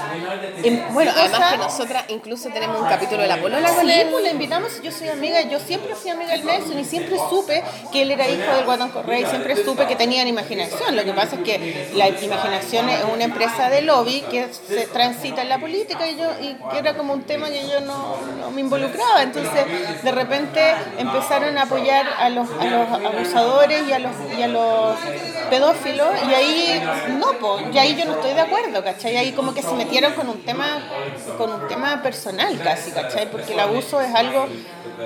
[0.62, 4.08] em- Bueno, además que nosotras incluso tenemos un capítulo de la polola con Sí, él.
[4.10, 7.62] pues le invitamos, yo soy amiga, yo siempre fui amiga del Nelson y siempre supe
[7.92, 10.94] que él era hijo del Guatón Correa y siempre supe que tenían imaginación.
[10.96, 15.42] Lo que pasa es que la imaginación es una empresa de lobby que se transita
[15.42, 18.50] en la política y yo y que era como un tema que yo no, no
[18.50, 19.22] me involucraba.
[19.22, 19.64] Entonces,
[20.02, 20.60] de repente
[20.98, 24.96] empezaron a apoyar a los, a los abusadores y a los, y a los
[25.48, 26.82] pedófilos y ahí
[27.18, 29.16] no, pues, y ahí yo no estoy de acuerdo, ¿cachai?
[29.16, 30.82] Ahí como que se metieron con un tema,
[31.36, 33.30] con un tema personal casi, ¿cachai?
[33.30, 34.48] Porque el abuso es algo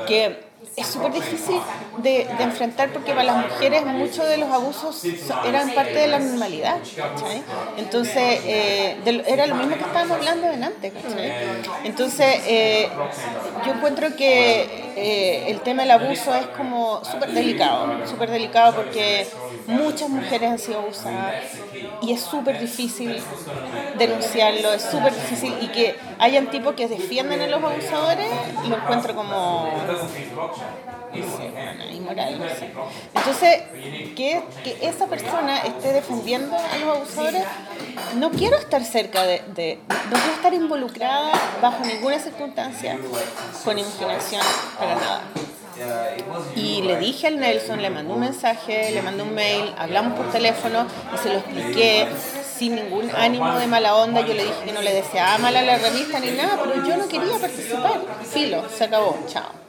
[0.06, 0.44] que
[0.77, 1.62] es súper difícil
[1.97, 6.09] de, de enfrentar porque para las mujeres muchos de los abusos so- eran parte de
[6.09, 7.44] la normalidad, ¿cachai?
[7.77, 11.36] Entonces, eh, de era lo mismo que estábamos hablando delante, ¿cachai?
[11.85, 12.90] Entonces, eh,
[13.65, 14.62] yo encuentro que
[14.97, 19.28] eh, el tema del abuso es como súper delicado, súper delicado porque
[19.66, 21.36] muchas mujeres han sido abusadas
[22.01, 23.23] y es súper difícil
[23.94, 28.27] denunciarlo, es súper difícil y que hayan tipos que defienden a los abusadores,
[28.62, 29.85] lo encuentro como
[31.93, 32.70] inmoral, no sé.
[33.15, 33.62] Entonces,
[34.16, 37.44] que, que esa persona esté defendiendo a los abusadores,
[38.16, 42.98] no quiero estar cerca de, de- no quiero estar involucrada bajo ninguna circunstancia
[43.65, 44.43] con imaginación
[44.78, 45.23] para nada.
[46.57, 50.31] Y le dije al Nelson, le mandé un mensaje, le mandé un mail, hablamos por
[50.31, 52.07] teléfono y se lo expliqué
[52.57, 54.21] sin ningún ánimo de mala onda.
[54.21, 56.97] Yo le dije que no le deseaba mal a la revista ni nada, pero yo
[56.97, 58.01] no quería participar.
[58.33, 59.65] Filo, se acabó, chao.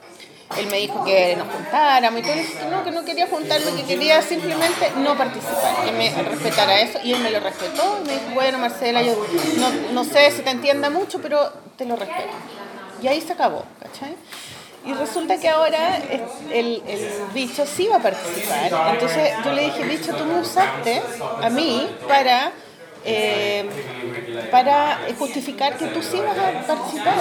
[0.58, 3.72] Él me dijo que nos juntáramos y todo, dije que no, que no quería juntarme,
[3.72, 8.08] que quería simplemente no participar, que me respetara eso y él me lo respetó y
[8.08, 9.16] me dijo, bueno Marcela, yo
[9.58, 12.30] no, no sé si te entienda mucho, pero te lo respeto.
[13.02, 14.16] Y ahí se acabó, ¿cachai?
[14.86, 15.98] Y resulta que ahora
[16.52, 18.72] el, el bicho sí va a participar.
[18.94, 21.02] Entonces yo le dije, bicho, tú me usaste
[21.42, 22.52] a mí para,
[23.06, 23.66] eh,
[24.52, 27.16] para justificar que tú sí vas a participar.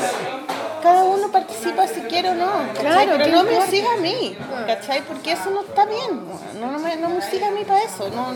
[0.82, 3.06] Cada uno participa si quiere o no, ¿cachai?
[3.06, 4.36] Claro, pero ¿qué no me siga a mí,
[4.66, 5.00] ¿cachai?
[5.02, 6.20] Porque eso no está bien,
[6.60, 8.10] no, no me, no me siga a mí para eso.
[8.10, 8.26] No,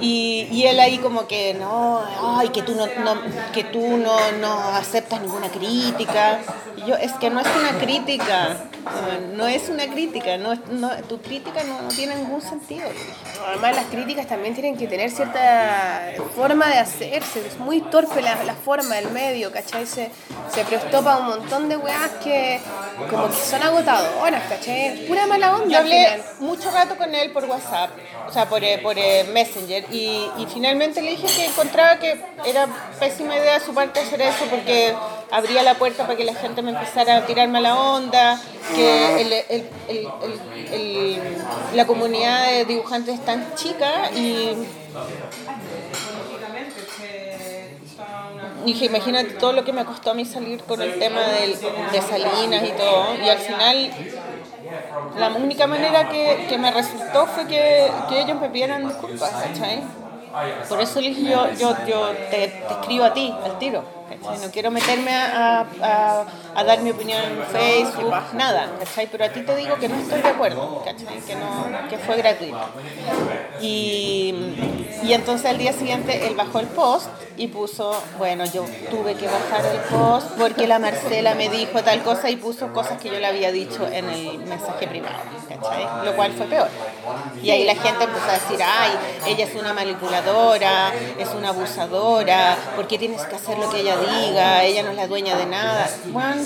[0.00, 2.00] y, y él ahí como que no,
[2.38, 3.20] ay, que tú no, no-
[3.52, 6.38] que tú no, no aceptas ninguna crítica.
[6.76, 8.56] Y yo, es que no es una crítica,
[9.34, 10.56] no, es una crítica, no,
[11.08, 12.88] tu crítica no, no tiene ningún sentido.
[13.46, 17.46] Además, las críticas también tienen que tener cierta forma de hacerse.
[17.46, 19.86] Es muy torpe la, la forma, el medio, ¿cachai?
[19.86, 20.10] Se,
[20.54, 22.60] se prestó para un montón de weas que
[23.08, 25.06] como que son agotadoras, ¿cachai?
[25.06, 26.22] Pura mala onda Yo al hablé final.
[26.40, 27.90] mucho rato con él por WhatsApp,
[28.28, 32.20] o sea, por, eh, por eh, Messenger, y, y finalmente le dije que encontraba que
[32.44, 32.66] era
[32.98, 34.94] pésima idea de su parte hacer eso porque
[35.30, 38.40] abría la puerta para que la gente me empezara a tirar mala onda,
[38.74, 41.36] que el- el- el- el- el-
[41.74, 44.56] la comunidad de dibujantes es tan chica y
[48.64, 52.64] dije, imagínate todo lo que me costó a mí salir con el tema de Salinas
[52.64, 53.14] y todo.
[53.24, 53.90] Y al final,
[55.16, 59.82] la única manera que, que me resultó fue que, que ellos me pidieran disculpas, ¿cachai?
[60.68, 63.99] Por eso le dije, yo, yo, yo te escribo a ti, al tiro.
[64.20, 66.24] No quiero meterme a, a, a-
[66.54, 69.06] a dar mi opinión en Facebook, nada, ¿cachai?
[69.10, 71.20] Pero a ti te digo que no estoy de acuerdo, ¿cachai?
[71.20, 72.58] Que, no, que fue gratuito.
[73.60, 74.34] Y,
[75.04, 79.26] y entonces al día siguiente él bajó el post y puso, bueno, yo tuve que
[79.26, 83.18] bajar el post porque la Marcela me dijo tal cosa y puso cosas que yo
[83.18, 85.14] le había dicho en el mensaje privado,
[85.48, 86.04] ¿cachai?
[86.04, 86.68] Lo cual fue peor.
[87.42, 88.90] Y ahí la gente empezó a decir, ay,
[89.26, 93.96] ella es una manipuladora, es una abusadora, ¿por qué tienes que hacer lo que ella
[94.00, 94.64] diga?
[94.64, 95.88] Ella no es la dueña de nada.
[96.06, 96.42] Bueno,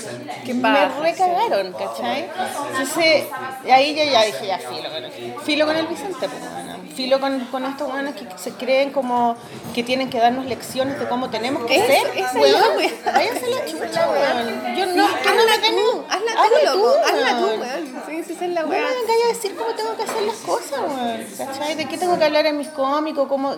[0.53, 2.29] me recagaron, ¿cachai?
[2.71, 3.25] Entonces,
[3.71, 5.11] ahí yo ya dije, ya filo con el,
[5.43, 6.75] filo con el Vicente, pues, bueno.
[6.95, 9.35] filo con, con estos buenos que se creen como
[9.73, 12.17] que tienen que darnos lecciones de cómo tenemos que Eso, ser.
[12.17, 12.61] esa es weón.
[13.05, 13.11] la.
[13.11, 14.75] Váyanse es chucha, weón.
[14.75, 15.81] Yo no, que no hazla me tengo.
[15.91, 17.59] tú, hazla tú, Hazla loco, tú, hazla tú, weón.
[17.61, 18.03] weón.
[18.07, 18.87] Sí, sí, esa es la No me wea.
[18.87, 21.25] vengáis a decir cómo tengo que hacer las cosas, weón.
[21.37, 21.75] ¿Cachai?
[21.75, 23.27] ¿De qué tengo que hablar en mis cómicos?
[23.27, 23.55] ¿Cómo?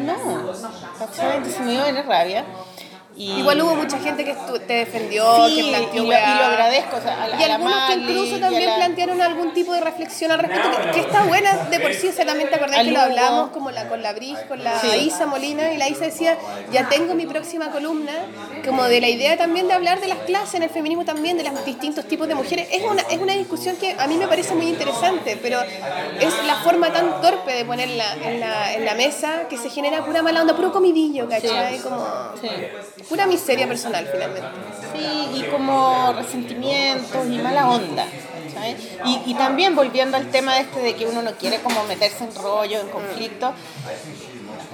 [0.00, 0.52] No.
[0.98, 1.36] ¿Cachai?
[1.36, 2.44] Entonces me dio a rabia.
[3.16, 3.32] Y...
[3.40, 4.34] Igual hubo mucha gente que
[4.66, 6.34] te defendió, Sí, que y planteó lo, weá.
[6.34, 6.96] y lo agradezco.
[6.96, 9.72] O sea, a la, Y a la algunos que incluso también la- plantearon algún tipo
[9.72, 12.56] de reflexión al respecto, que, que está buena de por sí, o sea, también te
[12.56, 13.00] acordás que lo Hugo.
[13.00, 14.88] hablamos como la, con la Bris, con la Sí.
[15.06, 16.36] Isa Molina, y la Isa decía,
[16.72, 18.12] ya tengo mi próxima columna,
[18.66, 21.44] como de la idea también de hablar de las clases en el feminismo también, de
[21.44, 22.68] los distintos tipos de mujeres.
[22.70, 26.56] Es una, es una discusión que a mí me parece muy interesante, pero es la
[26.56, 30.42] forma tan torpe de ponerla en la, en la mesa que se genera pura mala
[30.42, 31.76] onda, puro comidillo, ¿cachai?
[31.76, 31.82] Sí.
[31.82, 32.06] Como.
[33.08, 34.48] Pura miseria personal finalmente.
[34.92, 38.06] Sí, y como resentimientos y mala onda.
[39.04, 42.34] Y, y también volviendo al tema este de que uno no quiere como meterse en
[42.34, 43.52] rollo, en conflicto,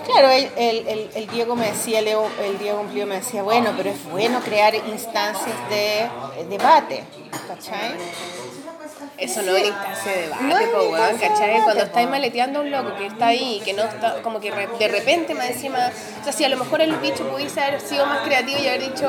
[0.06, 3.90] Claro, el, el, el- Diego me decía, Leo, el Diego Cumplido me decía, bueno, pero
[3.90, 6.08] es bueno crear instancias de eh,
[6.50, 7.04] debate,
[7.46, 7.92] ¿cachai?
[9.18, 11.62] Eso no es instancia de debate, No es po, weón, instancia de ¿cachai?
[11.64, 11.86] Cuando po.
[11.86, 14.88] estáis maleteando a un loco que está ahí que no está, como que re- de
[14.88, 15.90] repente más encima,
[16.20, 18.80] o sea, si a lo mejor el bicho pudiese haber sido más creativo y haber
[18.82, 19.08] dicho,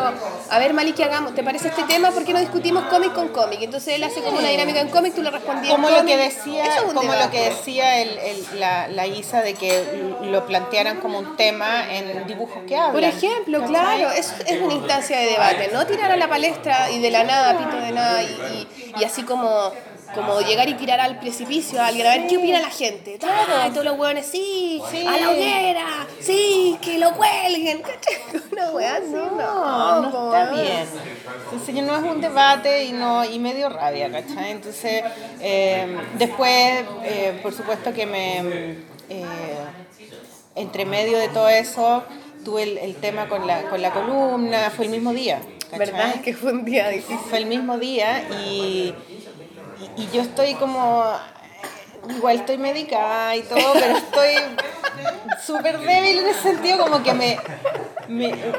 [0.49, 1.33] a ver, Mali, ¿qué hagamos?
[1.33, 2.11] ¿Te parece este tema?
[2.11, 3.61] ¿Por qué no discutimos cómic con cómic?
[3.61, 6.65] Entonces él hace como una dinámica en cómic, tú le respondías Como lo que decía,
[6.65, 11.17] es como lo que decía el, el- la, la Isa de que lo plantearan como
[11.19, 12.91] un tema en dibujos que hablan.
[12.93, 13.73] Por ejemplo, ¿cachai?
[13.73, 17.23] claro, eso es una instancia de debate, no tirar a la palestra y de la
[17.23, 19.71] nada, pito de nada, y, y- y así como,
[20.13, 23.17] como llegar y tirar al precipicio a alguien, a ver qué opina la gente.
[23.17, 25.05] Claro, y todos los hueones, sí, Sí.
[25.05, 25.85] a la hoguera,
[26.19, 27.81] sí, que lo cuelguen.
[28.51, 30.85] Una hueá así, no, No, está bien.
[31.51, 34.51] Entonces no es un debate y no y medio rabia, ¿cachai?
[34.51, 35.03] Entonces
[35.41, 38.77] eh, después, eh, por supuesto que me
[39.09, 39.25] eh,
[40.55, 42.03] entre medio de todo eso
[42.45, 45.39] tuve el, el tema con la, con la columna, fue el mismo día.
[45.71, 45.79] ¿cachai?
[45.79, 46.15] ¿Verdad?
[46.23, 47.17] Que fue un día difícil.
[47.29, 48.93] Fue el mismo día y,
[49.97, 51.05] y, yo estoy como,
[52.09, 54.35] igual estoy medicada y todo, pero estoy
[55.45, 57.37] súper débil en ese sentido, como que me,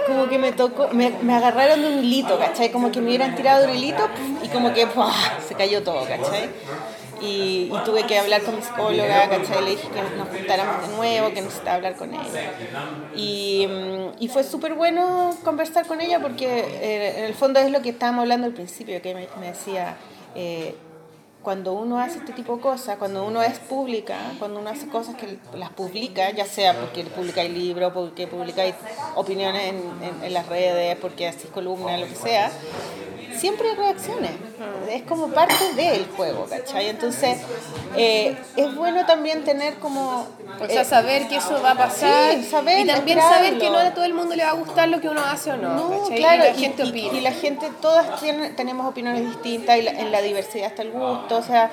[0.06, 2.70] como que me tocó, me, me agarraron de un hilito, ¿cachai?
[2.70, 4.09] Como que me hubieran tirado de un hilito
[4.42, 4.86] y como que
[5.46, 6.51] se cayó todo, ¿cachai?
[7.20, 9.64] Y, tuve que hablar con mi psicóloga, ¿cachai?
[9.64, 12.52] Le dije que nos juntáramos de nuevo, que necesitaba hablar con ella.
[13.14, 17.70] Y, mm, y fue súper bueno conversar con ella porque eh, en el fondo es
[17.70, 19.96] lo que estábamos hablando al principio, que me, me decía,
[20.34, 20.74] eh,
[21.45, 25.15] cuando uno hace este tipo de cosas, cuando uno es pública, cuando uno hace cosas
[25.15, 28.75] que las publica, ya sea porque publicáis libros, porque publicáis
[29.15, 32.51] opiniones en, en- en las redes, porque haces columnas, lo que sea,
[33.39, 34.31] siempre hay reacciones.
[34.90, 36.89] Es como parte del juego, ¿cachai?
[36.89, 37.39] Entonces,
[37.97, 40.27] eh, es bueno también tener como...
[40.61, 43.47] O sea, eh, saber que eso va a pasar Sí, saber, y también esperarlo.
[43.47, 45.51] saber que no a todo el mundo le va a gustar lo que uno hace
[45.52, 47.19] o no, No, claro, y la gente y, opina.
[47.19, 50.93] y la gente, todas tienen, tenemos opiniones distintas y la- en la diversidad está el
[50.93, 51.70] gusto, o sea,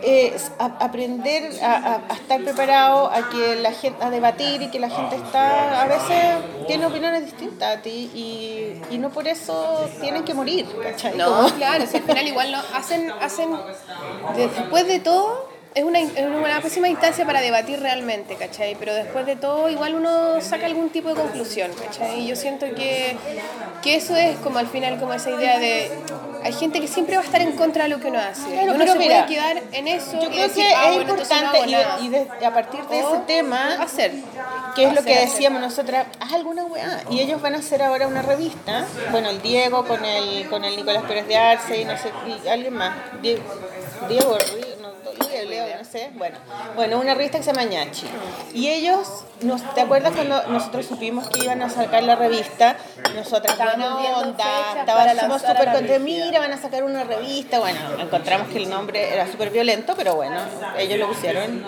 [0.00, 4.62] eh, es a- aprender a, a- a estar preparado a que la gente, a debatir
[4.62, 9.10] y que la gente está, a veces tiene opiniones distintas a ti y, y no
[9.12, 11.16] por eso tienen que morir, ¿cachai?
[11.16, 13.62] No, claro, si al final igual no hacen, hacen
[14.28, 18.76] de- después de todo es una, es una pésima instancia para debatir realmente, ¿cachai?
[18.76, 22.20] Pero después de todo igual uno saca algún tipo de conclusión, ¿cachai?
[22.20, 23.20] Y yo siento que,
[23.80, 26.04] que eso es como al final como esa idea de
[26.42, 28.48] hay gente que siempre va a estar en contra de lo que uno hace.
[28.50, 30.88] Claro, y uno se mira, puede quedar en eso Yo y creo decir, que ah,
[30.90, 32.00] es bueno, entonces no importante y, nada.
[32.00, 34.12] y de- a partir de O ese tema hacer.
[34.74, 35.28] que es lo que Hacer, hacer.
[35.30, 37.00] decíamos nosotras, haz alguna weá.
[37.10, 40.76] Y ellos van a hacer ahora una revista, bueno, el Diego con el, con el
[40.76, 42.10] Nicolás Pérez de Arce y no sé,
[42.44, 43.42] y alguien más, Diego,
[44.08, 44.67] Diego Río,
[45.18, 46.38] no, Leo, Leo, no sé, bueno,
[46.76, 48.06] bueno, una revista que se llama Ñachi.
[48.54, 52.76] Y ellos, nos, ¿te acuerdas cuando nosotros supimos que iban a sacar la revista?
[53.14, 58.58] Nosotras, buena onda, estábamos súper contentos, mira, van a sacar una revista, bueno, encontramos que
[58.58, 60.40] el nombre era súper violento, pero bueno,
[60.78, 61.64] ellos lo pusieron.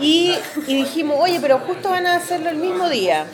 [0.00, 0.34] Y,
[0.66, 3.26] y dijimos, oye, pero justo van a hacerlo el mismo día.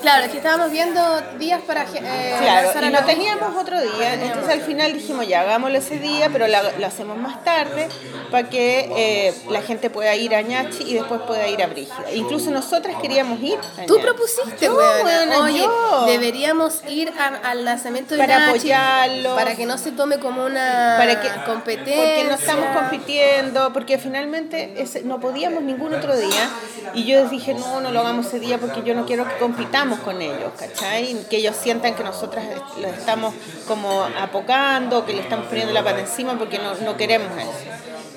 [0.00, 1.00] Claro, es que estábamos viendo
[1.38, 5.78] días para eh, Claro, y no teníamos otro día, entonces al final dijimos, ya hagámoslo
[5.78, 7.88] ese día, pero lo hacemos más tarde
[8.30, 12.04] para que eh, la gente pueda ir a Ñachi y después pueda ir a Brígida.
[12.14, 13.58] Incluso nosotras queríamos ir.
[13.78, 14.76] a Tú propusiste, Yo,
[15.40, 16.04] Oye, yo.
[16.06, 19.34] deberíamos ir a- al lanzamiento de Para apoyarlo.
[19.34, 21.94] Para que no se tome como una para que competencia.
[21.96, 26.48] porque no estamos compitiendo porque finalmente ese- no podíamos ningún otro día
[26.94, 29.98] y yo dije no no lo hagamos ese día porque yo no quiero que compitamos
[30.00, 31.14] con ellos ¿cachai?
[31.30, 32.44] que ellos sientan que nosotras
[32.80, 33.34] los estamos
[33.68, 37.50] como apocando que le estamos poniendo la pata encima porque no, no queremos eso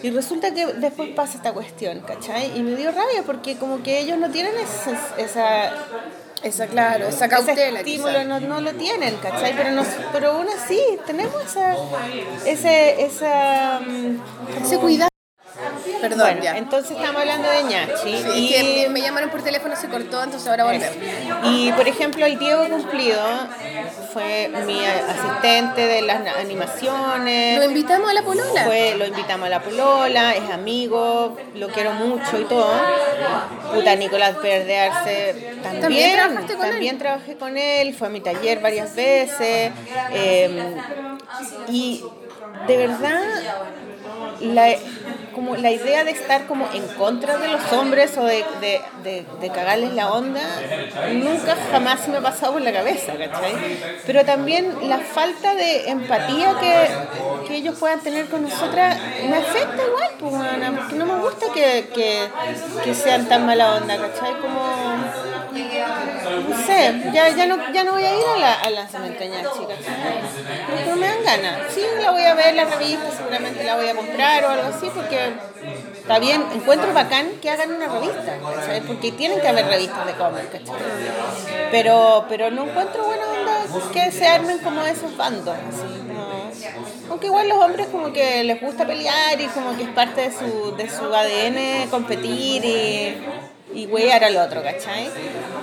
[0.03, 2.57] y resulta que después pasa esta cuestión ¿cachai?
[2.57, 5.73] y me dio rabia porque como que ellos no tienen esa, esa
[6.43, 7.79] Esa, claro, esa ese cautela.
[7.79, 9.55] estímulo no, no lo tienen, ¿cachai?
[9.57, 11.75] Pero, nos, pero aún así tenemos esa,
[12.45, 14.17] ese, esa, mm,
[14.53, 15.09] como- Ese cuidado.
[16.01, 16.57] Perdón, Bueno, ya.
[16.57, 18.17] entonces estamos hablando de ñachi.
[18.17, 20.95] Sí, y, que me llamaron por teléfono, se cortó, entonces ahora volvemos.
[21.45, 23.19] y, por ejemplo, el Diego Cumplido
[24.13, 27.59] fue mi asistente de las animaciones.
[27.59, 28.63] Lo invitamos a la polola.
[28.65, 32.71] Fue, lo invitamos a la polola, es amigo, lo quiero mucho y todo.
[33.73, 35.81] Puta, Nicolás Pérez de Arce también.
[35.81, 36.57] ¿También él?
[36.59, 39.71] también trabajé con él, fue a mi taller varias veces.
[40.11, 40.75] eh,
[41.69, 42.03] y
[42.67, 43.21] de verdad,
[44.41, 44.75] la,
[45.37, 49.49] como la idea de estar como en contra de los hombres o de, de, de,
[49.51, 50.41] cagarles la onda,
[51.13, 53.53] nunca jamás me ha pasado por la cabeza, ¿cachai?
[54.07, 58.97] Pero también la falta de empatía que, que ellos puedan tener con nosotras
[59.29, 60.33] me afecta igual, pues,
[60.75, 62.27] porque no me gusta que, que,
[62.83, 64.39] que sean tan mala onda, ¿cachai?
[64.41, 64.59] Como,
[66.49, 69.29] no sé, ya, ya, no, ya no voy a ir a la, al lanzamiento de.
[69.29, 71.73] Porque no me dan ganas.
[71.73, 74.89] Sí, la voy a ver, la revista, seguramente la voy a comprar o algo así,
[74.93, 75.26] porque
[75.95, 78.81] está bien, encuentro bacán que hagan una revista, ¿cachai?
[78.81, 80.75] Porque tienen que haber revistas de cómics, ¿cachai?
[81.71, 87.09] Pero, pero no encuentro buena onda que se armen como esos bandos, así, no.
[87.09, 90.31] Aunque igual los hombres como que les gusta pelear y como que es parte de
[90.31, 93.17] su, de su ADN competir y,
[93.73, 95.09] y huear al otro, ¿cachai?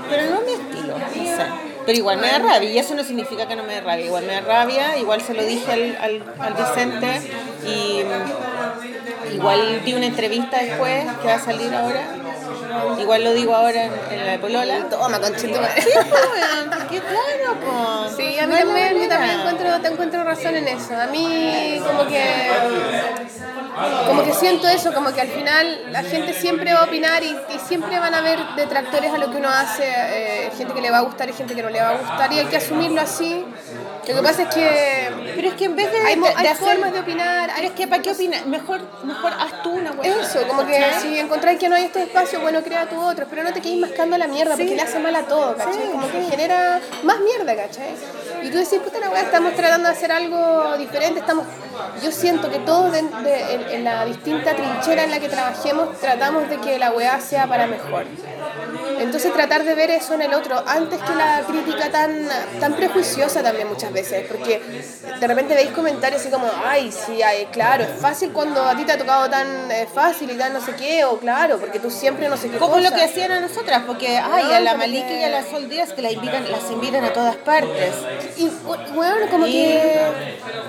[0.09, 1.74] Pero no es mi estilo, no.
[1.87, 4.07] Pero igual me da rabia y eso no significa que no me dé rabia.
[4.07, 7.31] Igual me da rabia, igual se lo dije al, al, al Vicente
[7.67, 12.07] y mm, igual di una entrevista después que va a salir ahora.
[12.99, 14.89] Igual lo digo ahora en, en la de Polola.
[14.89, 15.61] Toma, conchito.
[15.77, 18.17] Sí, weón, porque claro, pues.
[18.17, 20.95] Sí, a mí no también, yo también encuentro, te encuentro razón en eso.
[20.99, 22.51] A mí como que
[24.07, 27.31] como que siento eso, como que al final la gente siempre va a opinar y,
[27.31, 30.91] y siempre van a haber detractores a lo que uno hace, eh, gente que le
[30.91, 33.01] va a gustar y gente que no le va a gustar y hay que asumirlo
[33.01, 33.45] así.
[34.09, 36.39] Lo que pasa es que Pero es que en vez de, hay, mo- de, de
[36.41, 38.47] hay hacer- formas de opinar, hay Pero es que, ¿para qué opinas?
[38.47, 40.21] Mejor, mejor haz tú una weá.
[40.21, 41.01] Eso, como que ¿cachai?
[41.03, 43.79] si encontráis que no hay este espacio, bueno, crea tu otro, pero no te quedes
[43.79, 45.91] mascando la mierda, porque le hace mal a todo, ¿cachai?
[45.91, 47.95] Como que genera más mierda, ¿cachai?
[48.43, 51.47] Y tú decís, puta la weá, estamos tratando de hacer algo diferente, estamos...
[52.03, 55.99] Yo siento que todos de- de- en, en la distinta trinchera en la que trabajemos
[55.99, 58.05] tratamos de que la weá sea para mejor.
[58.99, 62.29] Entonces tratar de ver eso en el otro antes que la crítica tan,
[62.61, 64.61] tan prejuiciosa también muchas veces, porque
[65.21, 68.85] de repente veis comentarios así como, ay, sí, ay, claro, es fácil cuando a ti
[68.85, 71.91] te ha tocado tan eh, fácil y tan no sé qué, o claro, porque tú
[71.91, 72.91] siempre no sé qué Como cosa.
[72.91, 75.93] lo que hacían a nosotras, porque ay, a la Maliki y a la Sol Díaz
[75.93, 77.95] que la invitan, las invitan a todas partes.
[78.37, 78.49] Y,
[78.95, 80.01] bueno, como Y- que,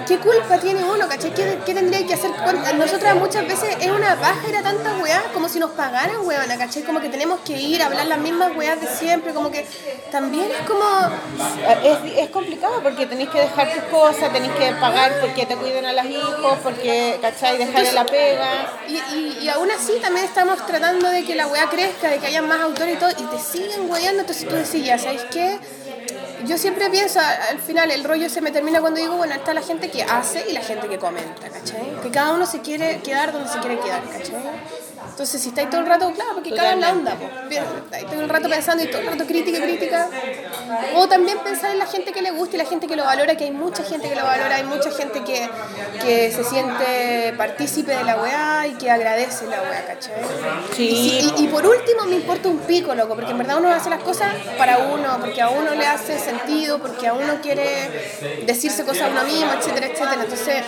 [0.07, 1.33] ¿qué culpa tiene uno, cachai?
[1.33, 2.31] ¿Qué, qué tendría que hacer?
[2.31, 6.17] ¿Cuán- Nosotras muchas veces es una paja ir a tantas weas, como si nos pagaran,
[6.25, 6.83] weona, cachai?
[6.83, 9.65] Como que tenemos que ir a hablar las mismas weas de siempre, como que
[10.11, 10.85] también es como...
[11.83, 15.85] Es, es complicado porque tenéis que dejar tus cosas, tenéis que pagar porque te cuiden
[15.85, 17.57] a los hijos, porque, ¿cachai?
[17.57, 18.73] Dejarle la pega.
[18.89, 22.27] Y, y, y aún así también estamos tratando de que la wea crezca, de que
[22.27, 25.57] haya más autores y todo, y te siguen weando, entonces tú decís, ya, ¿sabes qué?
[26.45, 29.61] Yo siempre pienso, al final el rollo se me termina cuando digo, bueno, está la
[29.61, 32.01] gente que hace y la gente que comenta, ¿cachai?
[32.03, 34.43] Que cada uno se quiere quedar donde se quiere quedar, ¿cachai?
[35.15, 37.61] Entonces, si estáis todo el rato, claro, porque cagan la onda, pues.
[37.85, 40.09] Estáis todo el rato pensando y todo el rato crítica, crítica.
[40.95, 43.37] O también pensar en la gente que le gusta y la gente que lo valora,
[43.37, 45.49] que hay mucha gente que lo valora, hay mucha gente que,
[46.01, 50.11] que se siente partícipe de la weá y que agradece la weá, ¿cachai?
[50.75, 50.83] Sí.
[50.89, 53.89] Y, y- y por último, me importa un pico, loco, porque en verdad uno hace
[53.89, 57.89] las cosas para uno, porque a uno le hace sentido, porque a uno quiere
[58.45, 60.23] decirse cosas a uno mismo, etcétera, etcétera.
[60.23, 60.63] Entonces,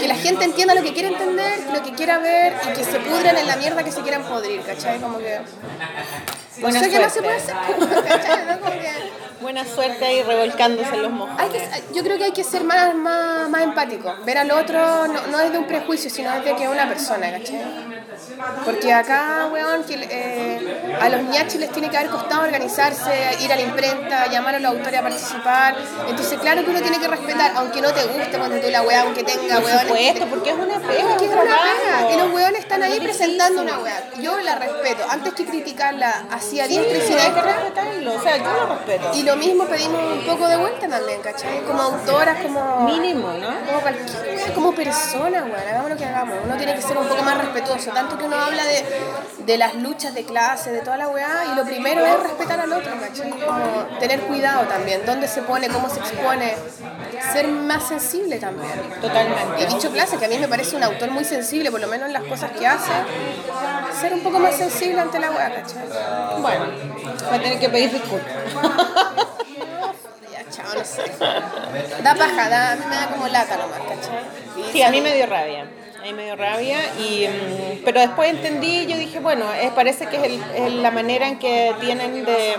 [0.00, 2.98] que la gente entienda lo que quiere entender, lo que quiera ver y que se
[2.98, 5.00] pudran en la mierda que se quieran podrir, ¿cachai?
[5.00, 5.38] Como que.
[5.38, 7.54] No Buena sé qué más se puede hacer,
[8.08, 8.46] ¿cachai?
[8.46, 8.60] ¿No?
[8.60, 8.88] Como que
[9.40, 11.34] Buena suerte ahí revolcándose en los mojos.
[11.38, 14.14] hay que, yo creo que hay que ser más, más, más empático.
[14.24, 16.88] Ver al otro no, no es de un prejuicio, sino es de que es una
[16.88, 17.91] persona, ¿cachai?
[18.64, 23.52] Porque acá, weón, que, eh, a los ñachis les tiene que haber costado organizarse, ir
[23.52, 25.74] a la imprenta, llamar a los autores a participar.
[26.08, 29.02] Entonces, claro que uno tiene que respetar, aunque no te guste cuando tú la weá,
[29.02, 29.80] aunque tenga Por weón.
[29.80, 32.12] supuesto, porque es una pega, que es una pega.
[32.12, 34.02] Y los weones están ahí Es presentando una weá.
[34.20, 35.04] Yo la respeto.
[35.08, 38.44] Antes que criticarla así a Sí, diestra y hay que siniestra, respetarlo, o sea, yo
[38.52, 39.10] lo respeto.
[39.14, 41.60] y lo mismo pedimos un poco de vuelta también, ¿cachai?
[41.64, 42.80] Como autoras, como...
[42.86, 43.48] Mínimo, ¿no?
[43.66, 46.36] Como cualquier como persona, weón, hagamos lo que hagamos.
[46.44, 47.90] Uno tiene que ser un poco más respetuoso.
[47.92, 48.84] Tanto que uno habla de,
[49.44, 52.72] de las luchas de clase, de toda la weá, y lo primero es respetar al
[52.72, 53.30] otro, ¿cachai?
[53.30, 56.54] Como tener cuidado también, dónde se pone, cómo se expone,
[57.32, 58.72] ser más sensible también.
[59.00, 59.62] Totalmente.
[59.62, 62.06] Y dicho clase, que a mí me parece un autor muy sensible, por lo menos
[62.06, 62.92] en las cosas que hace,
[64.00, 65.86] ser un poco más sensible ante la weá, ¿cachai?
[66.40, 66.66] Bueno,
[67.30, 68.32] va a tener que pedir disculpas.
[70.50, 71.02] Chao, no sé.
[72.02, 74.70] Da paja, da, a mí me da como lata nomás, ¿cachai?
[74.70, 75.66] Sí, a mí me dio rabia.
[76.02, 80.06] A mí me dio rabia, y, mm, pero después entendí, yo dije, bueno, es, parece
[80.06, 82.56] que es, el- es la manera en que tienen de,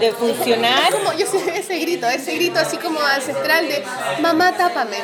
[0.00, 0.82] de funcionar.
[0.90, 3.82] Es como, yo sé ese grito, ese grito así como ancestral de
[4.20, 4.98] mamá tápame.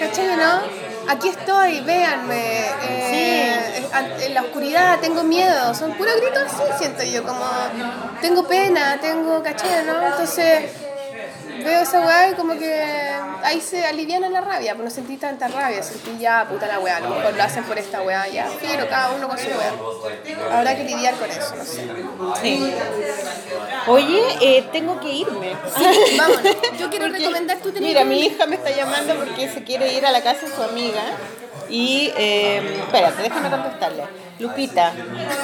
[0.00, 0.62] ¿Cachai, no?
[1.08, 2.64] Aquí estoy, véanme.
[2.88, 5.74] eh, an- En la oscuridad tengo miedo.
[5.76, 7.44] Son puros gritos así, siento yo, como
[8.20, 10.04] tengo pena, tengo, ¿cachai, no?
[10.08, 10.64] Entonces
[11.62, 12.82] veo esa weá y como que
[13.44, 16.96] ahí se aliviana la rabia, pues no sentí tanta rabia, sentí ya puta la weá,
[16.96, 19.72] a lo mejor lo hacen por esta weá, ya, pero cada uno con su weá.
[20.52, 21.88] Habrá que lidiar con eso, no sé.
[22.42, 22.74] Sí.
[23.86, 25.56] Oye, eh, tengo que irme.
[26.16, 26.42] Vámonos.
[26.78, 29.92] Yo quiero Porque, recomendar, tú tenías Mira, mi hija me está llamando porque se quiere
[29.92, 31.02] ir a la casa de su amiga
[31.68, 34.04] Y, eh, espérate, déjame contestarle.
[34.42, 34.92] Lupita.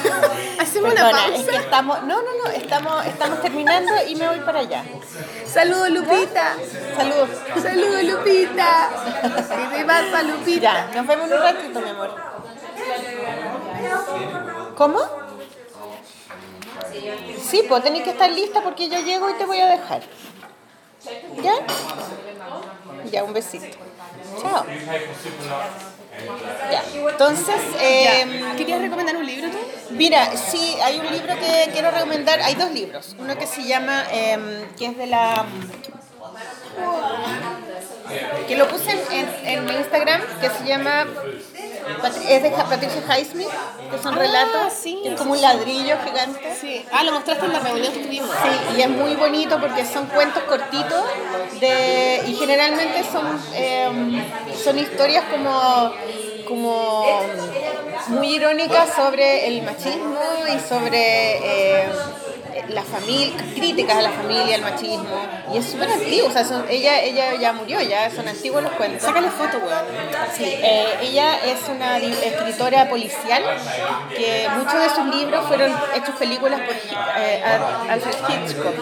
[0.59, 1.35] Hacemos una pausa.
[1.35, 4.83] es que estamos, no, no, no, estamos, estamos terminando y me voy para allá.
[5.45, 6.55] Saludos, Lupita.
[6.95, 7.29] Saludos.
[7.61, 8.89] Saludos, Lupita.
[9.71, 10.61] ¿Qué te pasa, Lupita?
[10.61, 12.15] Ya, nos vemos en un ratito, mi amor.
[14.75, 14.99] ¿Cómo?
[17.41, 20.01] Sí, pues tenés que estar lista porque yo llego y te voy a dejar.
[21.41, 21.53] ¿Ya?
[23.11, 23.77] Ya, un besito.
[24.41, 24.65] Chao.
[26.71, 29.57] Ya, entonces, eh, ¿Querías recomendar un libro tú?
[29.91, 32.39] Mira, sí, hay un libro que quiero recomendar.
[32.41, 33.15] Hay dos libros.
[33.19, 35.45] Uno que se llama, em, que es de la.
[38.47, 41.07] que lo puse en, en- en mi Instagram, que se llama.
[42.27, 43.47] Es de Patricia Highsmith,
[43.91, 44.73] que son Ah, relatos.
[44.73, 46.55] sí, es como un ladrillo gigante.
[46.59, 46.85] Sí.
[46.91, 48.29] Ah, lo mostraste en la reunión que tuvimos.
[48.29, 51.03] Sí, y es muy bonito porque son cuentos cortitos
[51.59, 54.23] de, y generalmente son, em,
[54.63, 55.91] son historias como,
[56.47, 57.21] como
[58.09, 60.19] muy irónicas sobre el machismo
[60.55, 61.37] y sobre
[61.83, 61.89] eh,
[62.69, 65.27] la familia, críticas a la familia, al machismo.
[65.53, 68.71] Y es súper antiguo, o sea, son- ella, ella ya murió, ya son antiguos los
[68.73, 69.01] cuentos.
[69.03, 69.85] Sácale foto, weón.
[70.35, 73.43] Sí, eh, ella es una escritora policial
[74.15, 78.75] que muchos de sus libros fueron hechos películas por eh, Al- Alfred Hitchcock.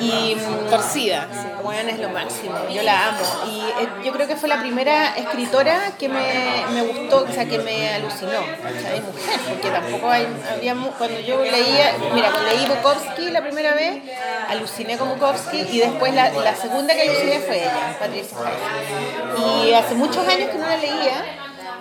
[0.00, 1.28] Y mm, Torcida.
[1.62, 3.18] bueno, es lo máximo, yo la amo.
[3.46, 7.44] Y eh, yo creo que fue la primera escritora que me, me gustó, o sea,
[7.46, 8.38] que me alucinó.
[8.40, 13.42] O sea, es mujer, porque tampoco hay, había, cuando yo leía, mira, leí Bukowski la
[13.42, 14.02] primera vez,
[14.48, 18.36] aluciné con Bukowski y después la, la segunda que aluciné fue ella, Patricia.
[19.64, 21.24] Y hace muchos años que no la leía.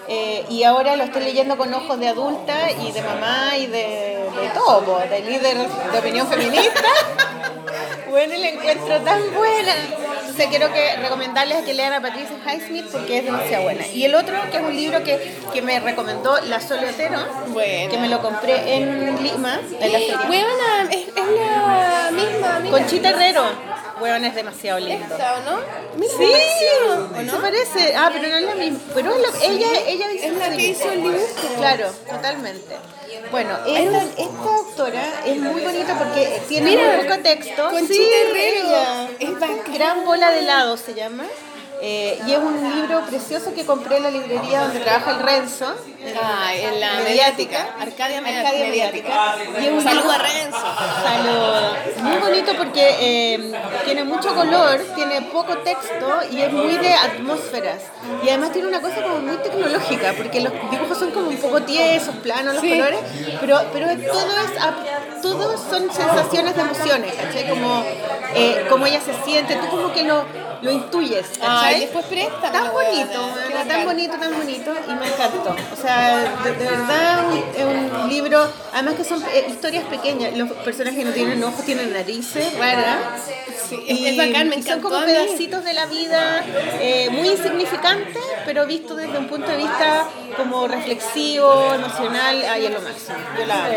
[0.07, 4.27] eh, y ahora lo estoy leyendo con ojos de adulta y de mamá y de,
[4.41, 6.81] de todo, de líder de opinión feminista.
[8.09, 9.73] Bueno, la encuentro tan buena.
[10.21, 13.85] Entonces quiero que recomendarles que lean a Patricia Highsmith porque es demasiado buena.
[13.87, 17.91] Y el otro, que es un libro que, que me recomendó La Soletero, Bueno.
[17.91, 20.19] que me lo compré en Lima, en la feria.
[20.29, 22.77] Weona, es, es la misma amiga.
[22.77, 23.43] Conchita Herrero.
[24.01, 25.05] Weón, es demasiado lindo.
[25.13, 25.59] Esta, ¿o no?
[25.97, 26.33] Mira, Sí,
[26.87, 27.41] ¿o se no?
[27.41, 27.93] parece.
[27.97, 28.79] Ah, pero no es la misma.
[28.95, 31.25] Pero es la- ella, ella hizo Es la que hizo el dibujo.
[31.57, 32.75] Claro, totalmente.
[33.31, 37.69] Bueno, esta, esta autora es muy bonita porque tiene Mira, muy poco texto.
[37.69, 39.09] Conchita Sí, ella.
[39.19, 39.73] Es bacán.
[39.73, 41.25] Gran bola de helado se llama.
[41.81, 45.75] Eh, y es un libro precioso que compré en la librería donde trabaja el Renzo.
[46.21, 47.03] Ah, en la Mediática.
[47.03, 47.59] mediática.
[47.79, 49.35] Arcadia, Arcadia mediática.
[49.37, 49.61] Mediática.
[49.61, 50.57] Y un Saludo a Renzo.
[51.03, 52.03] Salud.
[52.03, 53.51] Muy bonito porque eh,
[53.85, 57.81] tiene mucho color, tiene poco texto y es muy de atmósferas.
[58.23, 61.61] Y además tiene una cosa como muy tecnológica, porque los dibujos son como un poco
[61.63, 62.69] tiesos, planos los Sí.
[62.69, 62.99] colores,
[63.41, 67.49] pero, pero todo es todos son sensaciones de emociones, ¿cachai?
[67.49, 67.83] Como,
[68.35, 70.23] eh, como ella se siente, tú como que lo,
[70.61, 71.73] lo intuyes, ¿cachai?
[71.75, 73.29] Ay, después préstamelo, Tan bonito,
[73.67, 75.55] tan bonito, tan bonito, y me encantó.
[75.73, 75.88] O sea,
[76.43, 77.25] de, de verdad
[77.55, 81.91] es un libro, además que son eh, historias pequeñas, los personajes no tienen ojos, tienen
[81.93, 82.97] narices raras.
[83.69, 86.43] Sí, es- es bacán, me y son como pedacitos de la vida
[86.79, 90.05] eh, muy insignificantes, pero visto desde un punto de vista
[90.37, 93.17] como reflexivo, emocional, ahí es lo máximo.
[93.37, 93.69] Yo la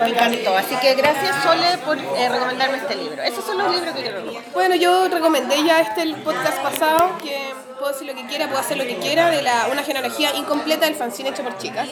[0.00, 0.56] me encantó.
[0.56, 3.22] Así que gracias Sole por eh, recomendarme este libro.
[3.22, 4.52] Esos son los libros que quiero recomendar.
[4.52, 8.60] Bueno, yo recomendé ya este el podcast pasado, que puedo decir lo que quiera, puedo
[8.60, 11.88] hacer lo que quiera, de la, una genealogía incompleta del fanzine hecho por chicas.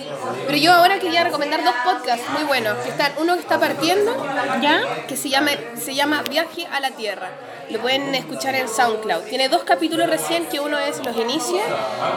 [0.46, 4.14] Pero yo ahora quería recomendar dos podcasts muy buenos, que están, uno que está partiendo,
[4.60, 5.06] ¿Ya?
[5.06, 7.30] que se llama, se llama Viaje a la Tierra.
[7.72, 9.22] Lo pueden escuchar en SoundCloud.
[9.22, 11.62] Tiene dos capítulos recién, que uno es los inicios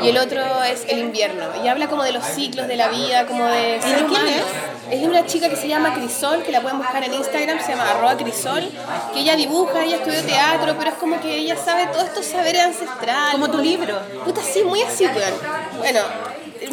[0.04, 1.46] y el otro es el invierno.
[1.64, 4.44] Y habla como de los ciclos de la vida, como de ser quién es?
[4.92, 7.70] Es de una chica que se llama Crisol, que la pueden buscar en Instagram, se
[7.72, 8.70] llama arroba Crisol,
[9.14, 12.62] que ella dibuja, ella estudió teatro, pero es como que ella sabe todos estos saberes
[12.66, 13.32] ancestrales.
[13.32, 14.00] Como tu libro.
[14.26, 15.34] Puta, sí, muy así, weón.
[15.78, 16.02] Bueno,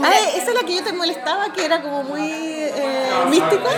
[0.02, 3.68] Ah, esa es la que yo te molestaba, que era como muy eh, mística.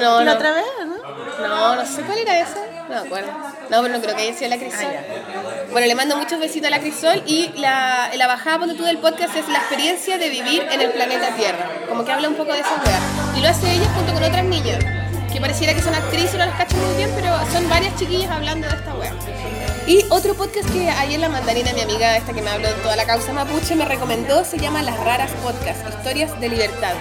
[0.00, 0.32] no, ¿La no.
[0.32, 0.64] otra vez?
[1.40, 1.76] ¿No?
[1.76, 2.56] No, sé cuál era esa.
[2.88, 3.32] No me acuerdo.
[3.70, 4.92] No, pero no creo que haya sido la Crisol.
[5.72, 8.98] bueno, le mando muchos besitos a la Crisol y la, la bajada ponte tú del
[8.98, 11.70] podcast es la experiencia de vivir en el planeta Tierra.
[11.88, 13.00] Como que habla un poco de esa weá.
[13.36, 14.84] Y lo hace ella junto con otras niñas.
[15.32, 18.68] Que pareciera que son actrices, no las cacho muy bien, pero son varias chiquillas hablando
[18.68, 19.12] de esta weá.
[19.86, 22.96] Y otro podcast que ayer la mandarina, mi amiga esta que me habló de toda
[22.96, 26.94] la causa mapuche, me recomendó, se llama Las Raras Podcast, Historias de Libertad.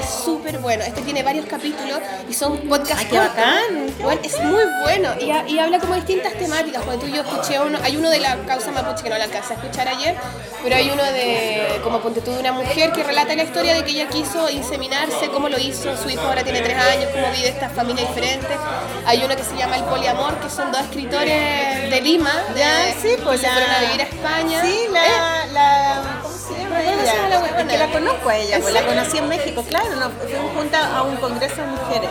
[0.00, 0.84] Es súper bueno.
[0.84, 1.98] Este tiene varios capítulos
[2.28, 3.34] y son podcasts Ay, qué cortos.
[3.36, 4.20] bacán.
[4.22, 6.84] Es muy bueno y, ha- y habla como distintas temáticas.
[6.84, 9.24] Porque tú y yo escuché uno, hay uno de la causa mapuche que no la
[9.24, 10.14] alcancé a escuchar ayer,
[10.62, 13.82] pero hay uno de, como ponte tú, de una mujer que relata la historia de
[13.84, 17.48] que ella quiso inseminarse, cómo lo hizo, su hijo ahora tiene tres años, cómo vive
[17.48, 18.46] esta familia diferente.
[19.04, 22.19] Hay uno que se llama El Poliamor, que son dos escritores de Lima,
[22.56, 24.62] Ya, de- sí, pues se la- fueron a vivir a España.
[24.62, 24.90] Sí, Eh,
[25.52, 26.22] la,
[26.58, 27.86] la, ¿cómo ella.
[27.86, 31.02] que conozco a ella, ¿En pues la conocí en México, claro, nos fuimos juntas a
[31.02, 32.10] un congreso de mujeres.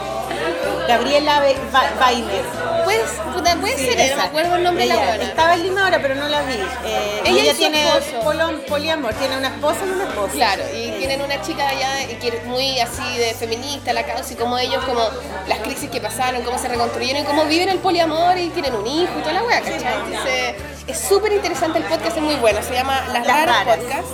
[0.87, 2.43] Gabriela Be- Ba- Bainer.
[2.83, 3.01] Pues,
[3.33, 4.15] puta, puede Sí, ser, no esa.
[4.15, 5.23] me acuerdo el nombre de la Ella buena.
[5.23, 6.53] Estaba en Lima ahora, pero no la vi.
[6.85, 8.21] Eh, Ella ella tiene esposo.
[8.23, 10.33] polo- poliamor, tiene una esposa y una esposa.
[10.33, 14.33] Claro, y tienen una chica de allá que es muy así de feminista, la causa,
[14.33, 15.01] y como ellos, como
[15.47, 19.11] las crisis que pasaron, cómo se reconstruyeron, cómo viven el poliamor y tienen un hijo
[19.17, 19.93] y toda la wea, ¿cachai?
[20.07, 20.55] Entonces,
[20.87, 23.77] es súper interesante el podcast, es muy bueno, se llama Las, Las Raras.
[23.77, 24.07] Podcast,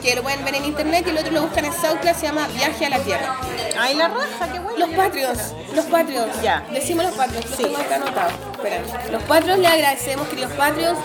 [0.00, 2.48] que lo pueden ver en internet y el otro lo buscan en SoundCloud, se llama
[2.48, 3.36] Viaje a la Tierra.
[3.78, 4.78] Ay, la raja, qué bueno.
[4.86, 6.42] Los Patreons, los Patreons.
[6.42, 6.64] Ya.
[6.72, 7.62] Decimos los Patreons, los Sí.
[7.64, 8.32] tengo acá anotados.
[9.10, 10.98] Los Patreons le agradecemos, queridos Patreons.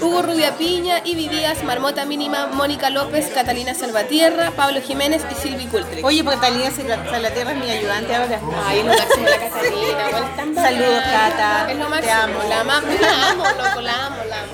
[0.00, 5.66] Hugo Rubia Piña, Ivy Díaz, Marmota Mínima, Mónica López, Catalina Salvatierra, Pablo Jiménez y Silvi
[5.66, 6.04] Cultrich.
[6.04, 8.40] Oye, porque Talía Salvatierra es mi ayudante ahora.
[8.66, 10.54] Ay, lo máximo la Catalina.
[10.62, 11.70] Saludos, Cata.
[11.70, 12.14] Es lo Te máximo.
[12.14, 12.38] amo.
[12.48, 14.52] La, ama- la amo, loco, la amo, la amo.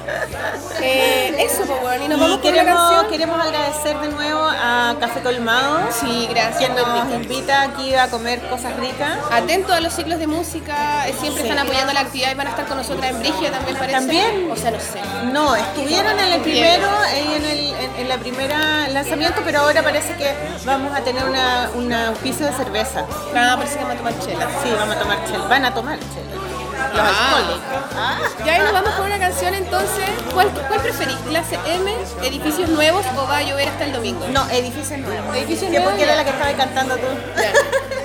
[0.81, 3.11] Eh, eso, pues, bueno, y nos Y vamos con la queremos, canción.
[3.11, 6.57] queremos agradecer de nuevo a Café Colmado, Sí, gracias.
[6.59, 9.19] quien nos invita aquí a comer cosas ricas.
[9.31, 11.49] Atento a los ciclos de música, eh, siempre Sí.
[11.49, 13.99] están apoyando la actividad y van a estar con nosotras en Brigia también parece.
[13.99, 14.51] ¿También?
[14.51, 15.01] O sea, no sé.
[15.33, 20.15] No, estuvieron en el primero, en, el, en, en la primera lanzamiento, pero ahora parece
[20.17, 20.35] que
[20.65, 23.05] vamos a tener una, un auspicio de cerveza.
[23.35, 24.49] Ah, parece que vamos a tomar chela.
[24.63, 25.47] Sí, vamos a tomar chela.
[25.47, 26.48] Van a tomar chela.
[26.95, 27.37] Los Ah.
[27.37, 27.61] alcohólicos.
[27.97, 28.19] Ah.
[28.45, 30.09] Y ahí nos vamos con una canción entonces.
[30.33, 31.17] ¿Cuál, cuál preferís?
[31.29, 31.93] ¿Clase M,
[32.25, 34.27] edificios nuevos o va a llover hasta el domingo?
[34.31, 35.37] No, edificios nuevos.
[35.37, 37.07] Edificios Que nuevos, porque era la que estaba cantando tú.
[37.37, 37.53] Ya.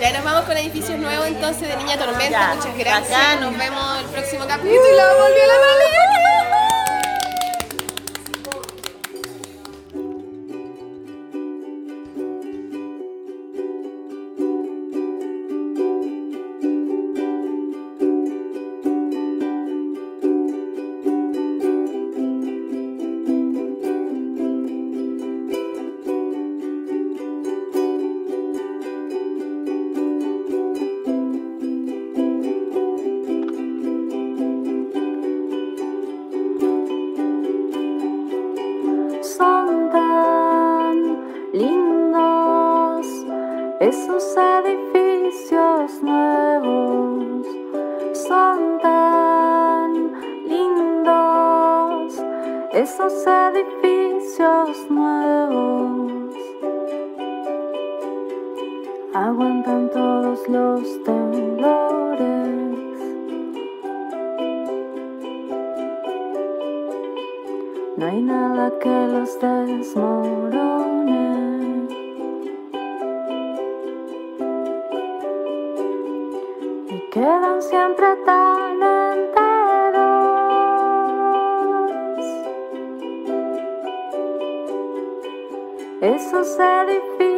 [0.02, 2.30] Ya nos vamos con edificios nuevos entonces de Niña Tormenta.
[2.30, 3.10] Ya, Muchas gracias.
[3.10, 3.42] bacán.
[3.42, 4.80] Nos vemos el próximo capítulo.
[4.80, 6.43] Volvió la María.
[52.74, 56.34] Esos edificios nuevos.
[59.14, 62.24] Aguantan todos los temblores.
[67.96, 70.68] No hay nada que los desmorone.
[76.90, 78.73] Y quedan siempre tan
[86.04, 87.33] Esos edificios